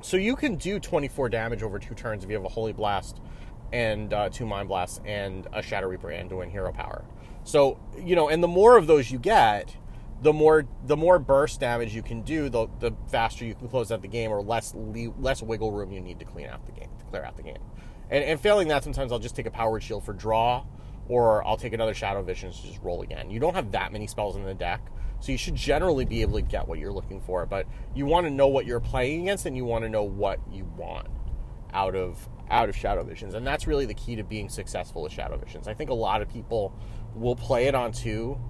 So 0.00 0.16
you 0.16 0.36
can 0.36 0.56
do 0.56 0.78
24 0.80 1.28
damage 1.28 1.62
over 1.62 1.78
two 1.78 1.94
turns 1.94 2.24
if 2.24 2.30
you 2.30 2.36
have 2.36 2.44
a 2.44 2.48
Holy 2.48 2.72
Blast 2.72 3.20
and 3.72 4.12
uh, 4.12 4.28
two 4.30 4.46
Mind 4.46 4.68
Blasts 4.68 5.00
and 5.04 5.46
a 5.52 5.62
Shadow 5.62 5.88
Reaper 5.88 6.10
and 6.10 6.30
Anduin 6.30 6.50
Hero 6.50 6.72
Power. 6.72 7.04
So 7.44 7.78
you 7.98 8.16
know, 8.16 8.28
and 8.28 8.42
the 8.42 8.48
more 8.48 8.76
of 8.76 8.86
those 8.86 9.10
you 9.10 9.18
get, 9.18 9.76
the 10.24 10.32
more 10.32 10.64
the 10.86 10.96
more 10.96 11.18
burst 11.18 11.60
damage 11.60 11.94
you 11.94 12.02
can 12.02 12.22
do, 12.22 12.48
the 12.48 12.66
the 12.80 12.92
faster 13.10 13.44
you 13.44 13.54
can 13.54 13.68
close 13.68 13.92
out 13.92 14.00
the 14.00 14.08
game, 14.08 14.30
or 14.30 14.42
less 14.42 14.74
less 14.74 15.42
wiggle 15.42 15.70
room 15.70 15.92
you 15.92 16.00
need 16.00 16.18
to 16.18 16.24
clean 16.24 16.46
out 16.48 16.64
the 16.64 16.72
game 16.72 16.88
to 16.98 17.04
clear 17.04 17.22
out 17.22 17.36
the 17.36 17.42
game. 17.42 17.58
And, 18.10 18.24
and 18.24 18.40
failing 18.40 18.68
that, 18.68 18.82
sometimes 18.82 19.12
I'll 19.12 19.18
just 19.18 19.36
take 19.36 19.46
a 19.46 19.50
Power 19.50 19.72
Word: 19.72 19.82
Shield 19.82 20.02
for 20.02 20.14
draw, 20.14 20.64
or 21.08 21.46
I'll 21.46 21.58
take 21.58 21.74
another 21.74 21.92
Shadow 21.92 22.22
Vision 22.22 22.50
to 22.50 22.62
just 22.62 22.80
roll 22.82 23.02
again. 23.02 23.30
You 23.30 23.38
don't 23.38 23.54
have 23.54 23.70
that 23.72 23.92
many 23.92 24.06
spells 24.06 24.34
in 24.34 24.44
the 24.44 24.54
deck, 24.54 24.80
so 25.20 25.30
you 25.30 25.36
should 25.36 25.56
generally 25.56 26.06
be 26.06 26.22
able 26.22 26.38
to 26.38 26.42
get 26.42 26.66
what 26.66 26.78
you're 26.78 26.92
looking 26.92 27.20
for. 27.20 27.44
But 27.44 27.66
you 27.94 28.06
want 28.06 28.26
to 28.26 28.30
know 28.30 28.48
what 28.48 28.64
you're 28.64 28.80
playing 28.80 29.22
against, 29.22 29.44
and 29.44 29.54
you 29.54 29.66
want 29.66 29.84
to 29.84 29.90
know 29.90 30.04
what 30.04 30.40
you 30.50 30.64
want 30.76 31.08
out 31.74 31.94
of 31.94 32.30
out 32.48 32.70
of 32.70 32.76
Shadow 32.76 33.04
Visions, 33.04 33.34
and 33.34 33.46
that's 33.46 33.66
really 33.66 33.84
the 33.84 33.94
key 33.94 34.16
to 34.16 34.24
being 34.24 34.48
successful 34.48 35.02
with 35.02 35.12
Shadow 35.12 35.36
Visions. 35.36 35.68
I 35.68 35.74
think 35.74 35.90
a 35.90 35.94
lot 35.94 36.22
of 36.22 36.30
people 36.30 36.74
will 37.14 37.36
play 37.36 37.66
it 37.66 37.74
on 37.74 37.92
two 37.92 38.40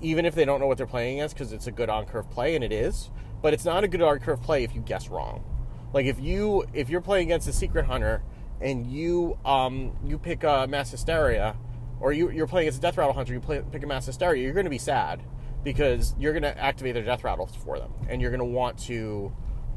even 0.00 0.24
if 0.24 0.34
they 0.34 0.44
don't 0.44 0.60
know 0.60 0.66
what 0.66 0.78
they're 0.78 0.86
playing 0.86 1.18
against, 1.18 1.34
because 1.34 1.52
it's 1.52 1.66
a 1.66 1.72
good 1.72 1.88
on 1.88 2.06
curve 2.06 2.30
play, 2.30 2.54
and 2.54 2.64
it 2.64 2.72
is. 2.72 3.10
But 3.42 3.52
it's 3.52 3.64
not 3.64 3.84
a 3.84 3.88
good 3.88 4.02
on 4.02 4.18
curve 4.20 4.42
play 4.42 4.64
if 4.64 4.74
you 4.74 4.80
guess 4.80 5.08
wrong. 5.08 5.44
Like 5.92 6.06
if 6.06 6.18
you 6.20 6.64
if 6.72 6.88
you're 6.88 7.00
playing 7.00 7.28
against 7.28 7.48
a 7.48 7.52
secret 7.52 7.86
hunter 7.86 8.22
and 8.60 8.86
you 8.86 9.38
um 9.44 9.96
you 10.04 10.18
pick 10.18 10.42
a 10.44 10.66
mass 10.66 10.90
hysteria, 10.90 11.56
or 12.00 12.12
you 12.12 12.30
you're 12.30 12.46
playing 12.46 12.68
against 12.68 12.78
a 12.78 12.82
death 12.82 12.96
rattle 12.96 13.12
hunter, 13.12 13.32
you 13.32 13.40
play, 13.40 13.62
pick 13.70 13.82
a 13.82 13.86
mass 13.86 14.06
hysteria, 14.06 14.42
you're 14.42 14.54
going 14.54 14.64
to 14.64 14.70
be 14.70 14.78
sad 14.78 15.22
because 15.62 16.14
you're 16.18 16.32
going 16.32 16.42
to 16.42 16.58
activate 16.58 16.94
their 16.94 17.04
death 17.04 17.24
rattles 17.24 17.54
for 17.54 17.78
them, 17.78 17.92
and 18.08 18.20
you're 18.20 18.30
going 18.30 18.40
to 18.40 18.44
want 18.44 18.78
to 18.78 19.32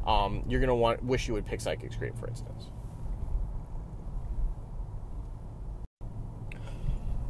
um 0.05 0.43
you're 0.47 0.59
going 0.59 0.69
to 0.69 0.75
want 0.75 1.03
wish 1.03 1.27
you 1.27 1.33
would 1.33 1.45
pick 1.45 1.61
psychic 1.61 1.93
scream, 1.93 2.13
for 2.13 2.27
instance. 2.27 2.67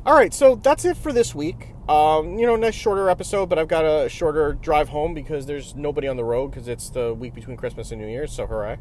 All 0.08 0.14
right, 0.14 0.34
so 0.34 0.56
that's 0.56 0.86
it 0.86 0.96
for 0.96 1.12
this 1.12 1.36
week. 1.36 1.74
Um, 1.90 2.40
you 2.40 2.48
know, 2.48 2.56
nice 2.56 2.76
shorter 2.76 3.10
episode, 3.10 3.50
but 3.50 3.60
I've 3.60 3.68
got 3.68 3.84
a 3.84 4.08
shorter 4.08 4.54
drive 4.54 4.88
home 4.88 5.14
because 5.14 5.46
there's 5.46 5.76
nobody 5.76 6.08
on 6.08 6.16
the 6.16 6.24
road 6.24 6.48
because 6.48 6.70
it's 6.70 6.90
the 6.90 7.14
week 7.14 7.34
between 7.34 7.58
Christmas 7.58 7.92
and 7.92 8.00
New 8.00 8.08
Year's, 8.08 8.32
so 8.32 8.48
hooray. 8.48 8.78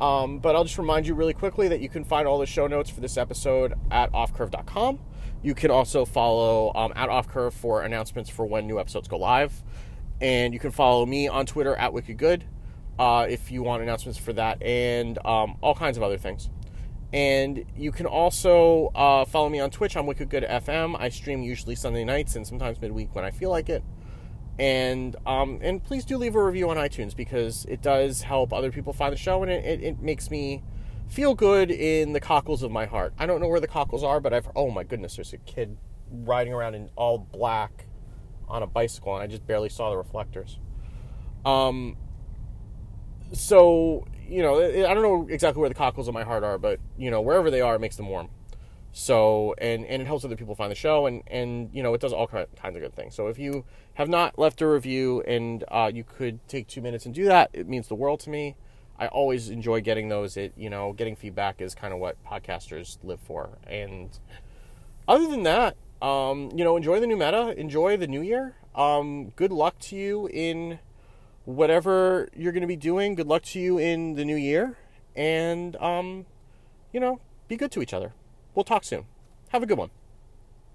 Um, 0.00 0.38
but 0.38 0.54
I'll 0.54 0.62
just 0.62 0.78
remind 0.78 1.04
you 1.04 1.14
really 1.14 1.34
quickly 1.34 1.66
that 1.66 1.80
you 1.80 1.88
can 1.88 2.04
find 2.04 2.28
all 2.28 2.38
the 2.38 2.46
show 2.46 2.68
notes 2.68 2.90
for 2.90 3.00
this 3.00 3.16
episode 3.16 3.74
at 3.90 4.12
offcurve.com. 4.12 5.00
You 5.42 5.52
can 5.56 5.72
also 5.72 6.04
follow 6.04 6.70
um, 6.76 6.92
at 6.94 7.08
offcurve 7.08 7.54
for 7.54 7.82
announcements 7.82 8.30
for 8.30 8.46
when 8.46 8.68
new 8.68 8.78
episodes 8.78 9.08
go 9.08 9.16
live. 9.16 9.64
And 10.20 10.54
you 10.54 10.60
can 10.60 10.70
follow 10.70 11.04
me 11.04 11.26
on 11.26 11.44
Twitter 11.44 11.74
at 11.74 11.92
wickedgood 11.92 12.42
uh, 13.00 13.26
if 13.28 13.50
you 13.50 13.64
want 13.64 13.82
announcements 13.82 14.16
for 14.16 14.32
that 14.34 14.62
and 14.62 15.18
um, 15.26 15.56
all 15.60 15.74
kinds 15.74 15.96
of 15.96 16.04
other 16.04 16.18
things. 16.18 16.50
And 17.12 17.64
you 17.76 17.92
can 17.92 18.06
also 18.06 18.90
uh, 18.94 19.24
follow 19.26 19.48
me 19.50 19.60
on 19.60 19.70
Twitch 19.70 19.96
on 19.96 20.06
Wicked 20.06 20.30
Good 20.30 20.44
FM. 20.44 20.96
I 20.98 21.10
stream 21.10 21.42
usually 21.42 21.74
Sunday 21.74 22.04
nights 22.04 22.36
and 22.36 22.46
sometimes 22.46 22.80
midweek 22.80 23.14
when 23.14 23.24
I 23.24 23.30
feel 23.30 23.50
like 23.50 23.68
it. 23.68 23.84
And 24.58 25.16
um, 25.26 25.58
and 25.62 25.82
please 25.82 26.04
do 26.04 26.16
leave 26.16 26.34
a 26.34 26.42
review 26.42 26.70
on 26.70 26.76
iTunes 26.76 27.14
because 27.14 27.66
it 27.66 27.82
does 27.82 28.22
help 28.22 28.52
other 28.52 28.70
people 28.70 28.92
find 28.92 29.12
the 29.12 29.18
show 29.18 29.42
and 29.42 29.50
it, 29.50 29.64
it, 29.64 29.82
it 29.82 30.00
makes 30.00 30.30
me 30.30 30.62
feel 31.08 31.34
good 31.34 31.70
in 31.70 32.12
the 32.12 32.20
cockles 32.20 32.62
of 32.62 32.70
my 32.70 32.86
heart. 32.86 33.12
I 33.18 33.26
don't 33.26 33.40
know 33.40 33.48
where 33.48 33.60
the 33.60 33.68
cockles 33.68 34.02
are, 34.02 34.20
but 34.20 34.32
I've 34.32 34.48
oh 34.56 34.70
my 34.70 34.84
goodness, 34.84 35.16
there's 35.16 35.32
a 35.32 35.38
kid 35.38 35.76
riding 36.10 36.52
around 36.52 36.74
in 36.74 36.90
all 36.96 37.18
black 37.18 37.86
on 38.48 38.62
a 38.62 38.66
bicycle, 38.66 39.14
and 39.14 39.22
I 39.22 39.26
just 39.26 39.46
barely 39.46 39.68
saw 39.68 39.90
the 39.90 39.96
reflectors. 39.96 40.58
Um, 41.44 41.96
so 43.32 44.06
you 44.28 44.42
know, 44.42 44.60
I 44.60 44.94
don't 44.94 45.02
know 45.02 45.26
exactly 45.28 45.60
where 45.60 45.68
the 45.68 45.74
cockles 45.74 46.08
of 46.08 46.14
my 46.14 46.22
heart 46.22 46.44
are, 46.44 46.58
but 46.58 46.80
you 46.96 47.10
know, 47.10 47.20
wherever 47.20 47.50
they 47.50 47.60
are, 47.60 47.76
it 47.76 47.80
makes 47.80 47.96
them 47.96 48.08
warm. 48.08 48.28
So, 48.92 49.54
and 49.58 49.86
and 49.86 50.02
it 50.02 50.04
helps 50.06 50.24
other 50.24 50.36
people 50.36 50.54
find 50.54 50.70
the 50.70 50.76
show, 50.76 51.06
and 51.06 51.22
and 51.26 51.70
you 51.72 51.82
know, 51.82 51.94
it 51.94 52.00
does 52.00 52.12
all 52.12 52.26
kinds 52.26 52.48
of 52.64 52.74
good 52.74 52.94
things. 52.94 53.14
So, 53.14 53.28
if 53.28 53.38
you 53.38 53.64
have 53.94 54.08
not 54.08 54.38
left 54.38 54.60
a 54.60 54.66
review 54.66 55.22
and 55.22 55.64
uh, 55.68 55.90
you 55.92 56.04
could 56.04 56.46
take 56.46 56.66
two 56.66 56.82
minutes 56.82 57.06
and 57.06 57.14
do 57.14 57.24
that, 57.24 57.50
it 57.52 57.68
means 57.68 57.88
the 57.88 57.94
world 57.94 58.20
to 58.20 58.30
me. 58.30 58.56
I 58.98 59.08
always 59.08 59.48
enjoy 59.48 59.80
getting 59.80 60.08
those. 60.10 60.36
It 60.36 60.52
you 60.56 60.68
know, 60.68 60.92
getting 60.92 61.16
feedback 61.16 61.62
is 61.62 61.74
kind 61.74 61.94
of 61.94 62.00
what 62.00 62.22
podcasters 62.24 62.98
live 63.02 63.20
for. 63.20 63.58
And 63.66 64.10
other 65.08 65.26
than 65.26 65.42
that, 65.44 65.76
um, 66.02 66.50
you 66.54 66.62
know, 66.62 66.76
enjoy 66.76 67.00
the 67.00 67.06
new 67.06 67.16
meta, 67.16 67.58
enjoy 67.58 67.96
the 67.96 68.06
new 68.06 68.20
year. 68.20 68.56
Um, 68.74 69.30
good 69.30 69.52
luck 69.52 69.78
to 69.80 69.96
you 69.96 70.28
in 70.28 70.80
whatever 71.44 72.28
you're 72.34 72.52
going 72.52 72.62
to 72.62 72.68
be 72.68 72.76
doing, 72.76 73.14
good 73.14 73.26
luck 73.26 73.42
to 73.42 73.60
you 73.60 73.78
in 73.78 74.14
the 74.14 74.24
new 74.24 74.36
year. 74.36 74.76
And, 75.14 75.76
um, 75.76 76.26
you 76.92 77.00
know, 77.00 77.20
be 77.48 77.56
good 77.56 77.70
to 77.72 77.82
each 77.82 77.92
other. 77.92 78.12
We'll 78.54 78.64
talk 78.64 78.84
soon. 78.84 79.06
Have 79.50 79.62
a 79.62 79.66
good 79.66 79.78
one. 79.78 79.90